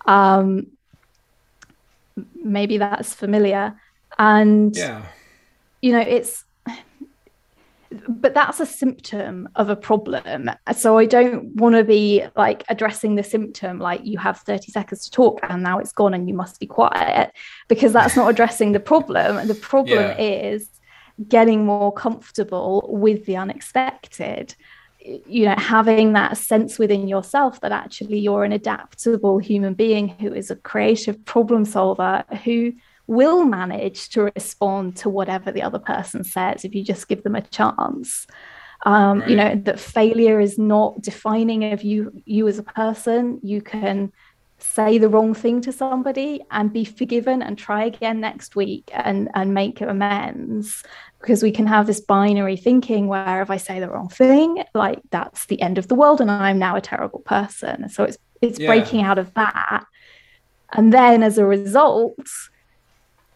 Um, 0.06 0.68
maybe 2.36 2.78
that's 2.78 3.14
familiar. 3.14 3.80
And, 4.20 4.76
yeah. 4.76 5.06
you 5.82 5.94
know, 5.94 6.02
it's, 6.02 6.44
but 8.08 8.34
that's 8.34 8.60
a 8.60 8.66
symptom 8.66 9.50
of 9.56 9.70
a 9.70 9.76
problem. 9.76 10.50
So 10.76 10.98
I 10.98 11.06
don't 11.06 11.56
want 11.56 11.76
to 11.76 11.84
be 11.84 12.24
like 12.36 12.64
addressing 12.70 13.16
the 13.16 13.24
symptom 13.24 13.80
like 13.80 14.06
you 14.06 14.18
have 14.18 14.40
30 14.40 14.72
seconds 14.72 15.06
to 15.06 15.12
talk 15.12 15.40
and 15.44 15.62
now 15.62 15.80
it's 15.80 15.92
gone 15.92 16.14
and 16.14 16.28
you 16.28 16.34
must 16.34 16.60
be 16.60 16.68
quiet 16.68 17.34
because 17.68 17.94
that's 17.94 18.16
not 18.16 18.30
addressing 18.30 18.72
the 18.72 18.80
problem. 18.80 19.48
The 19.48 19.56
problem 19.56 20.00
yeah. 20.00 20.18
is 20.18 20.70
getting 21.28 21.66
more 21.66 21.92
comfortable 21.92 22.88
with 22.90 23.26
the 23.26 23.36
unexpected. 23.36 24.56
You 25.00 25.46
know, 25.46 25.56
having 25.58 26.14
that 26.14 26.38
sense 26.38 26.78
within 26.78 27.08
yourself 27.08 27.60
that 27.62 27.72
actually 27.72 28.20
you're 28.20 28.44
an 28.44 28.52
adaptable 28.52 29.40
human 29.40 29.74
being 29.74 30.10
who 30.10 30.34
is 30.34 30.52
a 30.52 30.56
creative 30.56 31.24
problem 31.26 31.66
solver 31.66 32.24
who 32.44 32.74
will 33.12 33.44
manage 33.44 34.08
to 34.08 34.32
respond 34.36 34.96
to 34.96 35.10
whatever 35.10 35.52
the 35.52 35.62
other 35.62 35.80
person 35.80 36.24
says 36.24 36.64
if 36.64 36.74
you 36.74 36.82
just 36.82 37.10
give 37.10 37.24
them 37.24 37.36
a 37.36 37.42
chance. 37.42 38.26
Um, 38.86 39.20
right. 39.20 39.30
You 39.30 39.36
know 39.36 39.56
that 39.66 39.80
failure 39.80 40.40
is 40.40 40.58
not 40.58 41.02
defining 41.02 41.72
of 41.74 41.84
you 41.84 42.12
you 42.26 42.48
as 42.48 42.58
a 42.58 42.64
person. 42.64 43.40
You 43.44 43.62
can 43.62 44.12
say 44.60 44.98
the 44.98 45.10
wrong 45.10 45.34
thing 45.34 45.60
to 45.62 45.72
somebody 45.72 46.40
and 46.52 46.72
be 46.72 46.86
forgiven 46.86 47.42
and 47.42 47.58
try 47.58 47.84
again 47.84 48.22
next 48.22 48.56
week 48.56 48.90
and 48.94 49.30
and 49.36 49.54
make 49.54 49.82
amends 49.82 50.82
because 51.20 51.44
we 51.44 51.52
can 51.52 51.68
have 51.68 51.88
this 51.88 52.00
binary 52.00 52.56
thinking 52.56 53.08
where 53.08 53.42
if 53.42 53.52
I 53.52 53.58
say 53.58 53.80
the 53.82 53.90
wrong 53.90 54.10
thing, 54.10 54.64
like 54.74 55.02
that's 55.10 55.48
the 55.48 55.62
end 55.62 55.78
of 55.78 55.90
the 55.90 55.96
world 55.96 56.22
and 56.22 56.32
I'm 56.32 56.60
now 56.60 56.76
a 56.78 56.82
terrible 56.82 57.20
person. 57.20 57.90
So 57.90 58.06
it's 58.06 58.18
it's 58.42 58.58
yeah. 58.58 58.68
breaking 58.68 59.02
out 59.02 59.20
of 59.20 59.34
that. 59.34 59.86
And 60.74 60.94
then 60.94 61.22
as 61.22 61.38
a 61.38 61.46
result, 61.46 62.18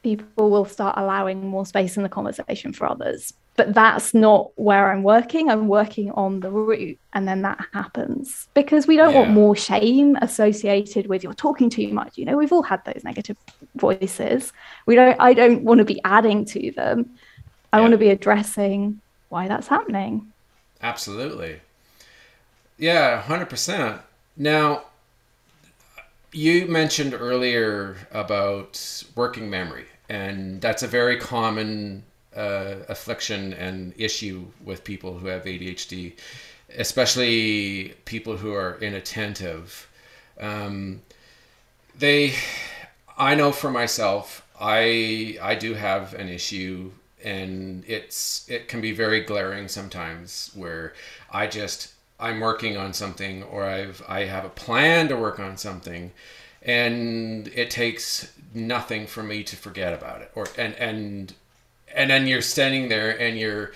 people 0.05 0.51
will 0.51 0.65
start 0.65 0.95
allowing 0.99 1.47
more 1.47 1.65
space 1.65 1.97
in 1.97 2.03
the 2.03 2.09
conversation 2.09 2.71
for 2.71 2.87
others. 2.87 3.33
But 3.55 3.73
that's 3.73 4.13
not 4.13 4.51
where 4.55 4.91
I'm 4.91 5.01
working. 5.01 5.49
I'm 5.49 5.67
working 5.67 6.11
on 6.11 6.41
the 6.41 6.51
root, 6.51 6.99
and 7.13 7.27
then 7.27 7.41
that 7.41 7.57
happens 7.73 8.47
because 8.53 8.85
we 8.85 8.97
don't 8.97 9.13
yeah. 9.13 9.21
want 9.21 9.31
more 9.31 9.55
shame 9.55 10.15
associated 10.21 11.07
with 11.07 11.23
you're 11.23 11.33
talking 11.33 11.69
too 11.71 11.87
much. 11.91 12.17
You 12.17 12.25
know, 12.25 12.37
we've 12.37 12.51
all 12.51 12.61
had 12.61 12.85
those 12.85 13.03
negative 13.03 13.37
voices. 13.75 14.53
We 14.85 14.93
don't. 14.95 15.19
I 15.19 15.33
don't 15.33 15.63
want 15.63 15.79
to 15.79 15.85
be 15.85 15.99
adding 16.03 16.45
to 16.45 16.71
them. 16.71 17.17
I 17.73 17.77
yeah. 17.77 17.81
want 17.81 17.91
to 17.93 17.97
be 17.97 18.09
addressing 18.09 19.01
why 19.29 19.47
that's 19.47 19.67
happening. 19.67 20.31
Absolutely. 20.81 21.61
Yeah, 22.77 23.21
hundred 23.21 23.49
percent. 23.49 24.01
Now, 24.37 24.83
you 26.33 26.67
mentioned 26.67 27.13
earlier 27.13 27.95
about 28.11 29.03
working 29.15 29.49
memory 29.49 29.85
and 30.09 30.61
that's 30.61 30.83
a 30.83 30.87
very 30.87 31.17
common 31.17 32.03
uh, 32.35 32.75
affliction 32.89 33.53
and 33.53 33.93
issue 33.97 34.45
with 34.63 34.83
people 34.83 35.17
who 35.17 35.27
have 35.27 35.43
ADHD, 35.43 36.13
especially 36.77 37.93
people 38.05 38.37
who 38.37 38.53
are 38.53 38.77
inattentive. 38.81 39.87
Um, 40.39 41.01
they, 41.97 42.33
I 43.17 43.35
know 43.35 43.51
for 43.51 43.71
myself, 43.71 44.45
I 44.59 45.37
I 45.41 45.55
do 45.55 45.73
have 45.73 46.13
an 46.13 46.29
issue, 46.29 46.91
and 47.23 47.83
it's 47.87 48.49
it 48.49 48.67
can 48.67 48.81
be 48.81 48.91
very 48.91 49.21
glaring 49.21 49.67
sometimes 49.67 50.51
where 50.53 50.93
I 51.31 51.47
just 51.47 51.93
I'm 52.19 52.39
working 52.39 52.77
on 52.77 52.93
something 52.93 53.43
or 53.43 53.65
I've 53.65 54.03
I 54.07 54.25
have 54.25 54.45
a 54.45 54.49
plan 54.49 55.07
to 55.09 55.17
work 55.17 55.39
on 55.39 55.57
something 55.57 56.11
and 56.61 57.47
it 57.49 57.69
takes 57.69 58.31
nothing 58.55 59.07
for 59.07 59.23
me 59.23 59.43
to 59.43 59.55
forget 59.55 59.93
about 59.93 60.21
it 60.21 60.31
or 60.35 60.47
and 60.57 60.73
and 60.75 61.33
and 61.93 62.09
then 62.09 62.27
you're 62.27 62.41
standing 62.41 62.89
there 62.89 63.11
and 63.19 63.37
you're 63.37 63.71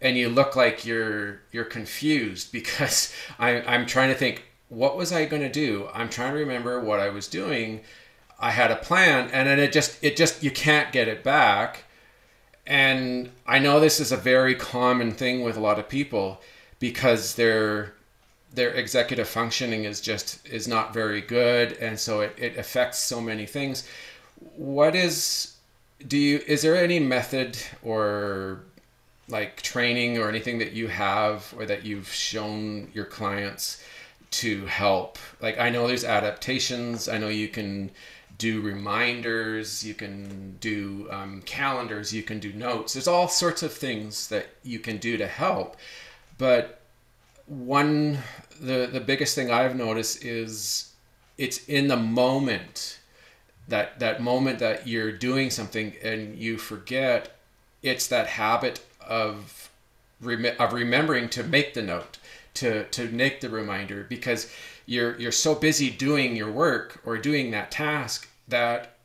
and 0.00 0.16
you 0.16 0.28
look 0.28 0.56
like 0.56 0.84
you're 0.84 1.40
you're 1.52 1.64
confused 1.64 2.52
because 2.58 3.12
I, 3.38 3.60
I'm 3.62 3.86
trying 3.86 4.08
to 4.08 4.14
think 4.14 4.44
what 4.68 4.96
was 4.96 5.12
I 5.12 5.26
going 5.26 5.42
to 5.42 5.48
do? 5.48 5.88
I'm 5.94 6.08
trying 6.08 6.32
to 6.32 6.38
remember 6.38 6.80
what 6.80 6.98
I 6.98 7.08
was 7.08 7.28
doing. 7.28 7.82
I 8.38 8.50
had 8.50 8.70
a 8.70 8.76
plan 8.76 9.30
and 9.32 9.48
then 9.48 9.58
it 9.58 9.72
just 9.72 10.02
it 10.02 10.16
just 10.16 10.42
you 10.42 10.50
can't 10.50 10.92
get 10.92 11.08
it 11.08 11.22
back. 11.22 11.84
And 12.66 13.30
I 13.46 13.60
know 13.60 13.78
this 13.78 14.00
is 14.00 14.10
a 14.10 14.16
very 14.16 14.56
common 14.56 15.12
thing 15.12 15.42
with 15.42 15.56
a 15.56 15.60
lot 15.60 15.78
of 15.78 15.88
people 15.88 16.40
because 16.80 17.36
their 17.36 17.94
their 18.52 18.70
executive 18.70 19.28
functioning 19.28 19.84
is 19.84 20.00
just 20.00 20.46
is 20.48 20.66
not 20.66 20.92
very 20.92 21.20
good 21.20 21.72
and 21.74 21.98
so 21.98 22.20
it, 22.20 22.34
it 22.38 22.56
affects 22.56 22.98
so 22.98 23.20
many 23.20 23.46
things. 23.46 23.88
What 24.56 24.94
is 24.94 25.56
do 26.06 26.18
you 26.18 26.40
is 26.46 26.62
there 26.62 26.76
any 26.76 26.98
method 26.98 27.58
or 27.82 28.60
like 29.28 29.60
training 29.62 30.18
or 30.18 30.28
anything 30.28 30.58
that 30.58 30.72
you 30.72 30.88
have 30.88 31.52
or 31.56 31.66
that 31.66 31.84
you've 31.84 32.12
shown 32.12 32.90
your 32.94 33.04
clients 33.04 33.82
to 34.30 34.66
help? 34.66 35.18
Like 35.40 35.58
i 35.58 35.70
know 35.70 35.86
there's 35.86 36.04
adaptations. 36.04 37.08
I 37.08 37.18
know 37.18 37.28
you 37.28 37.48
can 37.48 37.90
do 38.38 38.60
reminders. 38.60 39.82
You 39.82 39.94
can 39.94 40.56
do 40.60 41.08
um, 41.10 41.40
calendars. 41.46 42.12
You 42.12 42.22
can 42.22 42.38
do 42.38 42.52
notes. 42.52 42.92
There's 42.92 43.08
all 43.08 43.28
sorts 43.28 43.62
of 43.62 43.72
things 43.72 44.28
that 44.28 44.48
you 44.62 44.78
can 44.78 44.98
do 44.98 45.16
to 45.16 45.26
help. 45.26 45.76
But 46.36 46.80
one 47.46 48.18
the 48.60 48.88
the 48.92 49.00
biggest 49.00 49.34
thing 49.34 49.50
i've 49.50 49.76
noticed 49.76 50.24
is 50.24 50.92
it's 51.38 51.64
in 51.66 51.86
the 51.88 51.96
moment 51.96 52.95
that 53.68 53.98
that 53.98 54.20
moment 54.22 54.58
that 54.58 54.86
you're 54.86 55.12
doing 55.12 55.50
something 55.50 55.94
and 56.02 56.36
you 56.38 56.56
forget 56.58 57.36
it's 57.82 58.06
that 58.08 58.26
habit 58.26 58.84
of 59.00 59.70
rem- 60.20 60.56
of 60.58 60.72
remembering 60.72 61.28
to 61.28 61.42
make 61.42 61.74
the 61.74 61.82
note 61.82 62.18
to 62.54 62.84
to 62.84 63.08
make 63.08 63.40
the 63.40 63.48
reminder 63.48 64.04
because 64.08 64.50
you're 64.86 65.18
you're 65.18 65.32
so 65.32 65.54
busy 65.54 65.90
doing 65.90 66.36
your 66.36 66.50
work 66.50 67.00
or 67.04 67.18
doing 67.18 67.50
that 67.50 67.70
task 67.70 68.28
that 68.48 68.96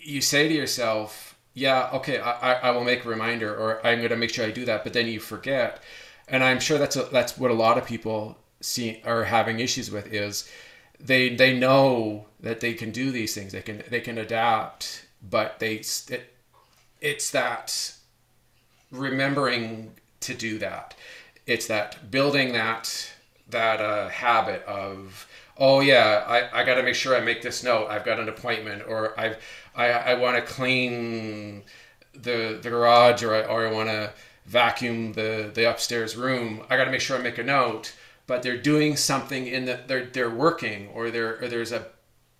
you 0.00 0.20
say 0.20 0.48
to 0.48 0.54
yourself 0.54 1.36
yeah 1.54 1.90
okay 1.92 2.18
i, 2.18 2.54
I 2.54 2.70
will 2.70 2.84
make 2.84 3.04
a 3.04 3.08
reminder 3.08 3.54
or 3.54 3.84
i'm 3.86 3.98
going 3.98 4.10
to 4.10 4.16
make 4.16 4.30
sure 4.30 4.46
i 4.46 4.50
do 4.50 4.64
that 4.64 4.84
but 4.84 4.92
then 4.92 5.06
you 5.06 5.20
forget. 5.20 5.82
And 6.28 6.42
i'm 6.42 6.58
sure 6.58 6.78
that's 6.78 6.96
a, 6.96 7.04
that's 7.04 7.38
what 7.38 7.50
a 7.50 7.54
lot 7.54 7.78
of 7.78 7.86
people 7.86 8.36
see 8.60 9.00
are 9.04 9.24
having 9.24 9.60
issues 9.60 9.90
with 9.90 10.12
is 10.12 10.50
they 11.00 11.34
they 11.34 11.58
know 11.58 12.26
that 12.40 12.60
they 12.60 12.74
can 12.74 12.90
do 12.90 13.10
these 13.10 13.34
things. 13.34 13.52
They 13.52 13.62
can 13.62 13.82
they 13.88 14.00
can 14.00 14.18
adapt 14.18 15.06
but 15.30 15.58
they 15.58 15.76
it, 15.76 16.34
it's 17.00 17.30
that 17.30 17.94
remembering 18.90 19.92
to 20.20 20.34
do 20.34 20.58
that. 20.58 20.94
It's 21.46 21.66
that 21.66 22.10
building 22.10 22.52
that 22.52 23.12
that 23.48 23.80
uh, 23.80 24.08
habit 24.08 24.64
of 24.64 25.28
oh 25.56 25.80
yeah 25.80 26.24
I, 26.26 26.62
I 26.62 26.64
got 26.64 26.74
to 26.74 26.82
make 26.82 26.94
sure 26.94 27.16
I 27.16 27.20
make 27.20 27.42
this 27.42 27.62
note. 27.62 27.88
I've 27.88 28.04
got 28.04 28.18
an 28.18 28.28
appointment 28.28 28.82
or 28.86 29.18
I've 29.18 29.36
I, 29.74 29.88
I 29.90 30.14
want 30.14 30.36
to 30.36 30.42
clean 30.42 31.62
the 32.12 32.58
the 32.60 32.70
garage 32.70 33.22
or 33.22 33.34
I, 33.34 33.42
or 33.42 33.66
I 33.66 33.72
want 33.72 33.88
to 33.88 34.12
vacuum 34.46 35.12
the 35.12 35.50
the 35.52 35.68
upstairs 35.68 36.16
room. 36.16 36.62
I 36.70 36.76
got 36.76 36.84
to 36.84 36.90
make 36.90 37.00
sure 37.00 37.18
I 37.18 37.22
make 37.22 37.38
a 37.38 37.44
note 37.44 37.94
but 38.26 38.42
they're 38.42 38.56
doing 38.56 38.96
something 38.96 39.46
in 39.46 39.64
the 39.64 39.80
they're 39.86 40.06
they're 40.06 40.30
working 40.30 40.88
or 40.88 41.10
there 41.10 41.42
or 41.42 41.48
there's 41.48 41.72
a 41.72 41.86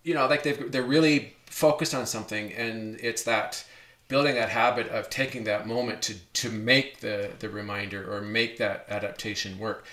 you 0.03 0.13
know 0.13 0.27
like 0.27 0.43
they 0.43 0.53
they're 0.53 0.83
really 0.83 1.33
focused 1.45 1.93
on 1.95 2.05
something 2.05 2.51
and 2.53 2.99
it's 3.01 3.23
that 3.23 3.65
building 4.07 4.35
that 4.35 4.49
habit 4.49 4.87
of 4.89 5.09
taking 5.09 5.43
that 5.45 5.67
moment 5.67 6.01
to 6.01 6.15
to 6.33 6.49
make 6.49 6.99
the 6.99 7.31
the 7.39 7.49
reminder 7.49 8.11
or 8.11 8.21
make 8.21 8.57
that 8.57 8.85
adaptation 8.89 9.57
work. 9.59 9.85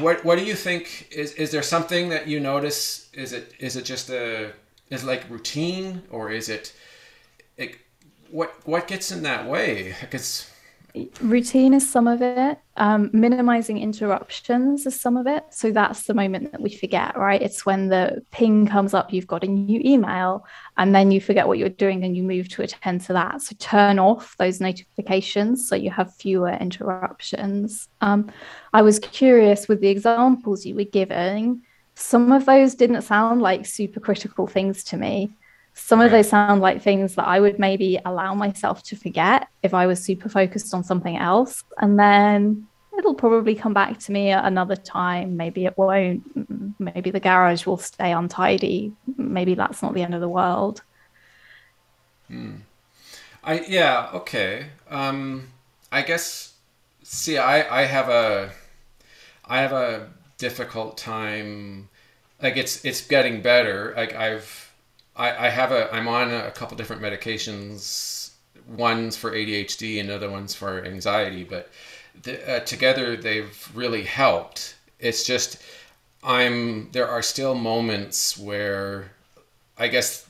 What 0.00 0.24
what 0.24 0.38
do 0.38 0.44
you 0.44 0.54
think 0.54 1.08
is 1.10 1.32
is 1.34 1.50
there 1.50 1.62
something 1.62 2.08
that 2.10 2.26
you 2.26 2.40
notice? 2.40 3.08
Is 3.12 3.32
it 3.32 3.54
is 3.58 3.76
it 3.76 3.84
just 3.84 4.10
a 4.10 4.52
is 4.90 5.02
it 5.02 5.06
like 5.06 5.28
routine 5.30 6.02
or 6.10 6.30
is 6.30 6.48
it, 6.48 6.72
it 7.56 7.76
what 8.30 8.54
what 8.64 8.88
gets 8.88 9.12
in 9.12 9.22
that 9.22 9.46
way? 9.46 9.94
Because 10.00 10.50
routine 11.20 11.74
is 11.74 11.88
some 11.88 12.06
of 12.06 12.22
it. 12.22 12.58
Um, 12.76 13.10
minimizing 13.12 13.78
interruptions 13.78 14.86
is 14.86 14.98
some 14.98 15.16
of 15.16 15.26
it. 15.26 15.44
So 15.50 15.70
that's 15.70 16.04
the 16.04 16.14
moment 16.14 16.52
that 16.52 16.60
we 16.60 16.70
forget 16.70 17.16
right? 17.16 17.40
It's 17.40 17.66
when 17.66 17.88
the 17.88 18.22
ping 18.30 18.66
comes 18.66 18.94
up 18.94 19.12
you've 19.12 19.26
got 19.26 19.44
a 19.44 19.48
new 19.48 19.80
email 19.84 20.46
and 20.76 20.94
then 20.94 21.10
you 21.10 21.20
forget 21.20 21.48
what 21.48 21.58
you're 21.58 21.68
doing 21.68 22.04
and 22.04 22.16
you 22.16 22.22
move 22.22 22.48
to 22.50 22.62
attend 22.62 23.02
to 23.02 23.12
that. 23.14 23.42
So 23.42 23.56
turn 23.58 23.98
off 23.98 24.36
those 24.38 24.60
notifications 24.60 25.68
so 25.68 25.74
you 25.76 25.90
have 25.90 26.14
fewer 26.14 26.52
interruptions. 26.52 27.88
Um, 28.00 28.30
i 28.72 28.82
was 28.82 28.98
curious 28.98 29.66
with 29.68 29.80
the 29.80 29.88
examples 29.88 30.66
you 30.66 30.74
were 30.74 30.84
giving 30.84 31.62
some 31.98 32.30
of 32.30 32.46
those 32.46 32.76
didn't 32.76 33.02
sound 33.02 33.42
like 33.42 33.66
super 33.66 33.98
critical 33.98 34.46
things 34.46 34.84
to 34.84 34.96
me 34.96 35.30
some 35.78 36.00
of 36.00 36.10
those 36.10 36.28
sound 36.28 36.60
like 36.60 36.82
things 36.82 37.14
that 37.14 37.26
I 37.26 37.40
would 37.40 37.58
maybe 37.58 37.98
allow 38.04 38.34
myself 38.34 38.82
to 38.84 38.96
forget 38.96 39.48
if 39.62 39.72
I 39.72 39.86
was 39.86 40.02
super 40.02 40.28
focused 40.28 40.74
on 40.74 40.84
something 40.84 41.16
else. 41.16 41.64
And 41.78 41.98
then 41.98 42.66
it'll 42.98 43.14
probably 43.14 43.54
come 43.54 43.72
back 43.72 43.98
to 44.00 44.12
me 44.12 44.30
at 44.30 44.44
another 44.44 44.76
time. 44.76 45.36
Maybe 45.36 45.66
it 45.66 45.78
won't. 45.78 46.22
Maybe 46.80 47.10
the 47.10 47.20
garage 47.20 47.64
will 47.64 47.78
stay 47.78 48.12
untidy. 48.12 48.92
Maybe 49.16 49.54
that's 49.54 49.80
not 49.82 49.94
the 49.94 50.02
end 50.02 50.14
of 50.14 50.20
the 50.20 50.28
world. 50.28 50.82
Hmm. 52.26 52.56
I 53.44 53.60
yeah 53.60 54.10
okay. 54.14 54.66
Um, 54.90 55.48
I 55.92 56.02
guess. 56.02 56.54
See, 57.02 57.38
I 57.38 57.82
I 57.82 57.84
have 57.84 58.08
a 58.08 58.50
I 59.46 59.60
have 59.60 59.72
a 59.72 60.10
difficult 60.36 60.98
time. 60.98 61.88
Like 62.42 62.56
it's 62.56 62.84
it's 62.84 63.06
getting 63.06 63.40
better. 63.42 63.94
Like 63.96 64.14
I've 64.14 64.67
I, 65.18 65.46
I 65.46 65.48
have 65.50 65.72
a 65.72 65.92
I'm 65.92 66.08
on 66.08 66.32
a 66.32 66.50
couple 66.52 66.76
different 66.76 67.02
medications. 67.02 68.30
One's 68.68 69.16
for 69.16 69.32
ADHD 69.32 70.00
and 70.00 70.10
other 70.10 70.30
one's 70.30 70.54
for 70.54 70.84
anxiety, 70.84 71.42
but 71.44 71.70
the, 72.22 72.56
uh, 72.56 72.60
together 72.60 73.16
they've 73.16 73.70
really 73.74 74.04
helped. 74.04 74.76
It's 74.98 75.24
just 75.24 75.60
I'm 76.22 76.90
there 76.92 77.08
are 77.08 77.22
still 77.22 77.54
moments 77.54 78.38
where 78.38 79.12
I 79.76 79.88
guess, 79.88 80.26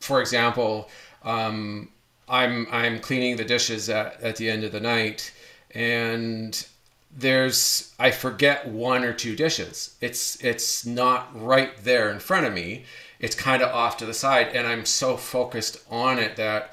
for 0.00 0.20
example, 0.20 0.88
um, 1.22 1.90
I'm 2.28 2.66
I'm 2.70 3.00
cleaning 3.00 3.36
the 3.36 3.44
dishes 3.44 3.88
at, 3.88 4.20
at 4.22 4.36
the 4.36 4.50
end 4.50 4.64
of 4.64 4.72
the 4.72 4.80
night, 4.80 5.32
and 5.72 6.66
there's 7.16 7.94
I 7.98 8.10
forget 8.10 8.68
one 8.68 9.04
or 9.04 9.12
two 9.12 9.36
dishes. 9.36 9.96
It's 10.00 10.42
it's 10.44 10.84
not 10.86 11.28
right 11.34 11.72
there 11.84 12.10
in 12.10 12.18
front 12.18 12.46
of 12.46 12.52
me, 12.52 12.84
it's 13.18 13.34
kind 13.34 13.62
of 13.62 13.74
off 13.74 13.96
to 13.96 14.06
the 14.06 14.14
side 14.14 14.48
and 14.48 14.66
i'm 14.66 14.84
so 14.84 15.16
focused 15.16 15.78
on 15.90 16.18
it 16.18 16.36
that 16.36 16.72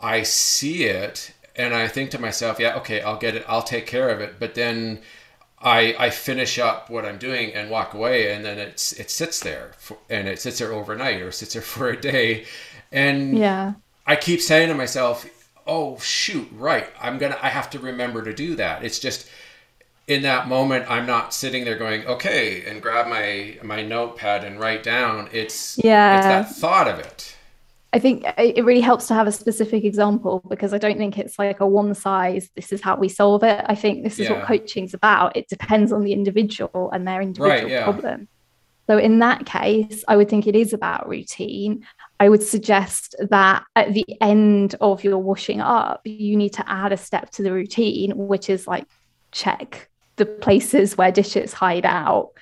i 0.00 0.22
see 0.22 0.84
it 0.84 1.32
and 1.56 1.74
i 1.74 1.86
think 1.86 2.10
to 2.10 2.18
myself 2.18 2.58
yeah 2.58 2.76
okay 2.76 3.00
i'll 3.02 3.18
get 3.18 3.34
it 3.34 3.44
i'll 3.48 3.62
take 3.62 3.86
care 3.86 4.08
of 4.10 4.20
it. 4.20 4.36
But 4.38 4.54
then 4.54 5.00
i 5.60 5.94
i 5.98 6.10
finish 6.10 6.58
up 6.58 6.88
what 6.88 7.04
i'm 7.04 7.18
doing 7.18 7.52
and 7.52 7.70
walk 7.70 7.94
away 7.94 8.32
and 8.32 8.44
then 8.44 8.58
it's 8.58 8.92
it 8.92 9.10
sits 9.10 9.40
there 9.40 9.72
for, 9.78 9.98
and 10.08 10.26
it 10.26 10.40
sits 10.40 10.58
there 10.58 10.72
overnight 10.72 11.20
or 11.20 11.32
sits 11.32 11.54
there 11.54 11.62
for 11.74 11.90
a 11.90 12.00
day. 12.00 12.46
And 12.92 13.38
yeah. 13.38 13.74
I 14.06 14.16
keep 14.16 14.40
saying 14.40 14.68
to 14.68 14.74
myself 14.74 15.28
oh 15.66 15.98
shoot 15.98 16.48
right 16.52 16.88
i'm 17.00 17.18
gonna 17.18 17.38
i 17.42 17.48
have 17.48 17.70
to 17.70 17.78
remember 17.78 18.22
to 18.22 18.32
do 18.32 18.56
that. 18.56 18.84
It's 18.84 18.98
just 18.98 19.28
in 20.10 20.22
that 20.22 20.48
moment 20.48 20.84
i'm 20.90 21.06
not 21.06 21.32
sitting 21.32 21.64
there 21.64 21.78
going 21.78 22.04
okay 22.06 22.64
and 22.66 22.82
grab 22.82 23.06
my 23.06 23.56
my 23.62 23.82
notepad 23.82 24.44
and 24.44 24.58
write 24.58 24.82
down. 24.82 25.28
It's 25.32 25.78
yeah 25.82 26.16
it's 26.16 26.50
that 26.50 26.56
thought 26.60 26.88
of 26.88 26.98
it. 26.98 27.36
I 27.92 27.98
think 27.98 28.24
uh, 28.24 28.32
it 28.38 28.64
really 28.64 28.80
helps 28.80 29.08
to 29.08 29.14
have 29.14 29.26
a 29.26 29.32
specific 29.32 29.84
example 29.84 30.42
because 30.48 30.72
i 30.72 30.78
don't 30.78 30.98
think 30.98 31.18
it's 31.18 31.38
like 31.38 31.60
a 31.60 31.66
one 31.66 31.94
size 31.94 32.48
this 32.54 32.72
is 32.72 32.80
how 32.80 32.96
we 32.96 33.08
solve 33.08 33.42
it. 33.44 33.64
I 33.66 33.74
think 33.74 34.02
this 34.02 34.18
is 34.18 34.28
yeah. 34.28 34.38
what 34.38 34.46
coaching's 34.46 34.94
about. 34.94 35.36
It 35.36 35.48
depends 35.48 35.92
on 35.92 36.02
the 36.02 36.12
individual 36.12 36.90
and 36.92 37.06
their 37.06 37.20
individual 37.22 37.50
right, 37.50 37.68
yeah. 37.68 37.84
problem. 37.84 38.28
So 38.88 38.98
in 38.98 39.20
that 39.20 39.46
case 39.46 40.04
i 40.08 40.16
would 40.16 40.28
think 40.28 40.46
it 40.46 40.56
is 40.56 40.72
about 40.72 41.08
routine. 41.08 41.86
I 42.18 42.28
would 42.28 42.42
suggest 42.42 43.14
that 43.30 43.64
at 43.76 43.94
the 43.94 44.06
end 44.20 44.74
of 44.80 45.04
your 45.04 45.18
washing 45.18 45.60
up, 45.60 46.00
you 46.04 46.36
need 46.36 46.52
to 46.54 46.68
add 46.68 46.92
a 46.92 46.96
step 46.96 47.30
to 47.30 47.42
the 47.42 47.52
routine, 47.52 48.10
which 48.14 48.50
is 48.50 48.66
like 48.66 48.86
check 49.32 49.90
the 50.20 50.26
places 50.26 50.98
where 50.98 51.10
dishes 51.10 51.54
hide 51.54 51.86
out 51.86 52.32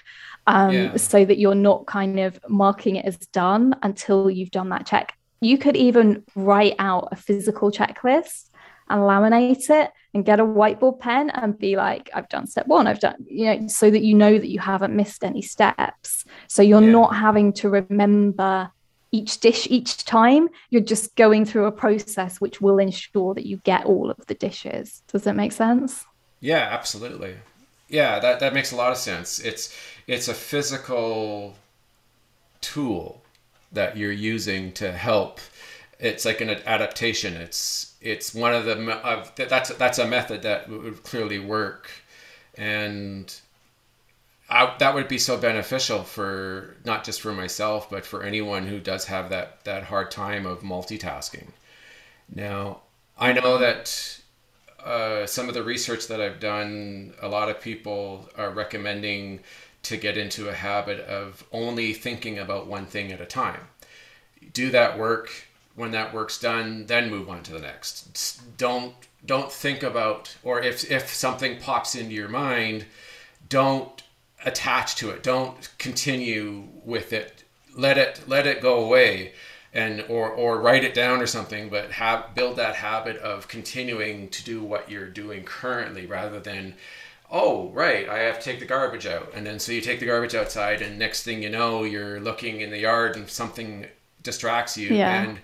um, 0.49 0.72
yeah. 0.72 0.97
so 0.97 1.24
that 1.24 1.39
you're 1.39 1.55
not 1.55 1.87
kind 1.87 2.18
of 2.18 2.41
marking 2.49 2.97
it 2.97 3.05
as 3.05 3.16
done 3.18 3.76
until 3.85 4.29
you've 4.29 4.51
done 4.51 4.70
that 4.70 4.85
check. 4.85 5.16
You 5.41 5.59
could 5.59 5.76
even 5.76 6.24
write 6.35 6.74
out 6.81 7.09
a 7.12 7.16
physical 7.16 7.70
checklist 7.70 8.51
and 8.91 9.03
laminate 9.03 9.70
it 9.70 9.93
and 10.12 10.24
get 10.24 10.41
a 10.41 10.45
whiteboard 10.45 10.99
pen 10.99 11.31
and 11.31 11.57
be 11.57 11.76
like, 11.76 12.11
I've 12.12 12.29
done 12.29 12.49
step 12.49 12.66
one, 12.66 12.89
I've 12.89 12.99
done, 12.99 13.24
you 13.29 13.45
know, 13.45 13.68
so 13.68 13.89
that 13.93 14.03
you 14.03 14.14
know 14.14 14.37
that 14.37 14.49
you 14.49 14.59
haven't 14.59 14.97
missed 14.97 15.22
any 15.22 15.43
steps. 15.43 16.24
So 16.49 16.62
you're 16.62 16.83
yeah. 16.83 16.91
not 16.91 17.14
having 17.14 17.53
to 17.55 17.68
remember 17.68 18.72
each 19.12 19.39
dish 19.39 19.68
each 19.70 20.05
time. 20.05 20.49
You're 20.70 20.83
just 20.83 21.14
going 21.14 21.45
through 21.45 21.66
a 21.66 21.72
process 21.72 22.41
which 22.41 22.61
will 22.61 22.81
ensure 22.81 23.35
that 23.35 23.47
you 23.47 23.59
get 23.59 23.85
all 23.85 24.11
of 24.11 24.26
the 24.26 24.35
dishes. 24.35 25.03
Does 25.12 25.22
that 25.22 25.37
make 25.37 25.53
sense? 25.53 26.05
Yeah, 26.41 26.68
absolutely. 26.70 27.37
Yeah, 27.89 28.18
that, 28.18 28.41
that 28.41 28.55
makes 28.55 28.72
a 28.72 28.76
lot 28.76 28.93
of 28.93 28.99
sense. 28.99 29.39
It's 29.39 29.74
it's 30.07 30.28
a 30.28 30.34
physical 30.34 31.57
tool 32.61 33.22
that 33.72 33.97
you're 33.97 34.12
using 34.12 34.72
to 34.72 34.93
help. 34.93 35.41
It's 35.99 36.24
like 36.24 36.41
an 36.41 36.51
adaptation. 36.51 37.34
It's 37.34 37.95
it's 38.01 38.34
one 38.34 38.55
of 38.55 38.64
the 38.64 38.78
of 39.07 39.32
that's 39.36 39.70
that's 39.76 39.99
a 39.99 40.07
method 40.07 40.43
that 40.43 40.68
would 40.68 41.03
clearly 41.03 41.39
work. 41.39 41.91
And 42.57 43.34
I, 44.51 44.74
that 44.78 44.95
would 44.95 45.09
be 45.09 45.18
so 45.18 45.36
beneficial 45.36 46.05
for 46.05 46.76
not 46.84 47.05
just 47.05 47.20
for 47.20 47.32
myself 47.32 47.91
but 47.91 48.07
for 48.07 48.22
anyone 48.22 48.66
who 48.66 48.80
does 48.80 49.05
have 49.07 49.28
that 49.30 49.64
that 49.64 49.84
hard 49.84 50.11
time 50.11 50.47
of 50.47 50.62
multitasking. 50.62 51.49
Now 52.34 52.80
i 53.18 53.32
know 53.32 53.59
that 53.59 54.20
uh, 54.85 55.26
some 55.26 55.49
of 55.49 55.55
the 55.55 55.62
research 55.62 56.07
that 56.09 56.20
i've 56.20 56.41
done 56.41 57.12
a 57.20 57.29
lot 57.29 57.49
of 57.49 57.61
people 57.61 58.29
are 58.37 58.51
recommending 58.51 59.41
to 59.83 59.97
get 59.97 60.18
into 60.18 60.49
a 60.49 60.55
habit 60.55 61.01
of 61.01 61.45
only 61.53 61.93
thinking 61.93 62.39
about 62.39 62.66
one 62.66 62.87
thing 62.87 63.12
at 63.12 63.20
a 63.20 63.26
time. 63.26 63.68
Do 64.53 64.70
that 64.70 64.99
work. 64.99 65.31
When 65.74 65.93
that 65.93 66.12
work's 66.12 66.41
done 66.41 66.87
then 66.87 67.09
move 67.09 67.31
on 67.31 67.45
to 67.45 67.53
the 67.53 67.61
next. 67.61 68.59
Don't 68.59 68.95
don't 69.24 69.53
think 69.53 69.85
about 69.85 70.37
or 70.43 70.61
if 70.61 70.91
if 70.91 71.14
something 71.14 71.61
pops 71.61 71.95
into 71.95 72.14
your 72.14 72.29
mind 72.29 72.85
don't 73.49 74.03
attach 74.45 74.97
to 74.97 75.11
it. 75.11 75.22
Don't 75.22 75.70
continue 75.79 76.64
with 76.85 77.12
it. 77.12 77.45
Let 77.76 77.97
it 77.97 78.22
let 78.26 78.47
it 78.47 78.61
go 78.61 78.85
away 78.85 79.33
and 79.79 80.05
or 80.09 80.29
or 80.31 80.61
write 80.61 80.85
it 80.85 80.95
down 80.95 81.20
or 81.20 81.26
something 81.26 81.68
but 81.68 81.93
have 81.93 82.35
build 82.35 82.57
that 82.57 82.74
habit 82.74 83.16
of 83.18 83.49
continuing 83.49 84.29
to 84.29 84.45
do 84.45 84.62
what 84.62 84.91
you're 84.91 85.09
doing 85.09 85.45
currently 85.45 86.07
rather 86.07 86.41
than 86.41 86.74
oh 87.31 87.68
right 87.70 88.09
i 88.09 88.18
have 88.18 88.39
to 88.39 88.45
take 88.45 88.61
the 88.61 88.66
garbage 88.66 89.07
out 89.07 89.31
and 89.35 89.47
then 89.47 89.59
so 89.59 89.72
you 89.72 89.81
take 89.81 90.01
the 90.01 90.07
garbage 90.07 90.35
outside 90.35 90.83
and 90.83 90.99
next 90.99 91.22
thing 91.22 91.43
you 91.43 91.51
know 91.51 91.85
you're 91.85 92.20
looking 92.20 92.61
in 92.61 92.70
the 92.70 92.79
yard 92.79 93.16
and 93.16 93.29
something 93.29 93.87
distracts 94.22 94.76
you 94.76 94.89
yeah. 94.89 95.22
and 95.22 95.39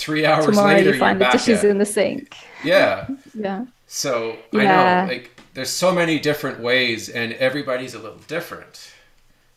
three 0.00 0.24
hours 0.24 0.46
Tomorrow 0.46 0.74
later, 0.74 0.92
you 0.92 0.98
find 0.98 1.20
the 1.20 1.28
dishes 1.28 1.62
at, 1.62 1.70
in 1.70 1.78
the 1.78 1.84
sink. 1.84 2.34
Yeah. 2.64 3.06
yeah. 3.34 3.66
So 3.86 4.36
yeah. 4.52 4.60
I 4.60 5.06
know, 5.06 5.12
like, 5.12 5.30
there's 5.54 5.70
so 5.70 5.92
many 5.92 6.18
different 6.18 6.60
ways, 6.60 7.08
and 7.08 7.32
everybody's 7.34 7.94
a 7.94 7.98
little 7.98 8.20
different. 8.26 8.92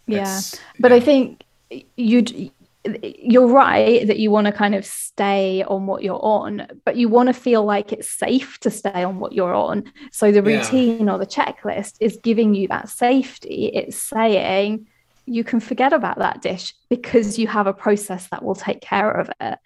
Yeah, 0.08 0.38
it's, 0.38 0.60
but 0.80 0.92
yeah. 0.92 0.98
I 0.98 1.00
think 1.00 1.44
you'd 1.96 2.52
you're 3.04 3.48
right 3.48 4.06
that 4.08 4.20
you 4.20 4.30
want 4.30 4.46
to 4.48 4.52
kind 4.52 4.76
of 4.76 4.86
stay 4.86 5.64
on 5.64 5.86
what 5.86 6.04
you're 6.04 6.24
on, 6.24 6.68
but 6.86 6.98
you 6.98 7.08
want 7.08 7.28
to 7.28 7.34
feel 7.34 7.64
like 7.64 7.94
it's 7.94 8.10
safe 8.10 8.60
to 8.60 8.70
stay 8.70 9.04
on 9.04 9.20
what 9.20 9.34
you're 9.34 9.54
on. 9.54 9.84
So 10.12 10.32
the 10.32 10.44
routine 10.44 11.08
yeah. 11.08 11.14
or 11.14 11.18
the 11.18 11.26
checklist 11.26 11.96
is 12.00 12.18
giving 12.24 12.56
you 12.56 12.68
that 12.68 12.90
safety. 12.90 13.72
It's 13.74 13.98
saying 13.98 14.88
you 15.26 15.44
can 15.44 15.60
forget 15.60 15.94
about 15.94 16.20
that 16.20 16.42
dish 16.42 16.74
because 16.90 17.40
you 17.40 17.48
have 17.48 17.68
a 17.68 17.74
process 17.74 18.28
that 18.30 18.44
will 18.44 18.56
take 18.56 18.82
care 18.82 19.12
of 19.12 19.30
it 19.40 19.60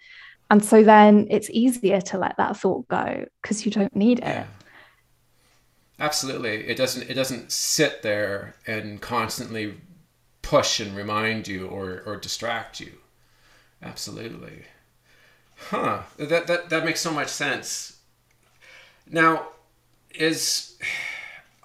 and 0.50 0.64
so 0.64 0.82
then 0.82 1.26
it's 1.30 1.50
easier 1.50 2.00
to 2.00 2.18
let 2.18 2.36
that 2.36 2.56
thought 2.56 2.86
go 2.88 3.24
because 3.42 3.64
you 3.64 3.72
don't 3.72 3.94
need 3.94 4.18
it 4.20 4.24
yeah. 4.24 4.46
absolutely 5.98 6.66
it 6.68 6.76
doesn't 6.76 7.08
it 7.10 7.14
doesn't 7.14 7.50
sit 7.50 8.02
there 8.02 8.54
and 8.66 9.00
constantly 9.00 9.74
push 10.42 10.80
and 10.80 10.96
remind 10.96 11.48
you 11.48 11.66
or 11.66 12.02
or 12.06 12.16
distract 12.16 12.80
you 12.80 12.92
absolutely. 13.82 14.64
Huh. 15.56 16.02
That 16.18 16.46
that, 16.46 16.70
that 16.70 16.84
makes 16.84 17.00
so 17.00 17.12
much 17.12 17.28
sense. 17.28 17.98
Now 19.10 19.48
is 20.14 20.78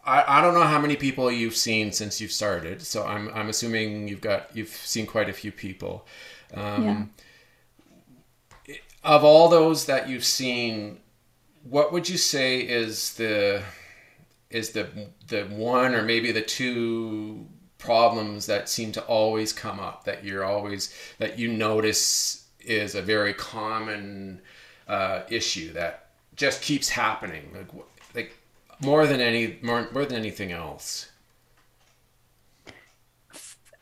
I, 0.05 0.39
I 0.39 0.41
don't 0.41 0.53
know 0.53 0.63
how 0.63 0.79
many 0.79 0.95
people 0.95 1.31
you've 1.31 1.55
seen 1.55 1.91
since 1.91 2.19
you've 2.19 2.31
started 2.31 2.81
so 2.81 3.05
i'm 3.05 3.29
i'm 3.33 3.47
assuming 3.47 4.07
you've 4.07 4.19
got 4.19 4.53
you've 4.53 4.69
seen 4.69 5.05
quite 5.05 5.29
a 5.29 5.33
few 5.33 5.51
people. 5.51 6.05
Um, 6.53 7.11
yeah. 8.67 8.75
Of 9.03 9.23
all 9.23 9.49
those 9.49 9.85
that 9.85 10.07
you've 10.07 10.23
seen, 10.23 10.99
what 11.63 11.91
would 11.91 12.07
you 12.07 12.17
say 12.17 12.61
is 12.61 13.15
the 13.15 13.63
is 14.49 14.71
the 14.71 14.87
the 15.27 15.43
one 15.45 15.95
or 15.95 16.03
maybe 16.03 16.31
the 16.31 16.41
two 16.41 17.47
problems 17.83 18.45
that 18.45 18.69
seem 18.69 18.91
to 18.93 19.01
always 19.03 19.51
come 19.51 19.79
up 19.79 20.05
that 20.05 20.23
you're 20.23 20.45
always 20.45 20.93
that 21.19 21.37
you 21.37 21.51
notice 21.51 22.47
is 22.61 22.95
a 22.95 23.01
very 23.01 23.33
common 23.33 24.39
uh, 24.87 25.21
issue 25.29 25.73
that 25.73 26.07
just 26.35 26.61
keeps 26.61 26.89
happening 26.89 27.43
like 27.53 27.67
like 28.15 28.37
more 28.81 29.05
than 29.07 29.19
any 29.21 29.59
more, 29.61 29.87
more 29.91 30.05
than 30.05 30.17
anything 30.17 30.51
else. 30.51 31.09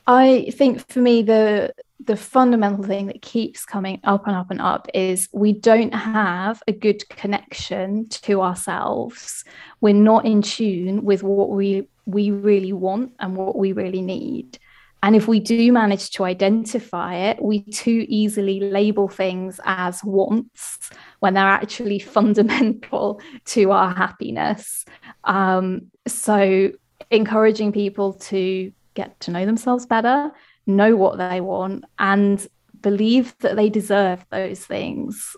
I 0.08 0.52
think 0.52 0.88
for 0.90 1.00
me 1.00 1.22
the 1.22 1.74
the 2.06 2.16
fundamental 2.16 2.84
thing 2.84 3.08
that 3.08 3.22
keeps 3.22 3.66
coming 3.66 4.00
up 4.04 4.28
and 4.28 4.36
up 4.36 4.52
and 4.52 4.62
up 4.62 4.88
is 4.94 5.30
we 5.34 5.54
don't 5.54 5.94
have 5.94 6.62
a 6.68 6.72
good 6.72 7.08
connection 7.10 8.08
to 8.10 8.42
ourselves. 8.42 9.44
We're 9.82 9.94
not 9.94 10.26
in 10.26 10.42
tune 10.42 11.04
with 11.04 11.24
what 11.24 11.50
we 11.50 11.88
we 12.06 12.32
really 12.32 12.74
want 12.74 13.14
and 13.20 13.36
what 13.36 13.58
we 13.58 13.74
really 13.74 14.02
need. 14.02 14.58
And 15.04 15.16
if 15.16 15.28
we 15.28 15.40
do 15.40 15.72
manage 15.72 16.12
to 16.12 16.26
identify 16.26 17.16
it, 17.16 17.42
we 17.42 17.64
too 17.64 18.06
easily 18.08 18.60
label 18.60 19.08
things 19.08 19.60
as 19.66 20.04
wants 20.04 20.92
when 21.20 21.34
they're 21.34 21.44
actually 21.44 22.00
fundamental 22.18 23.20
to 23.46 23.72
our 23.72 23.94
happiness. 23.96 24.86
Um, 25.24 25.92
so, 26.08 26.72
encouraging 27.10 27.72
people 27.72 28.14
to 28.14 28.72
get 28.94 29.20
to 29.22 29.32
know 29.32 29.46
themselves 29.46 29.86
better, 29.86 30.32
know 30.68 30.96
what 30.96 31.18
they 31.18 31.42
want 31.42 31.86
and 32.00 32.46
believe 32.82 33.36
that 33.40 33.56
they 33.56 33.70
deserve 33.70 34.26
those 34.30 34.66
things. 34.66 35.36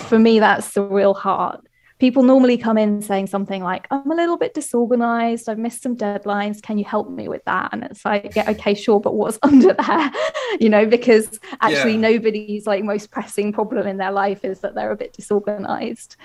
For 0.00 0.18
me, 0.18 0.38
that's 0.38 0.72
the 0.74 0.82
real 0.82 1.14
heart. 1.14 1.64
People 1.98 2.24
normally 2.24 2.58
come 2.58 2.76
in 2.78 3.00
saying 3.00 3.28
something 3.28 3.62
like, 3.62 3.86
I'm 3.92 4.10
a 4.10 4.14
little 4.16 4.36
bit 4.36 4.54
disorganized. 4.54 5.48
I've 5.48 5.58
missed 5.58 5.82
some 5.82 5.96
deadlines. 5.96 6.60
Can 6.60 6.76
you 6.76 6.84
help 6.84 7.08
me 7.08 7.28
with 7.28 7.44
that? 7.44 7.68
And 7.72 7.84
it's 7.84 8.04
like, 8.04 8.34
yeah, 8.34 8.50
okay, 8.50 8.74
sure. 8.74 8.98
But 8.98 9.14
what's 9.14 9.38
under 9.42 9.72
there? 9.72 10.10
you 10.58 10.68
know, 10.68 10.84
because 10.84 11.38
actually, 11.60 11.92
yeah. 11.92 12.00
nobody's 12.00 12.66
like 12.66 12.82
most 12.82 13.12
pressing 13.12 13.52
problem 13.52 13.86
in 13.86 13.98
their 13.98 14.10
life 14.10 14.44
is 14.44 14.60
that 14.60 14.74
they're 14.74 14.90
a 14.90 14.96
bit 14.96 15.12
disorganized. 15.12 16.16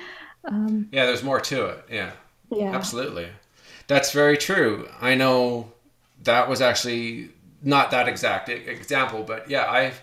Um, 0.46 0.90
yeah, 0.92 1.06
there's 1.06 1.24
more 1.24 1.40
to 1.42 1.66
it. 1.68 1.86
Yeah. 1.92 2.12
Yeah. 2.50 2.76
Absolutely. 2.76 3.28
That's 3.88 4.12
very 4.12 4.38
true. 4.38 4.90
I 5.00 5.14
know 5.14 5.72
that 6.24 6.50
was 6.50 6.62
actually 6.62 7.30
not 7.62 7.92
that 7.92 8.08
exact 8.08 8.50
example, 8.50 9.24
but 9.24 9.50
yeah, 9.50 9.70
I've 9.70 10.02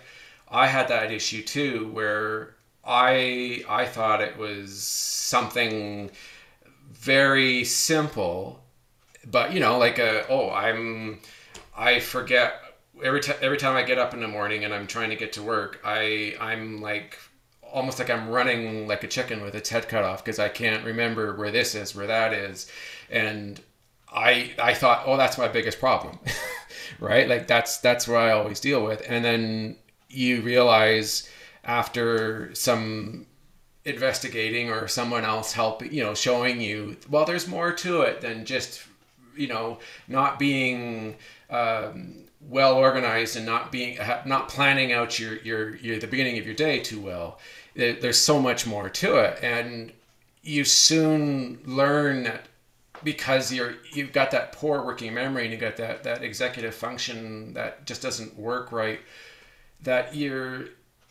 I 0.49 0.67
had 0.67 0.87
that 0.89 1.11
issue 1.11 1.43
too, 1.43 1.89
where 1.91 2.55
I 2.83 3.63
I 3.67 3.85
thought 3.85 4.21
it 4.21 4.37
was 4.37 4.77
something 4.81 6.11
very 6.91 7.63
simple, 7.63 8.63
but 9.25 9.53
you 9.53 9.59
know, 9.59 9.77
like 9.77 9.99
a 9.99 10.27
oh, 10.29 10.51
I'm 10.51 11.19
I 11.77 11.99
forget 11.99 12.61
every 13.03 13.21
time 13.21 13.37
every 13.41 13.57
time 13.57 13.75
I 13.75 13.83
get 13.83 13.97
up 13.97 14.13
in 14.13 14.19
the 14.21 14.27
morning 14.27 14.63
and 14.65 14.73
I'm 14.73 14.87
trying 14.87 15.09
to 15.09 15.15
get 15.15 15.33
to 15.33 15.43
work, 15.43 15.81
I 15.83 16.35
I'm 16.39 16.81
like 16.81 17.17
almost 17.61 17.99
like 17.99 18.09
I'm 18.09 18.29
running 18.29 18.87
like 18.87 19.03
a 19.03 19.07
chicken 19.07 19.41
with 19.41 19.55
its 19.55 19.69
head 19.69 19.89
cut 19.89 20.03
off 20.03 20.23
because 20.23 20.39
I 20.39 20.49
can't 20.49 20.85
remember 20.85 21.35
where 21.35 21.51
this 21.51 21.75
is, 21.75 21.95
where 21.95 22.07
that 22.07 22.33
is, 22.33 22.71
and 23.09 23.61
I 24.11 24.53
I 24.61 24.73
thought, 24.73 25.03
oh, 25.05 25.17
that's 25.17 25.37
my 25.37 25.47
biggest 25.47 25.79
problem. 25.79 26.19
right? 26.99 27.27
Like 27.27 27.47
that's 27.47 27.77
that's 27.77 28.07
what 28.07 28.17
I 28.17 28.31
always 28.31 28.59
deal 28.59 28.83
with. 28.83 29.03
And 29.07 29.23
then 29.23 29.77
you 30.09 30.41
realize 30.41 31.29
after 31.63 32.53
some 32.53 33.25
investigating 33.85 34.69
or 34.69 34.87
someone 34.87 35.23
else 35.23 35.53
helping, 35.53 35.93
you 35.93 36.03
know, 36.03 36.13
showing 36.13 36.59
you, 36.59 36.97
well, 37.09 37.25
there's 37.25 37.47
more 37.47 37.71
to 37.71 38.01
it 38.01 38.21
than 38.21 38.45
just, 38.45 38.83
you 39.35 39.47
know, 39.47 39.79
not 40.07 40.39
being 40.39 41.15
um, 41.49 42.25
well 42.49 42.75
organized 42.75 43.35
and 43.35 43.45
not 43.45 43.71
being 43.71 43.97
not 44.25 44.49
planning 44.49 44.91
out 44.91 45.19
your 45.19 45.37
your 45.37 45.75
your 45.77 45.99
the 45.99 46.07
beginning 46.07 46.37
of 46.37 46.45
your 46.45 46.55
day 46.55 46.79
too 46.79 46.99
well. 46.99 47.39
There's 47.75 48.19
so 48.19 48.39
much 48.41 48.65
more 48.65 48.89
to 48.89 49.17
it, 49.17 49.39
and 49.43 49.91
you 50.41 50.63
soon 50.63 51.59
learn 51.65 52.23
that 52.23 52.47
because 53.05 53.53
you're 53.53 53.75
you've 53.93 54.11
got 54.11 54.31
that 54.31 54.51
poor 54.51 54.83
working 54.83 55.13
memory 55.13 55.43
and 55.43 55.53
you 55.53 55.57
got 55.57 55.77
that 55.77 56.03
that 56.03 56.21
executive 56.21 56.75
function 56.75 57.53
that 57.53 57.85
just 57.85 58.01
doesn't 58.01 58.37
work 58.37 58.73
right 58.73 58.99
that 59.81 60.13
you're 60.13 60.65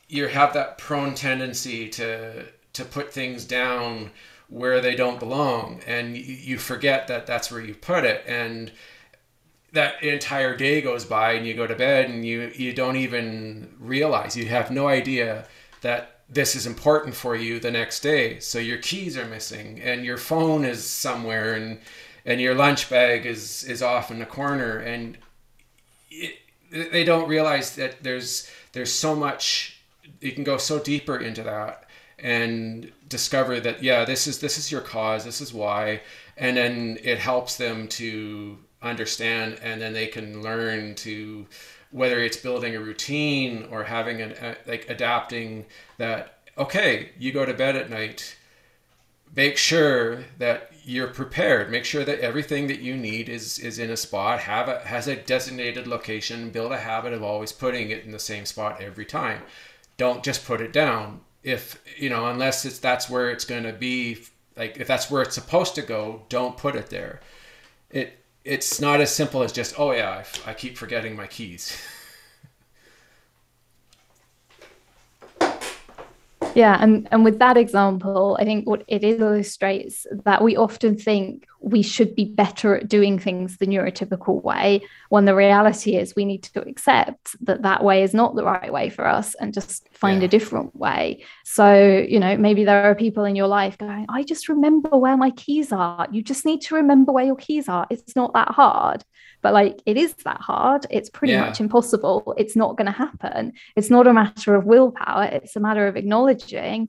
you 0.08 0.26
have 0.26 0.52
that 0.52 0.76
prone 0.76 1.14
tendency 1.14 1.88
to 1.88 2.44
to 2.74 2.84
put 2.84 3.12
things 3.12 3.44
down 3.46 4.10
where 4.48 4.80
they 4.80 4.94
don't 4.94 5.18
belong 5.18 5.80
and 5.86 6.16
you 6.16 6.58
forget 6.58 7.08
that 7.08 7.26
that's 7.26 7.50
where 7.50 7.60
you 7.60 7.74
put 7.74 8.04
it. 8.04 8.22
And 8.26 8.70
that 9.72 10.02
entire 10.02 10.56
day 10.56 10.80
goes 10.80 11.04
by 11.04 11.32
and 11.32 11.46
you 11.46 11.54
go 11.54 11.66
to 11.66 11.74
bed 11.74 12.08
and 12.08 12.24
you 12.24 12.52
you 12.54 12.72
don't 12.72 12.96
even 12.96 13.74
realize 13.80 14.36
you 14.36 14.46
have 14.46 14.70
no 14.70 14.86
idea 14.86 15.46
that 15.80 16.13
this 16.28 16.54
is 16.56 16.66
important 16.66 17.14
for 17.14 17.36
you 17.36 17.60
the 17.60 17.70
next 17.70 18.00
day. 18.00 18.38
So 18.40 18.58
your 18.58 18.78
keys 18.78 19.16
are 19.16 19.26
missing 19.26 19.80
and 19.80 20.04
your 20.04 20.16
phone 20.16 20.64
is 20.64 20.84
somewhere 20.84 21.54
and 21.54 21.78
and 22.24 22.40
your 22.40 22.54
lunch 22.54 22.88
bag 22.88 23.26
is 23.26 23.64
is 23.64 23.82
off 23.82 24.10
in 24.10 24.18
the 24.18 24.26
corner. 24.26 24.78
And 24.78 25.18
it, 26.10 26.38
they 26.70 27.04
don't 27.04 27.28
realize 27.28 27.76
that 27.76 28.02
there's 28.02 28.50
there's 28.72 28.92
so 28.92 29.14
much 29.14 29.80
you 30.20 30.32
can 30.32 30.44
go 30.44 30.56
so 30.56 30.78
deeper 30.78 31.18
into 31.18 31.42
that 31.42 31.84
and 32.18 32.90
discover 33.08 33.60
that 33.60 33.82
yeah 33.82 34.04
this 34.04 34.26
is 34.26 34.38
this 34.38 34.56
is 34.56 34.72
your 34.72 34.80
cause 34.80 35.24
this 35.24 35.40
is 35.40 35.52
why. 35.52 36.00
And 36.36 36.56
then 36.56 36.98
it 37.02 37.18
helps 37.18 37.56
them 37.56 37.86
to 37.88 38.58
understand 38.82 39.58
and 39.62 39.80
then 39.80 39.92
they 39.92 40.06
can 40.06 40.42
learn 40.42 40.94
to 40.94 41.46
whether 41.94 42.18
it's 42.18 42.36
building 42.36 42.74
a 42.76 42.80
routine 42.80 43.66
or 43.70 43.84
having 43.84 44.20
an 44.20 44.32
a, 44.40 44.56
like 44.66 44.88
adapting 44.90 45.64
that 45.96 46.38
okay 46.58 47.10
you 47.18 47.32
go 47.32 47.46
to 47.46 47.54
bed 47.54 47.76
at 47.76 47.88
night 47.88 48.36
make 49.34 49.56
sure 49.56 50.24
that 50.38 50.70
you're 50.84 51.08
prepared. 51.08 51.70
Make 51.70 51.84
sure 51.84 52.04
that 52.04 52.20
everything 52.20 52.66
that 52.68 52.80
you 52.80 52.96
need 52.96 53.28
is 53.28 53.58
is 53.58 53.78
in 53.78 53.90
a 53.90 53.96
spot. 53.96 54.40
Have 54.40 54.68
a 54.68 54.80
has 54.80 55.08
a 55.08 55.16
designated 55.16 55.86
location. 55.86 56.50
Build 56.50 56.72
a 56.72 56.78
habit 56.78 57.12
of 57.12 57.22
always 57.22 57.52
putting 57.52 57.90
it 57.90 58.04
in 58.04 58.10
the 58.10 58.18
same 58.18 58.44
spot 58.44 58.80
every 58.80 59.04
time. 59.04 59.42
Don't 59.96 60.22
just 60.22 60.44
put 60.44 60.60
it 60.60 60.72
down. 60.72 61.20
If 61.42 61.82
you 61.96 62.10
know 62.10 62.26
unless 62.26 62.64
it's 62.64 62.78
that's 62.78 63.08
where 63.08 63.30
it's 63.30 63.44
going 63.44 63.64
to 63.64 63.72
be 63.72 64.18
like 64.56 64.76
if 64.78 64.86
that's 64.86 65.10
where 65.10 65.22
it's 65.22 65.34
supposed 65.34 65.74
to 65.76 65.82
go 65.82 66.22
don't 66.28 66.56
put 66.56 66.76
it 66.76 66.90
there. 66.90 67.20
It 67.90 68.18
it's 68.44 68.80
not 68.80 69.00
as 69.00 69.14
simple 69.14 69.42
as 69.42 69.52
just 69.52 69.78
oh 69.78 69.92
yeah 69.92 70.22
I, 70.46 70.50
I 70.50 70.54
keep 70.54 70.76
forgetting 70.76 71.16
my 71.16 71.26
keys 71.26 71.76
yeah 76.62 76.78
and 76.80 77.08
and 77.10 77.24
with 77.24 77.38
that 77.38 77.56
example 77.56 78.36
i 78.40 78.44
think 78.44 78.66
what 78.66 78.84
it 78.88 79.04
illustrates 79.04 80.06
that 80.24 80.42
we 80.42 80.56
often 80.56 80.96
think 80.96 81.46
we 81.64 81.82
should 81.82 82.14
be 82.14 82.26
better 82.26 82.76
at 82.76 82.88
doing 82.88 83.18
things 83.18 83.56
the 83.56 83.66
neurotypical 83.66 84.42
way 84.42 84.82
when 85.08 85.24
the 85.24 85.34
reality 85.34 85.96
is 85.96 86.14
we 86.14 86.24
need 86.24 86.42
to 86.42 86.60
accept 86.68 87.34
that 87.40 87.62
that 87.62 87.82
way 87.82 88.02
is 88.02 88.12
not 88.12 88.36
the 88.36 88.44
right 88.44 88.72
way 88.72 88.90
for 88.90 89.06
us 89.06 89.34
and 89.36 89.54
just 89.54 89.88
find 89.92 90.20
yeah. 90.20 90.26
a 90.26 90.28
different 90.28 90.76
way. 90.76 91.24
So 91.44 92.04
you 92.06 92.20
know 92.20 92.36
maybe 92.36 92.64
there 92.64 92.84
are 92.84 92.94
people 92.94 93.24
in 93.24 93.34
your 93.34 93.46
life 93.46 93.78
going 93.78 94.06
i 94.10 94.22
just 94.22 94.48
remember 94.48 94.96
where 94.96 95.16
my 95.16 95.30
keys 95.30 95.72
are. 95.72 96.06
You 96.10 96.22
just 96.22 96.44
need 96.44 96.60
to 96.62 96.74
remember 96.74 97.12
where 97.12 97.24
your 97.24 97.36
keys 97.36 97.68
are. 97.68 97.86
It's 97.90 98.14
not 98.14 98.34
that 98.34 98.48
hard 98.48 99.04
but 99.44 99.52
like 99.52 99.82
it 99.84 99.98
is 99.98 100.14
that 100.24 100.40
hard. 100.40 100.86
It's 100.90 101.10
pretty 101.10 101.34
yeah. 101.34 101.42
much 101.42 101.60
impossible. 101.60 102.34
It's 102.38 102.56
not 102.56 102.78
going 102.78 102.86
to 102.86 102.92
happen. 102.92 103.52
It's 103.76 103.90
not 103.90 104.06
a 104.06 104.14
matter 104.14 104.54
of 104.54 104.64
willpower. 104.64 105.24
It's 105.24 105.54
a 105.54 105.60
matter 105.60 105.86
of 105.86 105.96
acknowledging 105.96 106.88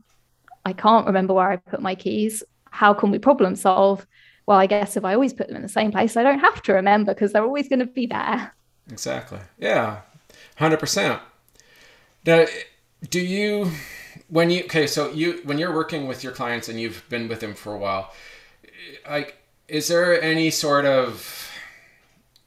i 0.67 0.73
can't 0.73 1.05
remember 1.05 1.33
where 1.33 1.51
i 1.51 1.57
put 1.57 1.81
my 1.81 1.93
keys. 1.93 2.41
How 2.71 2.93
can 2.93 3.11
we 3.11 3.19
problem 3.19 3.55
solve? 3.57 4.07
Well 4.47 4.57
i 4.57 4.67
guess 4.67 4.95
if 4.95 5.03
i 5.03 5.13
always 5.13 5.33
put 5.33 5.47
them 5.47 5.57
in 5.57 5.63
the 5.63 5.77
same 5.79 5.91
place 5.91 6.15
i 6.15 6.23
don't 6.23 6.39
have 6.39 6.61
to 6.63 6.73
remember 6.73 7.13
because 7.13 7.33
they're 7.33 7.43
always 7.43 7.67
going 7.67 7.79
to 7.79 7.85
be 7.85 8.07
there. 8.07 8.55
Exactly. 8.89 9.39
Yeah. 9.57 10.01
100% 10.59 11.19
now 12.25 12.45
do 13.09 13.19
you 13.19 13.69
when 14.29 14.49
you 14.49 14.63
okay 14.63 14.87
so 14.87 15.11
you 15.11 15.41
when 15.43 15.57
you're 15.57 15.75
working 15.75 16.07
with 16.07 16.23
your 16.23 16.31
clients 16.31 16.69
and 16.69 16.79
you've 16.79 17.03
been 17.09 17.27
with 17.27 17.41
them 17.41 17.53
for 17.53 17.73
a 17.73 17.77
while 17.77 18.13
like 19.09 19.37
is 19.67 19.87
there 19.89 20.21
any 20.21 20.49
sort 20.49 20.85
of 20.85 21.51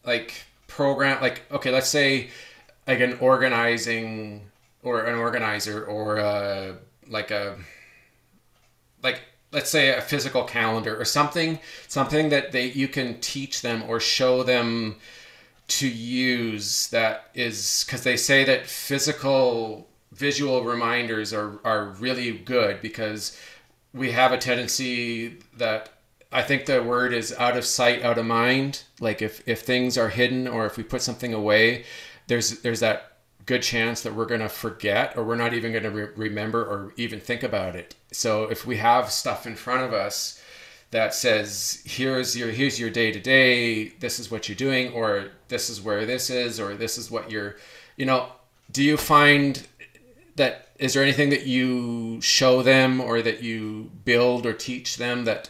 like 0.09 0.33
program 0.67 1.21
like 1.21 1.43
okay 1.53 1.71
let's 1.71 1.89
say 1.89 2.31
like 2.87 3.01
an 3.01 3.19
organizing 3.21 4.43
or 4.83 5.05
an 5.05 5.17
organizer 5.19 5.85
or 5.85 6.19
uh, 6.19 6.73
like 7.09 7.31
a 7.31 7.57
like 9.03 9.21
let's 9.53 9.71
say 9.71 9.97
a 9.97 10.01
physical 10.01 10.45
calendar 10.45 10.99
or 10.99 11.05
something 11.05 11.59
something 11.89 12.31
that 12.31 12.53
they 12.53 12.67
you 12.71 12.89
can 12.89 13.21
teach 13.21 13.61
them 13.61 13.83
or 13.87 14.01
show 14.01 14.43
them 14.43 14.97
to 15.69 15.87
use 15.87 16.89
that 16.89 17.31
is 17.35 17.85
because 17.85 18.03
they 18.03 18.17
say 18.17 18.45
that 18.45 18.67
physical 18.67 19.87
visual 20.13 20.65
reminders 20.65 21.35
are, 21.35 21.61
are 21.65 21.91
really 22.01 22.33
good 22.33 22.81
because 22.81 23.39
we 23.93 24.11
have 24.11 24.33
a 24.33 24.39
tendency 24.39 25.37
that 25.57 25.91
I 26.31 26.43
think 26.43 26.67
the 26.67 26.83
word 26.83 27.13
is 27.13 27.33
out 27.35 27.57
of 27.57 27.65
sight, 27.65 28.03
out 28.03 28.19
of 28.19 28.27
mind. 28.27 28.83
Like 29.01 29.23
if 29.23 29.47
if 29.49 29.63
things 29.63 29.97
are 29.97 30.11
hidden 30.11 30.47
or 30.47 30.67
if 30.67 30.77
we 30.77 30.83
put 30.83 31.03
something 31.03 31.33
away, 31.33 31.85
there's 32.27 32.61
there's 32.61 32.81
that 32.81 33.13
good 33.47 33.63
chance 33.63 34.03
that 34.03 34.15
we're 34.15 34.27
going 34.27 34.43
to 34.43 34.49
forget 34.49 35.17
or 35.17 35.25
we're 35.25 35.35
not 35.35 35.55
even 35.55 35.73
going 35.73 35.83
to 35.83 35.91
re- 35.91 36.11
remember 36.17 36.63
or 36.63 36.93
even 36.99 37.19
think 37.19 37.43
about 37.43 37.75
it. 37.75 37.95
So 38.13 38.45
if 38.45 38.67
we 38.67 38.77
have 38.77 39.11
stuff 39.11 39.47
in 39.47 39.57
front 39.57 39.85
of 39.85 39.95
us 39.95 40.43
that 40.91 41.15
says 41.15 41.83
here's 41.87 42.37
your 42.37 42.51
here's 42.51 42.79
your 42.79 42.91
day 42.91 43.11
to 43.11 43.21
day, 43.21 43.89
this 44.01 44.21
is 44.21 44.31
what 44.31 44.49
you're 44.49 44.57
doing 44.57 44.93
or 44.93 45.31
this 45.49 45.71
is 45.71 45.81
where 45.81 46.05
this 46.05 46.29
is 46.29 46.61
or 46.61 46.75
this 46.75 46.99
is 46.99 47.11
what 47.11 47.31
you're 47.31 47.57
you 47.97 48.05
know, 48.05 48.29
do 48.71 48.85
you 48.85 48.99
find 48.99 49.67
that 50.37 50.69
is 50.79 50.93
there 50.93 51.03
anything 51.03 51.31
that 51.31 51.47
you 51.47 52.21
show 52.21 52.63
them 52.63 53.01
or 53.01 53.23
that 53.23 53.43
you 53.43 53.91
build 54.05 54.45
or 54.45 54.53
teach 54.53 54.99
them 54.99 55.25
that 55.25 55.49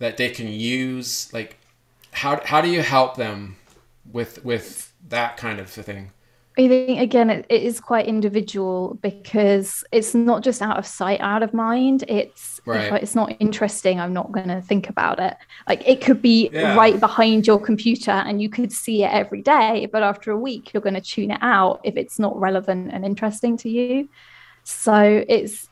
that 0.00 0.16
they 0.16 0.28
can 0.28 0.48
use 0.48 1.32
like 1.32 1.56
how 2.12 2.40
how 2.44 2.60
do 2.60 2.68
you 2.68 2.82
help 2.82 3.16
them 3.16 3.56
with 4.12 4.44
with 4.44 4.92
that 5.08 5.36
kind 5.36 5.60
of 5.60 5.70
thing 5.70 6.10
I 6.58 6.68
think 6.68 7.00
again 7.00 7.30
it, 7.30 7.46
it 7.48 7.62
is 7.62 7.80
quite 7.80 8.06
individual 8.06 8.98
because 9.00 9.84
it's 9.92 10.14
not 10.14 10.42
just 10.42 10.60
out 10.60 10.78
of 10.78 10.84
sight, 10.84 11.20
out 11.20 11.42
of 11.42 11.54
mind. 11.54 12.04
It's 12.08 12.60
right. 12.66 12.92
it's 13.02 13.14
not 13.14 13.34
interesting, 13.38 14.00
I'm 14.00 14.12
not 14.12 14.32
going 14.32 14.48
to 14.48 14.60
think 14.60 14.88
about 14.88 15.20
it. 15.20 15.36
Like 15.68 15.86
it 15.88 16.02
could 16.02 16.20
be 16.20 16.50
yeah. 16.52 16.74
right 16.74 16.98
behind 16.98 17.46
your 17.46 17.60
computer 17.60 18.10
and 18.10 18.42
you 18.42 18.50
could 18.50 18.72
see 18.72 19.04
it 19.04 19.12
every 19.12 19.42
day, 19.42 19.88
but 19.90 20.02
after 20.02 20.32
a 20.32 20.36
week 20.36 20.74
you're 20.74 20.82
going 20.82 20.94
to 20.94 21.00
tune 21.00 21.30
it 21.30 21.38
out 21.40 21.80
if 21.84 21.96
it's 21.96 22.18
not 22.18 22.38
relevant 22.38 22.90
and 22.92 23.06
interesting 23.06 23.56
to 23.58 23.70
you. 23.70 24.08
So 24.64 25.24
it's 25.28 25.69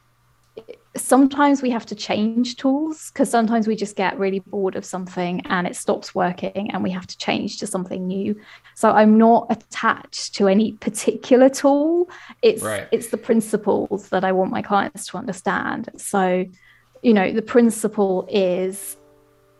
sometimes 1.00 1.62
we 1.62 1.70
have 1.70 1.86
to 1.86 1.94
change 1.94 2.56
tools 2.56 3.10
because 3.10 3.30
sometimes 3.30 3.66
we 3.66 3.76
just 3.76 3.96
get 3.96 4.18
really 4.18 4.40
bored 4.40 4.76
of 4.76 4.84
something 4.84 5.40
and 5.46 5.66
it 5.66 5.76
stops 5.76 6.14
working 6.14 6.70
and 6.70 6.82
we 6.82 6.90
have 6.90 7.06
to 7.06 7.16
change 7.18 7.58
to 7.58 7.66
something 7.66 8.06
new 8.06 8.38
so 8.74 8.90
i'm 8.90 9.18
not 9.18 9.46
attached 9.50 10.34
to 10.34 10.48
any 10.48 10.72
particular 10.72 11.48
tool 11.48 12.08
it's 12.42 12.62
right. 12.62 12.88
it's 12.92 13.08
the 13.08 13.16
principles 13.16 14.08
that 14.08 14.24
i 14.24 14.32
want 14.32 14.50
my 14.50 14.62
clients 14.62 15.06
to 15.06 15.16
understand 15.16 15.88
so 15.96 16.44
you 17.02 17.12
know 17.12 17.32
the 17.32 17.42
principle 17.42 18.26
is 18.30 18.96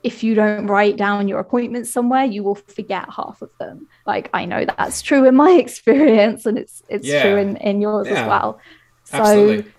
if 0.03 0.23
you 0.23 0.35
don't 0.35 0.69
write 0.69 0.97
down 0.97 1.27
your 1.27 1.41
appointments 1.41 1.91
somewhere 1.91 2.25
you 2.25 2.43
will 2.43 2.55
forget 2.55 3.09
half 3.11 3.43
of 3.43 3.51
them 3.59 3.87
like 4.07 4.31
i 4.33 4.45
know 4.45 4.65
that's 4.65 5.03
true 5.03 5.25
in 5.25 5.35
my 5.35 5.51
experience 5.65 6.47
and 6.47 6.59
it's 6.59 6.83
it's 6.89 7.07
yeah. 7.07 7.23
true 7.23 7.37
in 7.37 7.57
in 7.57 7.81
yours 7.81 8.07
yeah. 8.07 8.23
as 8.23 8.27
well 8.29 8.61
so 9.05 9.19
Absolutely 9.19 9.73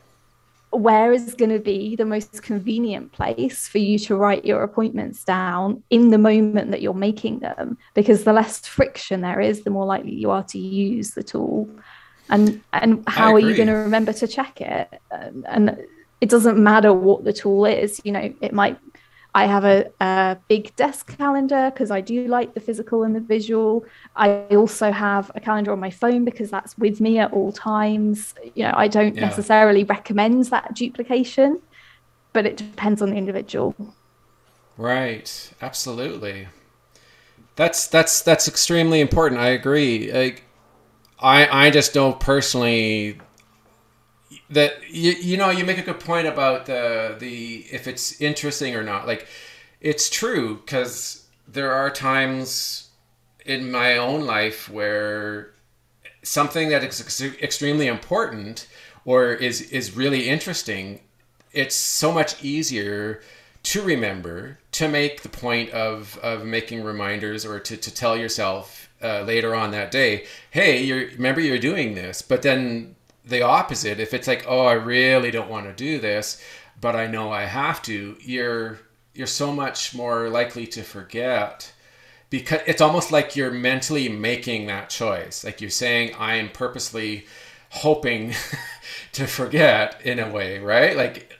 where 0.72 1.12
is 1.12 1.34
going 1.34 1.52
to 1.52 1.60
be 1.60 1.96
the 1.96 2.06
most 2.06 2.44
convenient 2.44 3.12
place 3.12 3.68
for 3.68 3.80
you 3.80 3.98
to 4.00 4.16
write 4.16 4.46
your 4.46 4.64
appointments 4.64 5.24
down 5.24 5.84
in 5.90 6.10
the 6.10 6.18
moment 6.18 6.72
that 6.72 6.82
you're 6.82 6.94
making 6.94 7.40
them? 7.40 7.78
Because 7.94 8.24
the 8.24 8.34
less 8.34 8.60
friction 8.60 9.22
there 9.22 9.42
is 9.42 9.64
the 9.64 9.70
more 9.70 9.86
likely 9.86 10.14
you 10.14 10.30
are 10.32 10.44
to 10.44 10.60
use 10.60 11.12
the 11.12 11.24
tool. 11.24 11.70
And 12.30 12.62
and 12.74 13.04
how 13.08 13.34
are 13.34 13.40
you 13.40 13.56
going 13.56 13.68
to 13.68 13.74
remember 13.74 14.14
to 14.14 14.28
check 14.28 14.62
it? 14.62 15.02
And, 15.10 15.46
and 15.48 15.86
it 16.22 16.30
doesn't 16.30 16.58
matter 16.58 16.94
what 16.94 17.24
the 17.24 17.34
tool 17.34 17.66
is 17.66 18.02
you 18.04 18.12
know 18.12 18.34
it 18.42 18.54
might 18.54 18.78
I 19.36 19.46
have 19.46 19.64
a, 19.64 19.92
a 20.02 20.38
big 20.48 20.76
desk 20.76 21.16
calendar 21.18 21.70
because 21.72 21.92
I 21.92 22.02
do 22.02 22.28
like 22.28 22.56
the 22.56 22.60
physical 22.60 23.04
and 23.04 23.16
the 23.16 23.20
visual. 23.20 23.86
I 24.16 24.46
also 24.52 24.92
have 24.92 25.32
a 25.36 25.40
calendar 25.40 25.72
on 25.72 25.80
my 25.80 25.92
phone 25.92 26.26
because 26.26 26.50
that's 26.50 26.78
with 26.78 27.00
me 27.00 27.20
at 27.20 27.32
all 27.32 27.52
times. 27.52 28.34
You 28.56 28.64
know, 28.64 28.74
I 28.76 28.88
don't 28.88 29.16
yeah. 29.16 29.22
necessarily 29.22 29.84
recommend 29.84 30.46
that 30.46 30.74
duplication, 30.74 31.62
but 32.34 32.46
it 32.48 32.58
depends 32.58 33.02
on 33.02 33.12
the 33.12 33.18
individual. 33.18 33.76
Right. 34.78 35.54
Absolutely. 35.62 36.48
That's 37.56 37.88
that's 37.88 38.22
that's 38.22 38.48
extremely 38.48 39.00
important. 39.00 39.42
I 39.42 39.50
agree. 39.50 40.12
Like, 40.12 40.44
I 41.20 41.68
I 41.68 41.70
just 41.70 41.94
don't 41.94 42.20
personally 42.20 43.20
that 44.50 44.90
you, 44.90 45.12
you 45.12 45.38
know 45.38 45.50
you 45.50 45.66
make 45.66 45.78
a 45.78 45.84
good 45.84 46.00
point 46.00 46.28
about 46.28 46.66
the 46.66 47.16
the 47.20 47.66
if 47.72 47.88
it's 47.88 48.20
interesting 48.22 48.76
or 48.76 48.84
not. 48.84 49.08
Like 49.08 49.28
it's 49.82 50.10
true 50.10 50.58
because 50.58 51.26
there 51.48 51.72
are 51.72 51.90
times 51.90 52.90
in 53.46 53.72
my 53.72 53.98
own 53.98 54.26
life 54.26 54.70
where 54.70 55.54
something 56.22 56.70
that 56.70 56.84
is 56.84 57.02
ex- 57.02 57.22
extremely 57.42 57.88
important 57.88 58.68
or 59.06 59.34
is 59.34 59.62
is 59.72 59.96
really 59.96 60.30
interesting 60.30 61.00
it's 61.52 61.76
so 61.76 62.12
much 62.12 62.44
easier 62.44 63.22
to 63.64 63.82
remember 63.82 64.60
to 64.72 64.88
make 64.88 65.22
the 65.22 65.30
point 65.30 65.70
of 65.72 66.18
of 66.22 66.46
making 66.46 66.84
reminders 66.84 67.46
or 67.46 67.60
to, 67.60 67.78
to 67.78 67.94
tell 67.94 68.16
yourself 68.16 68.90
uh, 69.02 69.22
later 69.24 69.56
on 69.56 69.72
that 69.72 69.92
day 69.92 70.26
hey 70.52 70.84
you 70.84 70.96
remember 71.14 71.42
you're 71.42 71.58
doing 71.58 71.96
this 71.96 72.22
but 72.22 72.42
then 72.42 72.96
the 73.30 73.42
opposite 73.42 74.00
if 74.00 74.14
it's 74.14 74.28
like 74.28 74.46
oh 74.48 74.66
i 74.66 74.74
really 74.74 75.32
don't 75.32 75.50
want 75.50 75.66
to 75.66 75.74
do 75.74 76.00
this 76.00 76.42
but 76.82 76.96
i 76.96 77.08
know 77.08 77.32
i 77.32 77.44
have 77.44 77.82
to 77.82 78.18
you're 78.22 78.80
you're 79.14 79.28
so 79.28 79.52
much 79.52 79.96
more 79.96 80.30
likely 80.30 80.66
to 80.68 80.84
forget 80.84 81.72
because 82.30 82.62
it's 82.68 82.82
almost 82.82 83.12
like 83.12 83.36
you're 83.36 83.52
mentally 83.52 84.10
making 84.10 84.68
that 84.68 84.90
choice 84.90 85.44
like 85.44 85.62
you're 85.62 85.70
saying 85.70 86.14
i 86.20 86.36
am 86.36 86.50
purposely 86.50 87.26
hoping 87.70 88.34
to 89.12 89.26
forget 89.28 90.00
in 90.04 90.20
a 90.20 90.30
way 90.30 90.60
right 90.60 90.96
like 90.96 91.40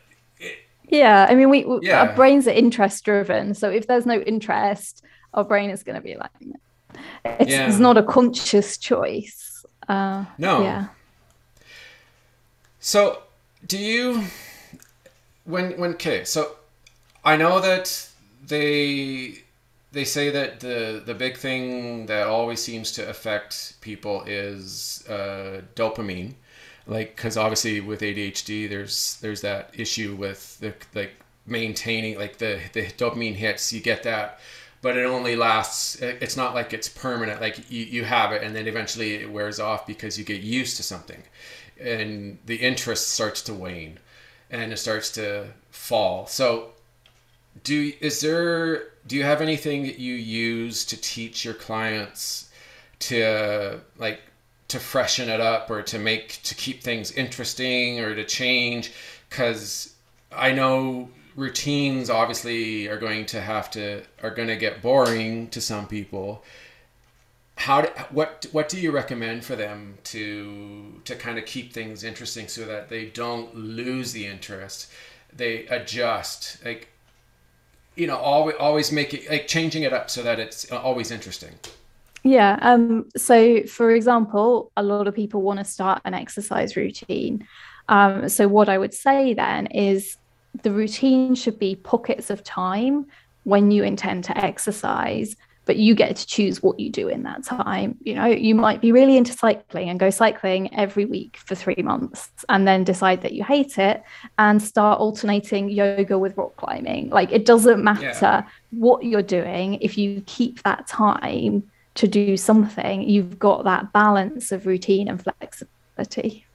yeah, 0.90 1.28
I 1.30 1.36
mean, 1.36 1.50
we, 1.50 1.66
yeah. 1.84 2.02
our 2.02 2.16
brains 2.16 2.48
are 2.48 2.52
interest 2.52 3.06
driven. 3.06 3.54
So 3.54 3.70
if 3.70 3.86
there's 3.86 4.08
no 4.08 4.20
interest, 4.22 5.04
our 5.36 5.44
brain 5.44 5.70
is 5.70 5.84
going 5.84 5.96
to 5.96 6.02
be 6.02 6.16
like, 6.16 6.32
it's, 7.24 7.52
yeah. 7.52 7.68
it's 7.68 7.78
not 7.78 7.98
a 7.98 8.04
conscious 8.04 8.78
choice. 8.78 9.64
Uh, 9.88 10.26
no. 10.40 10.64
Yeah. 10.64 10.88
So 12.80 13.24
do 13.66 13.78
you, 13.78 14.24
when, 15.46 15.78
when, 15.80 15.92
okay, 15.92 16.24
so 16.24 16.56
I 17.24 17.36
know 17.36 17.60
that 17.60 18.10
they, 18.46 19.40
they 19.92 20.04
say 20.06 20.30
that 20.30 20.60
the, 20.60 21.02
the 21.06 21.14
big 21.14 21.38
thing 21.38 22.06
that 22.06 22.28
always 22.28 22.62
seems 22.62 22.92
to 22.94 23.10
affect 23.10 23.80
people 23.82 24.24
is 24.26 25.04
uh, 25.10 25.62
dopamine. 25.76 26.36
Like 26.88 27.16
because 27.16 27.38
obviously 27.38 27.82
with 27.82 28.02
ADHD 28.02 28.68
there's 28.68 29.20
there's 29.22 29.42
that 29.42 29.70
issue 29.78 30.16
with 30.16 30.60
the 30.60 30.74
like 30.96 31.12
maintaining 31.46 32.18
like 32.18 32.40
the 32.40 32.60
the 32.74 32.88
dopamine 32.88 33.36
hits 33.36 33.72
you 33.72 33.80
get 33.80 34.02
that 34.04 34.40
but 34.82 34.98
it 34.98 35.06
only 35.06 35.36
lasts 35.36 35.98
it's 36.02 36.36
not 36.36 36.56
like 36.56 36.74
it's 36.74 36.90
permanent 36.90 37.42
like 37.42 37.70
you, 37.70 37.84
you 37.86 38.04
have 38.04 38.32
it 38.32 38.42
and 38.42 38.56
then 38.56 38.68
eventually 38.68 39.16
it 39.16 39.32
wears 39.32 39.60
off 39.60 39.86
because 39.86 40.18
you 40.18 40.26
get 40.26 40.42
used 40.42 40.78
to 40.78 40.84
something 40.84 41.22
and 41.80 42.38
the 42.46 42.56
interest 42.58 43.10
starts 43.10 43.42
to 43.44 43.54
wane 43.54 44.00
and 44.50 44.72
it 44.72 44.78
starts 44.78 45.12
to 45.12 45.48
fall. 45.72 46.28
So 46.28 46.72
do 47.64 47.92
is 48.00 48.22
there 48.22 48.90
do 49.08 49.16
you 49.16 49.24
have 49.24 49.42
anything 49.42 49.84
that 49.84 50.00
you 50.00 50.14
use 50.14 50.86
to 50.86 51.00
teach 51.00 51.44
your 51.46 51.54
clients 51.54 52.50
to 53.00 53.80
like 53.98 54.22
to 54.68 54.80
freshen 54.80 55.30
it 55.30 55.42
up 55.42 55.72
or 55.72 55.82
to 55.82 55.98
make 55.98 56.42
to 56.44 56.54
keep 56.56 56.84
things 56.84 57.12
interesting 57.12 58.00
or 58.00 58.16
to 58.16 58.26
change? 58.26 58.92
Because 59.30 59.96
I 60.32 60.52
know 60.52 61.10
routines 61.36 62.10
obviously 62.10 62.88
are 62.88 62.98
going 62.98 63.26
to 63.28 63.42
have 63.42 63.72
to 63.72 64.04
are 64.22 64.32
going 64.32 64.48
to 64.48 64.58
get 64.58 64.82
boring 64.82 65.48
to 65.50 65.62
some 65.62 65.88
people 65.88 66.44
how 67.60 67.82
do, 67.82 67.90
what 68.12 68.46
what 68.54 68.70
do 68.70 68.80
you 68.80 68.90
recommend 68.90 69.44
for 69.44 69.56
them 69.56 69.98
to 70.06 71.02
to 71.04 71.16
kind 71.16 71.38
of 71.38 71.46
keep 71.46 71.74
things 71.74 72.04
interesting 72.04 72.48
so 72.48 72.66
that 72.66 72.88
they 72.88 73.06
don't 73.06 73.54
lose 73.54 74.14
the 74.14 74.26
interest 74.26 74.90
they 75.36 75.68
adjust 75.68 76.64
like 76.64 76.88
you 77.96 78.08
know 78.08 78.16
always 78.16 78.56
always 78.60 78.92
make 78.94 79.14
it 79.14 79.30
like 79.30 79.46
changing 79.46 79.84
it 79.84 79.92
up 79.92 80.10
so 80.10 80.24
that 80.24 80.40
it's 80.40 80.72
always 80.72 81.12
interesting 81.12 81.54
yeah. 82.24 82.60
Um, 82.62 83.08
so, 83.16 83.64
for 83.64 83.92
example, 83.92 84.74
a 84.76 84.84
lot 84.84 85.08
of 85.08 85.16
people 85.16 85.42
want 85.42 85.60
to 85.60 85.66
start 85.66 86.02
an 86.04 86.14
exercise 86.14 86.76
routine. 86.76 87.48
Um, 87.88 88.28
so, 88.28 88.48
what 88.48 88.68
I 88.68 88.78
would 88.78 88.94
say 88.94 89.34
then 89.34 89.68
is 89.68 90.18
the 90.62 90.72
routine 90.72 91.34
should 91.34 91.58
be 91.58 91.76
pockets 91.76 92.30
of 92.30 92.44
time 92.44 93.06
when 93.46 93.72
you 93.72 93.84
intend 93.84 94.26
to 94.26 94.38
exercise, 94.38 95.38
but 95.70 95.78
you 95.78 95.94
get 95.94 96.16
to 96.16 96.26
choose 96.26 96.64
what 96.64 96.80
you 96.80 96.90
do 96.90 97.08
in 97.08 97.22
that 97.22 97.44
time. 97.44 97.96
You 98.02 98.16
know, 98.16 98.26
you 98.26 98.56
might 98.56 98.82
be 98.82 98.92
really 98.92 99.18
into 99.18 99.34
cycling 99.34 99.88
and 99.88 100.00
go 100.00 100.10
cycling 100.10 100.74
every 100.74 101.06
week 101.06 101.38
for 101.38 101.54
three 101.54 101.84
months 101.84 102.32
and 102.50 102.68
then 102.68 102.84
decide 102.84 103.22
that 103.22 103.34
you 103.34 103.44
hate 103.44 103.78
it 103.78 104.02
and 104.40 104.60
start 104.60 105.00
alternating 105.00 105.70
yoga 105.70 106.18
with 106.18 106.36
rock 106.38 106.56
climbing. 106.56 107.12
Like, 107.12 107.32
it 107.32 107.46
doesn't 107.46 107.84
matter 107.84 108.02
yeah. 108.20 108.48
what 108.72 109.04
you're 109.04 109.22
doing 109.22 109.76
if 109.76 109.96
you 109.96 110.24
keep 110.26 110.64
that 110.64 110.88
time 110.88 111.70
to 111.94 112.08
do 112.08 112.36
something, 112.36 113.08
you've 113.08 113.38
got 113.38 113.64
that 113.66 113.94
balance 113.94 114.52
of 114.52 114.66
routine 114.66 115.08
and 115.08 115.22
flexibility. 115.22 116.48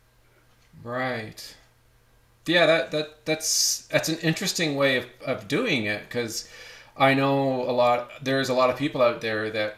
Right. 0.82 1.54
Yeah, 2.46 2.66
that, 2.66 2.90
that 2.90 3.24
that's 3.26 3.86
that's 3.92 4.08
an 4.08 4.18
interesting 4.18 4.74
way 4.74 4.96
of, 4.96 5.06
of 5.24 5.46
doing 5.46 5.84
it 5.84 6.02
because 6.08 6.48
I 6.96 7.14
know 7.14 7.62
a 7.62 7.72
lot 7.72 8.10
there's 8.22 8.48
a 8.48 8.54
lot 8.54 8.70
of 8.70 8.76
people 8.76 9.02
out 9.02 9.20
there 9.20 9.50
that 9.50 9.76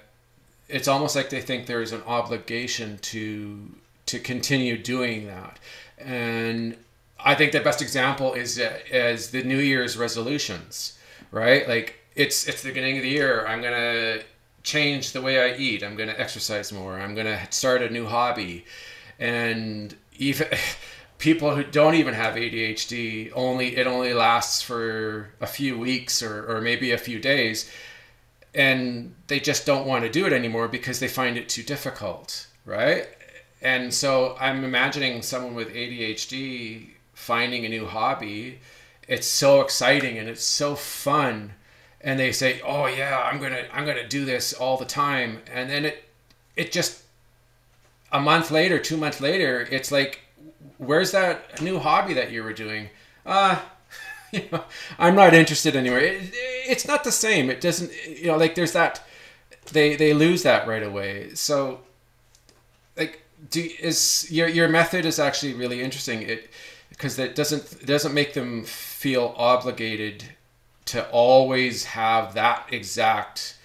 it's 0.69 0.89
almost 0.89 1.17
like 1.17 1.31
they 1.31 1.41
think 1.41 1.67
there's 1.67 1.93
an 1.93 2.03
obligation 2.07 2.99
to 2.99 3.71
to 4.07 4.19
continue 4.19 4.77
doing 4.77 5.27
that. 5.27 5.59
And 5.99 6.77
I 7.19 7.35
think 7.35 7.53
the 7.53 7.61
best 7.61 7.81
example 7.81 8.35
is 8.35 8.59
as 8.59 9.31
the 9.31 9.43
New 9.43 9.59
Year's 9.59 9.97
resolutions, 9.97 10.99
right? 11.31 11.69
Like 11.69 11.97
it's 12.15 12.47
it's 12.47 12.63
the 12.63 12.69
beginning 12.69 12.99
of 12.99 13.03
the 13.03 13.11
year. 13.11 13.47
I'm 13.47 13.63
gonna 13.63 14.21
change 14.67 15.13
the 15.13 15.23
way 15.23 15.41
I 15.41 15.57
eat. 15.57 15.83
I'm 15.83 15.97
going 15.97 16.09
to 16.09 16.21
exercise 16.21 16.73
more. 16.73 16.99
I'm 16.99 17.15
going 17.15 17.27
to 17.27 17.41
start 17.51 17.83
a 17.83 17.89
new 17.89 18.05
hobby. 18.05 18.67
And 19.19 19.95
even 20.19 20.49
people 21.19 21.55
who 21.55 21.65
don't 21.65 21.95
even 21.95 22.15
have 22.15 22.35
ADHD, 22.35 23.33
only 23.35 23.77
it 23.77 23.87
only 23.87 24.13
lasts 24.13 24.63
for 24.63 25.31
a 25.41 25.47
few 25.47 25.79
weeks 25.79 26.23
or, 26.23 26.51
or 26.51 26.61
maybe 26.61 26.93
a 26.93 26.99
few 26.99 27.19
days. 27.19 27.71
And 28.55 29.15
they 29.27 29.41
just 29.41 29.67
don't 29.67 29.87
want 29.87 30.05
to 30.05 30.11
do 30.11 30.27
it 30.27 30.33
anymore 30.33 30.69
because 30.69 31.01
they 31.01 31.09
find 31.09 31.37
it 31.37 31.49
too 31.49 31.63
difficult, 31.63 32.47
right? 32.65 33.09
And 33.61 33.93
so 33.93 34.37
I'm 34.41 34.65
imagining 34.65 35.23
someone 35.23 35.55
with 35.55 35.75
ADHD 35.75 36.89
finding 37.15 37.65
a 37.65 37.69
new 37.69 37.87
hobby. 37.87 38.61
It's 39.09 39.27
so 39.27 39.61
exciting 39.61 40.19
and 40.19 40.29
it's 40.29 40.45
so 40.45 40.75
fun 40.75 41.53
and 42.01 42.21
they 42.21 42.33
say, 42.33 42.61
"Oh 42.65 42.87
yeah, 42.87 43.21
I'm 43.21 43.41
gonna 43.41 43.65
I'm 43.73 43.85
gonna 43.85 44.09
do 44.09 44.25
this 44.25 44.53
all 44.53 44.77
the 44.77 44.85
time," 44.85 45.43
and 45.53 45.69
then 45.69 45.85
it 45.85 46.05
it 46.55 46.73
just 46.73 47.03
a 48.13 48.21
month 48.21 48.51
later, 48.51 48.79
two 48.79 48.97
months 48.97 49.21
later, 49.21 49.67
it's 49.71 49.91
like, 49.91 50.21
"Where's 50.79 51.13
that 51.13 51.61
new 51.61 51.79
hobby 51.79 52.15
that 52.15 52.31
you 52.31 52.43
were 52.43 52.53
doing?" 52.53 52.91
Uh 53.25 53.61
you 54.33 54.45
know, 54.51 54.65
I'm 54.99 55.15
not 55.15 55.35
interested 55.35 55.77
anymore. 55.77 56.01
It, 56.01 56.31
it's 56.35 56.87
not 56.87 57.05
the 57.05 57.13
same. 57.13 57.49
It 57.51 57.61
doesn't, 57.61 57.93
you 58.09 58.27
know, 58.27 58.37
like 58.37 58.55
there's 58.55 58.73
that, 58.73 59.01
they 59.73 59.97
they 59.97 60.15
lose 60.15 60.43
that 60.43 60.67
right 60.67 60.83
away. 60.83 61.35
So, 61.35 61.81
like, 62.97 63.23
do 63.51 63.69
is 63.81 64.27
your 64.31 64.49
your 64.49 64.69
method 64.69 65.05
is 65.05 65.19
actually 65.19 65.55
really 65.55 65.81
interesting. 65.83 66.23
It 66.23 66.51
because 66.89 67.19
it 67.19 67.35
doesn't 67.35 67.83
it 67.83 67.87
doesn't 67.87 68.15
make 68.15 68.35
them 68.35 68.65
feel 68.65 69.35
obligated 69.37 70.25
to 70.87 71.09
always 71.11 71.85
have 71.85 72.35
that 72.35 72.67
exact 72.73 73.57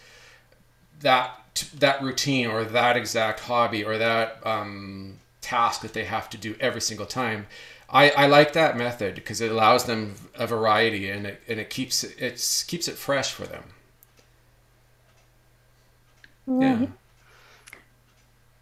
that 1.01 1.38
that 1.76 2.01
routine 2.01 2.47
or 2.47 2.64
that 2.64 2.97
exact 2.97 3.41
hobby 3.41 3.84
or 3.84 3.97
that 3.97 4.45
um, 4.45 5.20
task 5.42 5.82
that 5.82 5.94
they 5.94 6.06
have 6.06 6.30
to 6.32 6.38
do 6.38 6.56
every 6.60 6.82
single 6.82 7.06
time. 7.06 7.48
I, 7.89 8.12
I 8.12 8.28
like 8.28 8.54
that 8.54 8.78
method 8.78 9.16
because 9.16 9.42
it 9.42 9.52
allows 9.52 9.86
them 9.86 10.16
a 10.36 10.48
variety 10.48 11.10
and 11.10 11.28
it, 11.28 11.42
and 11.48 11.60
it 11.60 11.70
keeps 11.70 12.04
it 12.04 12.16
it's, 12.18 12.64
keeps 12.64 12.88
it 12.88 12.96
fresh 12.96 13.32
for 13.32 13.46
them. 13.46 13.64
Right. 16.48 16.82
Yeah. 16.82 16.88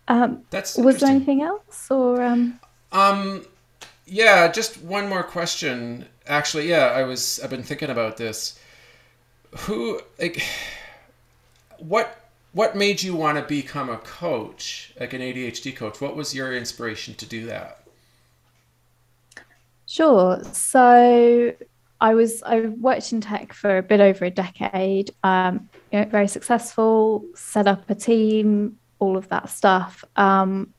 Um, 0.07 0.43
That's 0.49 0.75
was 0.77 0.99
there 0.99 1.09
anything 1.09 1.43
else 1.43 1.91
or 1.91 2.23
um... 2.23 2.59
um 2.91 3.45
yeah 4.07 4.51
just 4.51 4.82
one 4.82 5.07
more 5.07 5.21
question 5.21 6.07
actually, 6.30 6.69
yeah, 6.69 6.86
I 6.88 7.03
was. 7.03 7.39
I've 7.43 7.49
been 7.49 7.63
thinking 7.63 7.89
about 7.89 8.15
this. 8.15 8.59
Who 9.61 9.99
like 10.19 10.41
what 11.80 12.18
what 12.53 12.75
made 12.75 13.01
you 13.01 13.15
want 13.15 13.37
to 13.37 13.43
become 13.43 13.89
a 13.89 13.97
coach, 13.97 14.93
like 14.99 15.13
an 15.13 15.21
ADHD 15.21 15.75
coach? 15.75 16.01
What 16.01 16.15
was 16.15 16.33
your 16.33 16.55
inspiration 16.55 17.13
to 17.15 17.25
do 17.25 17.45
that? 17.45 17.83
Sure. 19.85 20.41
So 20.51 21.53
I 22.01 22.13
was 22.13 22.41
I 22.43 22.61
worked 22.61 23.11
in 23.11 23.21
tech 23.21 23.53
for 23.53 23.77
a 23.77 23.83
bit 23.83 23.99
over 23.99 24.25
a 24.25 24.31
decade. 24.31 25.11
Um, 25.23 25.69
you 25.91 25.99
know, 25.99 26.05
very 26.05 26.27
successful. 26.27 27.25
Set 27.35 27.67
up 27.67 27.89
a 27.89 27.95
team, 27.95 28.77
all 28.99 29.17
of 29.17 29.27
that 29.29 29.49
stuff. 29.49 30.03
Um, 30.15 30.73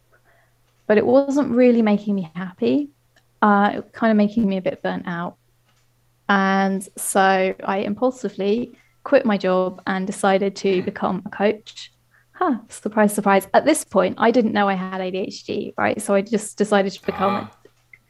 but 0.86 0.98
it 0.98 1.06
wasn't 1.06 1.50
really 1.50 1.82
making 1.82 2.16
me 2.16 2.30
happy. 2.34 2.90
Uh, 3.42 3.82
kind 3.92 4.10
of 4.10 4.16
making 4.16 4.48
me 4.48 4.56
a 4.56 4.62
bit 4.62 4.82
burnt 4.82 5.06
out. 5.06 5.36
And 6.28 6.86
so 6.96 7.54
I 7.64 7.78
impulsively 7.78 8.76
quit 9.05 9.24
my 9.24 9.36
job 9.36 9.82
and 9.86 10.07
decided 10.07 10.57
to 10.57 10.82
become 10.82 11.22
a 11.26 11.30
coach. 11.30 11.92
Huh, 12.32 12.59
surprise, 12.68 13.14
surprise. 13.14 13.48
At 13.53 13.64
this 13.64 13.84
point, 13.84 14.16
I 14.18 14.30
didn't 14.30 14.53
know 14.53 14.68
I 14.68 14.74
had 14.74 15.01
ADHD, 15.01 15.74
right? 15.76 16.01
So 16.01 16.14
I 16.14 16.22
just 16.22 16.57
decided 16.57 16.92
to 16.92 17.05
become 17.05 17.51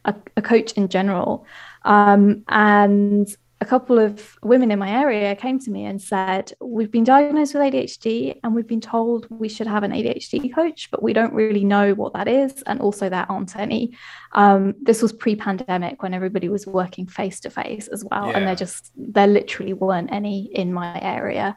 ah. 0.05 0.12
a, 0.12 0.14
a 0.36 0.43
coach 0.43 0.72
in 0.72 0.88
general. 0.88 1.47
Um, 1.84 2.45
and 2.49 3.28
a 3.62 3.66
couple 3.66 3.98
of 3.98 4.38
women 4.42 4.70
in 4.70 4.78
my 4.78 4.90
area 4.90 5.36
came 5.36 5.58
to 5.58 5.70
me 5.70 5.84
and 5.84 6.00
said, 6.00 6.52
We've 6.61 6.90
been 6.90 7.04
diagnosed 7.04 7.54
with 7.54 7.62
ADHD 7.62 8.40
and 8.42 8.54
we've 8.54 8.66
been 8.66 8.80
told 8.80 9.26
we 9.28 9.50
should 9.50 9.66
have 9.66 9.82
an 9.82 9.92
ADHD 9.92 10.54
coach, 10.54 10.90
but 10.90 11.02
we 11.02 11.12
don't 11.12 11.34
really 11.34 11.64
know 11.64 11.92
what 11.92 12.14
that 12.14 12.26
is. 12.26 12.62
And 12.62 12.80
also, 12.80 13.11
there 13.11 13.26
aren't 13.28 13.56
any. 13.56 13.96
Um, 14.32 14.74
this 14.80 15.02
was 15.02 15.12
pre 15.12 15.36
pandemic 15.36 16.02
when 16.02 16.14
everybody 16.14 16.48
was 16.48 16.66
working 16.66 17.06
face 17.06 17.38
to 17.40 17.50
face 17.50 17.88
as 17.88 18.02
well. 18.02 18.28
Yeah. 18.28 18.38
And 18.38 18.46
there 18.46 18.56
just, 18.56 18.92
there 18.96 19.26
literally 19.26 19.74
weren't 19.74 20.11
any 20.11 20.50
in 20.54 20.72
my 20.72 20.98
area. 21.02 21.56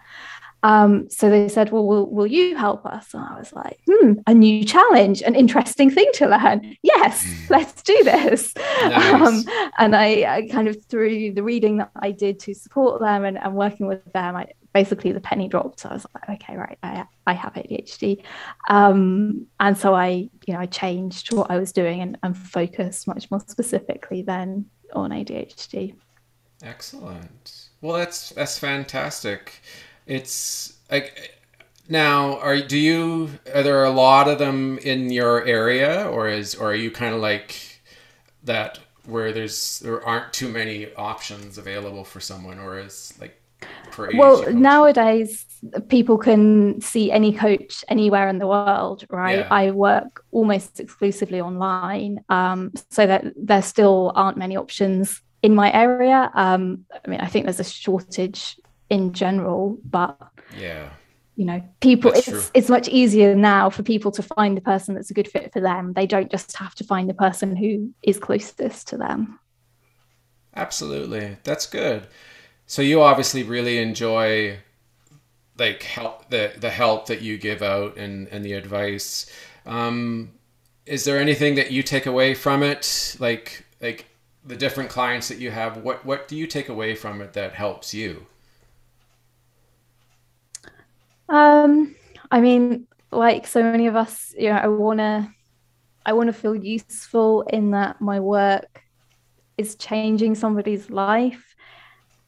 Um, 0.64 1.10
so 1.10 1.30
they 1.30 1.50
said, 1.50 1.72
well, 1.72 1.86
will, 1.86 2.10
will 2.10 2.26
you 2.26 2.56
help 2.56 2.86
us? 2.86 3.14
And 3.14 3.24
I 3.24 3.38
was 3.38 3.52
like, 3.52 3.80
hmm, 3.88 4.14
a 4.26 4.34
new 4.34 4.64
challenge, 4.64 5.22
an 5.22 5.36
interesting 5.36 5.92
thing 5.92 6.10
to 6.16 6.28
learn. 6.28 6.78
Yes, 6.82 7.26
mm. 7.26 7.50
let's 7.50 7.84
do 7.84 8.02
this. 8.04 8.54
Nice. 8.56 9.14
Um, 9.14 9.44
and 9.78 9.96
I, 9.96 10.36
I, 10.36 10.48
kind 10.50 10.70
of, 10.70 10.84
through 10.86 11.34
the 11.34 11.44
reading 11.44 11.78
that 11.78 11.92
I 11.98 12.12
did 12.12 12.40
to 12.42 12.56
support 12.56 13.02
them 13.02 13.26
and, 13.26 13.38
and 13.38 13.56
working 13.56 13.88
with 13.88 14.04
them, 14.14 14.38
I 14.38 14.48
basically 14.74 15.12
the 15.12 15.20
penny 15.20 15.48
dropped. 15.50 15.82
So 15.82 15.90
I 15.90 15.94
was 15.94 16.06
like, 16.16 16.42
okay, 16.42 16.58
right, 16.58 16.78
I, 16.82 17.06
I 17.28 17.34
have 17.34 17.54
ADHD. 17.54 18.24
Um, 18.70 19.48
and 19.60 19.78
so 19.78 19.94
I, 19.94 20.30
you 20.48 20.54
know, 20.54 20.60
I 20.60 20.66
changed 20.66 21.34
what 21.34 21.52
I 21.52 21.58
was 21.58 21.74
doing 21.74 22.02
and, 22.02 22.18
and 22.24 22.38
focused 22.38 23.08
much 23.08 23.30
more 23.30 23.42
specifically 23.48 24.22
then 24.22 24.66
on 24.94 25.12
ADHD. 25.12 25.96
Excellent. 26.64 27.70
Well, 27.82 27.98
that's 27.98 28.30
that's 28.30 28.58
fantastic 28.58 29.62
it's 30.06 30.78
like 30.92 31.38
now 31.90 32.38
are 32.40 32.60
do 32.62 32.78
you 32.78 33.30
are 33.54 33.64
there 33.64 33.84
a 33.84 33.90
lot 33.90 34.28
of 34.28 34.40
them 34.40 34.78
in 34.80 35.12
your 35.12 35.46
area 35.46 36.08
or 36.10 36.28
is 36.28 36.56
or 36.56 36.72
are 36.72 36.76
you 36.76 36.92
kind 36.92 37.14
of 37.14 37.22
like 37.22 37.82
that 38.44 38.80
where 39.06 39.32
there's 39.32 39.80
there 39.80 40.06
aren't 40.06 40.32
too 40.32 40.50
many 40.50 40.94
options 40.96 41.58
available 41.58 42.04
for 42.04 42.20
someone 42.20 42.60
or 42.60 42.80
is 42.80 43.14
like 43.20 43.40
for 43.92 44.10
well 44.16 44.50
nowadays 44.52 45.46
people 45.88 46.18
can 46.18 46.80
see 46.82 47.12
any 47.12 47.32
coach 47.32 47.84
anywhere 47.88 48.28
in 48.28 48.38
the 48.38 48.48
world 48.48 49.06
right? 49.10 49.40
Yeah. 49.40 49.48
i 49.52 49.72
work 49.72 50.24
almost 50.32 50.80
exclusively 50.80 51.40
online 51.40 52.24
um, 52.30 52.74
so 52.90 53.06
that 53.08 53.26
there 53.38 53.62
still 53.62 54.12
aren't 54.16 54.38
many 54.38 54.58
options 54.58 55.22
in 55.42 55.54
my 55.56 55.72
area. 55.74 56.32
Um, 56.34 56.86
i 57.06 57.10
mean 57.10 57.20
i 57.22 57.28
think 57.28 57.46
there's 57.46 57.60
a 57.60 57.64
shortage 57.64 58.58
in 58.94 59.12
general 59.12 59.76
but 59.86 60.16
yeah. 60.56 60.90
you 61.36 61.44
know 61.44 61.62
people 61.82 62.12
that's 62.12 62.28
it's 62.28 62.38
true. 62.38 62.52
it's 62.54 62.70
much 62.70 62.88
easier 62.88 63.34
now 63.36 63.68
for 63.70 63.82
people 63.82 64.12
to 64.12 64.22
find 64.22 64.56
the 64.56 64.62
person 64.62 64.94
that's 64.94 65.10
a 65.10 65.16
good 65.16 65.28
fit 65.28 65.52
for 65.52 65.60
them. 65.60 65.94
They 65.94 66.06
don't 66.06 66.30
just 66.30 66.56
have 66.58 66.76
to 66.76 66.84
find 66.84 67.10
the 67.10 67.16
person 67.16 67.56
who 67.56 67.92
is 68.04 68.20
closest 68.20 68.88
to 68.90 68.98
them. 68.98 69.40
Absolutely. 70.56 71.38
That's 71.44 71.66
good. 71.66 72.06
So 72.68 72.84
you 72.84 73.02
obviously 73.02 73.42
really 73.42 73.80
enjoy 73.80 74.60
like 75.58 75.82
help 75.82 76.30
the 76.30 76.54
the 76.60 76.70
help 76.70 77.08
that 77.08 77.22
you 77.22 77.40
give 77.40 77.64
out 77.64 77.98
and 77.98 78.28
and 78.28 78.46
the 78.46 78.54
advice. 78.54 79.26
Um 79.66 80.34
is 80.86 81.04
there 81.04 81.18
anything 81.18 81.56
that 81.56 81.72
you 81.72 81.82
take 81.82 82.06
away 82.06 82.36
from 82.36 82.62
it? 82.62 83.16
Like 83.20 83.66
like 83.82 84.06
the 84.46 84.56
different 84.56 84.92
clients 84.92 85.30
that 85.30 85.40
you 85.40 85.50
have 85.50 85.78
what 85.78 86.06
what 86.06 86.28
do 86.28 86.36
you 86.36 86.46
take 86.46 86.70
away 86.70 86.94
from 86.94 87.22
it 87.22 87.34
that 87.34 87.54
helps 87.54 87.94
you 87.94 88.28
um, 91.30 91.96
I 92.32 92.42
mean, 92.42 92.88
like 93.12 93.48
so 93.48 93.64
many 93.64 93.88
of 93.88 93.96
us, 93.96 94.34
you 94.38 94.50
know, 94.50 94.58
I 94.58 94.68
wanna 94.68 95.34
I 96.06 96.14
wanna 96.14 96.34
feel 96.34 96.56
useful 96.56 97.44
in 97.44 97.72
that 97.72 98.02
my 98.02 98.20
work 98.20 98.84
is 99.58 99.76
changing 99.76 100.36
somebody's 100.36 100.90
life. 100.90 101.56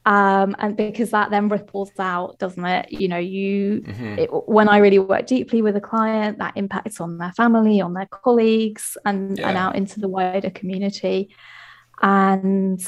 Um, 0.07 0.55
and 0.59 0.77
because 0.77 1.09
that 1.11 1.31
then 1.31 1.49
ripples 1.49 1.91
out, 1.97 2.37
doesn't 2.37 2.63
it? 2.63 2.91
You 2.91 3.07
know, 3.07 3.17
you 3.17 3.81
mm-hmm. 3.81 4.19
it, 4.19 4.29
when 4.47 4.69
I 4.69 4.77
really 4.77 4.99
work 4.99 5.25
deeply 5.25 5.63
with 5.63 5.75
a 5.75 5.81
client, 5.81 6.37
that 6.37 6.53
impacts 6.55 7.01
on 7.01 7.17
their 7.17 7.31
family, 7.31 7.81
on 7.81 7.95
their 7.95 8.05
colleagues, 8.05 8.97
and 9.03 9.39
yeah. 9.39 9.49
and 9.49 9.57
out 9.57 9.75
into 9.75 9.99
the 9.99 10.07
wider 10.07 10.51
community. 10.51 11.35
And 12.03 12.79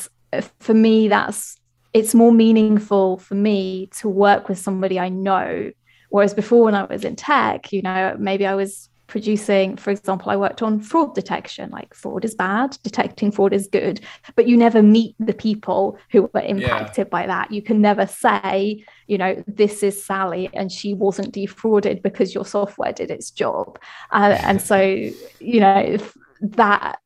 for 0.60 0.76
me, 0.76 1.08
that's 1.08 1.58
it's 1.94 2.14
more 2.14 2.32
meaningful 2.32 3.18
for 3.18 3.34
me 3.34 3.88
to 4.00 4.08
work 4.08 4.48
with 4.48 4.60
somebody 4.60 5.00
I 5.00 5.10
know 5.10 5.72
Whereas 6.10 6.34
before, 6.34 6.64
when 6.64 6.76
I 6.76 6.84
was 6.84 7.04
in 7.04 7.16
tech, 7.16 7.72
you 7.72 7.82
know, 7.82 8.16
maybe 8.18 8.46
I 8.46 8.56
was 8.56 8.90
producing, 9.08 9.78
for 9.78 9.90
example, 9.90 10.30
I 10.30 10.36
worked 10.36 10.62
on 10.62 10.80
fraud 10.80 11.16
detection. 11.16 11.70
Like 11.72 11.94
fraud 11.94 12.24
is 12.26 12.36
bad, 12.36 12.78
detecting 12.84 13.32
fraud 13.32 13.54
is 13.54 13.68
good, 13.68 14.02
but 14.36 14.48
you 14.48 14.58
never 14.58 14.84
meet 14.84 15.16
the 15.20 15.34
people 15.34 15.98
who 16.12 16.30
were 16.34 16.42
impacted 16.42 17.08
yeah. 17.08 17.10
by 17.10 17.26
that. 17.26 17.52
You 17.52 17.62
can 17.62 17.82
never 17.82 18.06
say, 18.06 18.86
you 19.08 19.18
know, 19.18 19.44
this 19.48 19.82
is 19.82 20.04
Sally 20.04 20.50
and 20.54 20.72
she 20.72 20.94
wasn't 20.94 21.34
defrauded 21.34 22.02
because 22.04 22.36
your 22.36 22.46
software 22.46 22.92
did 22.92 23.10
its 23.10 23.32
job. 23.32 23.80
Uh, 24.12 24.38
and 24.42 24.62
so, 24.62 24.80
you 25.40 25.60
know, 25.60 25.98
that 26.42 27.00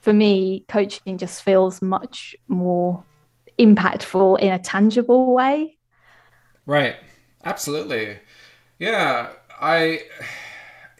for 0.00 0.12
me, 0.12 0.64
coaching 0.68 1.18
just 1.18 1.42
feels 1.42 1.80
much 1.80 2.34
more 2.48 3.04
impactful 3.58 4.40
in 4.40 4.52
a 4.52 4.58
tangible 4.58 5.32
way. 5.32 5.78
Right. 6.66 6.96
Absolutely. 7.44 8.18
Yeah, 8.78 9.30
I. 9.60 10.02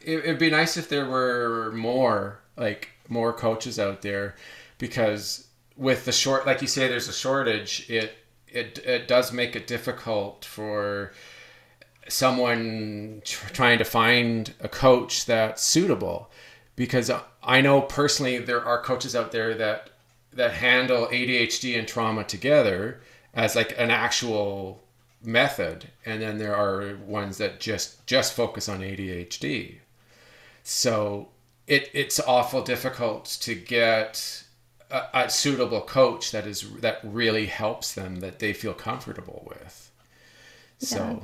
It, 0.05 0.27
would 0.27 0.39
be 0.39 0.51
nice 0.51 0.77
if 0.77 0.89
there 0.89 1.07
were 1.07 1.71
more 1.73 2.41
like 2.57 2.89
more 3.09 3.33
coaches 3.33 3.79
out 3.79 4.03
there, 4.03 4.35
because 4.79 5.47
with 5.77 6.05
the 6.05 6.13
short, 6.13 6.45
like 6.47 6.61
you 6.61 6.67
say, 6.69 6.89
there's 6.89 7.09
a 7.09 7.13
shortage. 7.13 7.89
It 7.89 8.13
it 8.49 8.79
it 8.85 9.09
does 9.09 9.33
make 9.33 9.55
it 9.57 9.67
difficult 9.67 10.45
for 10.45 11.13
someone 12.09 13.23
tr- 13.25 13.49
trying 13.51 13.79
to 13.79 13.85
find 13.85 14.55
a 14.61 14.69
coach 14.69 15.25
that's 15.27 15.63
suitable 15.63 16.31
because 16.77 17.11
I 17.43 17.61
know 17.61 17.81
personally 17.81 18.39
there 18.39 18.65
are 18.65 18.83
coaches 18.83 19.15
out 19.15 19.33
there 19.33 19.55
that 19.55 19.91
that 20.33 20.53
handle 20.55 21.07
ADHD 21.07 21.79
and 21.79 21.87
trauma 21.87 22.25
together 22.25 23.01
as 23.35 23.55
like 23.55 23.75
an 23.79 23.91
actual 23.91 24.82
method 25.25 25.89
and 26.05 26.21
then 26.21 26.39
there 26.39 26.55
are 26.55 26.97
ones 27.07 27.39
that 27.39 27.61
just 27.61 28.05
just 28.07 28.33
focus 28.33 28.69
on 28.69 28.81
ADHD 28.81 29.77
so 30.63 31.29
it 31.67 31.91
it's 31.93 32.21
awful 32.21 32.63
difficult 32.63 33.25
to 33.25 33.55
get 33.55 34.45
a, 34.91 35.03
a, 35.15 35.31
suitable 35.31 35.81
coach 35.81 36.33
that 36.33 36.47
is 36.47 36.71
that 36.81 37.01
really 37.03 37.47
helps 37.47 37.95
them 37.95 38.21
that 38.21 38.39
they 38.39 38.53
feel 38.53 38.75
comfortable 38.75 39.47
with 39.49 39.91
so 40.79 41.23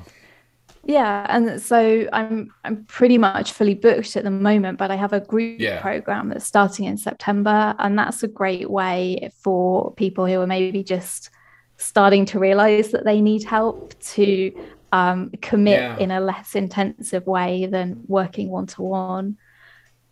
yeah. 0.84 1.24
yeah 1.24 1.26
and 1.28 1.60
so 1.60 2.08
i'm 2.12 2.52
i'm 2.64 2.84
pretty 2.84 3.18
much 3.18 3.52
fully 3.52 3.74
booked 3.74 4.16
at 4.16 4.24
the 4.24 4.30
moment 4.30 4.78
but 4.78 4.90
i 4.90 4.96
have 4.96 5.12
a 5.12 5.20
group 5.20 5.60
yeah. 5.60 5.80
program 5.80 6.28
that's 6.28 6.46
starting 6.46 6.84
in 6.84 6.96
september 6.96 7.74
and 7.78 7.98
that's 7.98 8.22
a 8.22 8.28
great 8.28 8.70
way 8.70 9.30
for 9.34 9.92
people 9.94 10.26
who 10.26 10.40
are 10.40 10.46
maybe 10.46 10.82
just 10.82 11.30
starting 11.78 12.26
to 12.26 12.38
realize 12.38 12.90
that 12.90 13.04
they 13.04 13.20
need 13.20 13.44
help 13.44 13.98
to 14.00 14.52
um, 14.92 15.30
commit 15.42 15.80
yeah. 15.80 15.98
in 15.98 16.10
a 16.10 16.20
less 16.20 16.54
intensive 16.54 17.26
way 17.26 17.66
than 17.66 18.02
working 18.06 18.50
one 18.50 18.66
to 18.66 18.82
one 18.82 19.38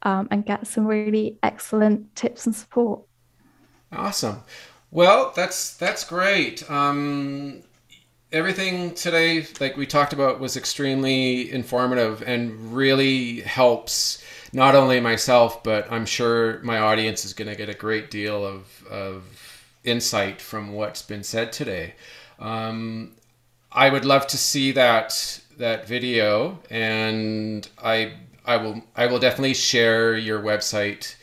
and 0.06 0.46
get 0.46 0.66
some 0.66 0.86
really 0.86 1.38
excellent 1.42 2.14
tips 2.14 2.46
and 2.46 2.54
support. 2.54 3.02
Awesome. 3.92 4.42
Well, 4.90 5.32
that's 5.34 5.76
that's 5.76 6.04
great. 6.04 6.68
Um, 6.70 7.62
everything 8.32 8.94
today, 8.94 9.46
like 9.60 9.76
we 9.76 9.86
talked 9.86 10.12
about, 10.12 10.40
was 10.40 10.56
extremely 10.56 11.50
informative 11.52 12.22
and 12.22 12.72
really 12.72 13.40
helps 13.40 14.22
not 14.52 14.74
only 14.74 15.00
myself, 15.00 15.62
but 15.62 15.90
I'm 15.90 16.06
sure 16.06 16.60
my 16.62 16.78
audience 16.78 17.24
is 17.24 17.32
going 17.32 17.48
to 17.48 17.56
get 17.56 17.68
a 17.68 17.74
great 17.74 18.10
deal 18.10 18.46
of, 18.46 18.86
of 18.86 19.45
insight 19.87 20.41
from 20.41 20.72
what's 20.72 21.03
been 21.03 21.22
said 21.22 21.53
today. 21.53 21.95
Um, 22.39 23.12
I 23.72 23.89
would 23.91 24.05
love 24.05 24.26
to 24.28 24.39
see 24.39 24.72
that 24.72 25.41
that 25.59 25.87
video, 25.87 26.59
and 26.70 27.68
I 27.82 28.14
I 28.45 28.57
will 28.59 28.82
I 28.95 29.07
will 29.07 29.18
definitely 29.18 29.55
share 29.55 30.16
your 30.16 30.41
website 30.43 31.16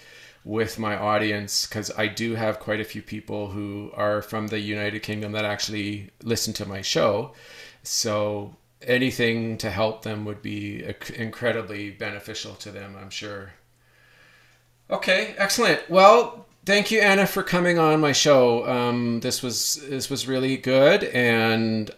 with 0.46 0.78
my 0.78 0.98
audience 0.98 1.66
because 1.66 1.92
I 1.98 2.08
do 2.08 2.36
have 2.36 2.60
quite 2.60 2.82
a 2.82 2.86
few 2.86 3.02
people 3.02 3.48
who 3.48 3.92
are 3.96 4.22
from 4.22 4.48
the 4.48 4.60
United 4.60 5.02
Kingdom 5.02 5.32
that 5.34 5.46
actually 5.46 6.10
listen 6.22 6.54
to 6.56 6.66
my 6.66 6.82
show. 6.82 7.34
So 7.84 8.56
anything 8.82 9.58
to 9.60 9.70
help 9.70 10.02
them 10.02 10.26
would 10.26 10.42
be 10.42 10.84
incredibly 11.16 11.92
beneficial 11.92 12.56
to 12.56 12.72
them, 12.72 12.96
I'm 13.00 13.10
sure. 13.10 13.54
Okay, 14.90 15.34
excellent. 15.38 15.90
Well, 15.90 16.46
thank 16.66 16.92
you, 16.92 17.00
Anna, 17.02 17.26
for 17.26 17.44
coming 17.44 17.80
on 17.80 18.00
my 18.00 18.12
show. 18.12 18.68
Um, 18.68 19.20
this 19.20 19.42
was 19.44 19.76
this 19.90 20.10
was 20.10 20.28
really 20.28 20.58
good, 20.58 21.04
and 21.06 21.92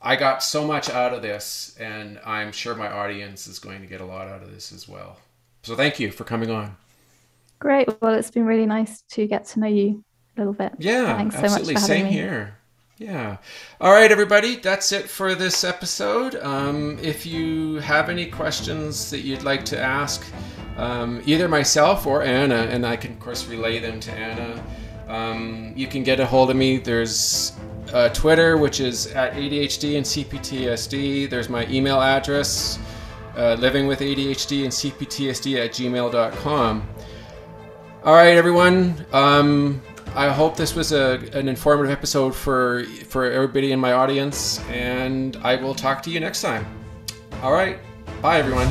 I 0.00 0.16
got 0.16 0.42
so 0.42 0.66
much 0.66 0.90
out 0.90 1.14
of 1.14 1.22
this, 1.22 1.76
and 1.78 2.20
I'm 2.24 2.52
sure 2.52 2.74
my 2.74 2.90
audience 2.90 3.46
is 3.46 3.58
going 3.58 3.80
to 3.80 3.86
get 3.86 4.00
a 4.00 4.04
lot 4.04 4.28
out 4.28 4.42
of 4.42 4.52
this 4.52 4.72
as 4.72 4.88
well. 4.88 5.18
So 5.62 5.76
thank 5.76 6.00
you 6.00 6.10
for 6.10 6.24
coming 6.24 6.50
on. 6.50 6.76
Great. 7.60 7.88
Well, 8.00 8.14
it's 8.14 8.30
been 8.30 8.44
really 8.46 8.66
nice 8.66 9.02
to 9.10 9.26
get 9.26 9.44
to 9.46 9.60
know 9.60 9.68
you 9.68 10.02
a 10.36 10.40
little 10.40 10.52
bit. 10.52 10.72
Yeah, 10.78 11.16
Thanks 11.16 11.36
so 11.36 11.42
absolutely. 11.42 11.74
much 11.74 11.82
for 11.84 11.88
having 11.88 12.04
Same 12.04 12.12
me. 12.12 12.12
here. 12.12 12.58
Yeah. 13.02 13.38
All 13.80 13.90
right, 13.90 14.12
everybody. 14.12 14.54
That's 14.54 14.92
it 14.92 15.10
for 15.10 15.34
this 15.34 15.64
episode. 15.64 16.36
Um, 16.36 17.00
if 17.02 17.26
you 17.26 17.80
have 17.80 18.08
any 18.08 18.26
questions 18.26 19.10
that 19.10 19.22
you'd 19.22 19.42
like 19.42 19.64
to 19.66 19.80
ask, 19.80 20.24
um, 20.76 21.20
either 21.26 21.48
myself 21.48 22.06
or 22.06 22.22
Anna, 22.22 22.68
and 22.70 22.86
I 22.86 22.94
can, 22.94 23.14
of 23.14 23.18
course, 23.18 23.44
relay 23.48 23.80
them 23.80 23.98
to 23.98 24.12
Anna, 24.12 24.64
um, 25.08 25.72
you 25.74 25.88
can 25.88 26.04
get 26.04 26.20
a 26.20 26.26
hold 26.26 26.50
of 26.50 26.56
me. 26.56 26.78
There's 26.78 27.54
uh, 27.92 28.10
Twitter, 28.10 28.56
which 28.56 28.78
is 28.78 29.08
at 29.08 29.32
ADHD 29.32 29.96
and 29.96 30.06
CPTSD. 30.06 31.28
There's 31.28 31.48
my 31.48 31.66
email 31.66 32.00
address, 32.00 32.78
uh, 33.36 33.54
living 33.54 33.88
with 33.88 33.98
ADHD 33.98 34.62
and 34.62 34.72
CPTSD 34.72 35.64
at 35.64 35.72
gmail.com. 35.72 36.88
All 38.04 38.14
right, 38.14 38.36
everyone. 38.36 39.04
Um, 39.12 39.82
I 40.14 40.28
hope 40.28 40.56
this 40.56 40.74
was 40.74 40.92
a, 40.92 41.18
an 41.32 41.48
informative 41.48 41.90
episode 41.90 42.34
for 42.34 42.84
for 43.08 43.30
everybody 43.30 43.72
in 43.72 43.80
my 43.80 43.92
audience, 43.92 44.60
and 44.68 45.36
I 45.42 45.56
will 45.56 45.74
talk 45.74 46.02
to 46.02 46.10
you 46.10 46.20
next 46.20 46.42
time. 46.42 46.66
All 47.42 47.52
right, 47.52 47.78
bye, 48.20 48.38
everyone. 48.38 48.68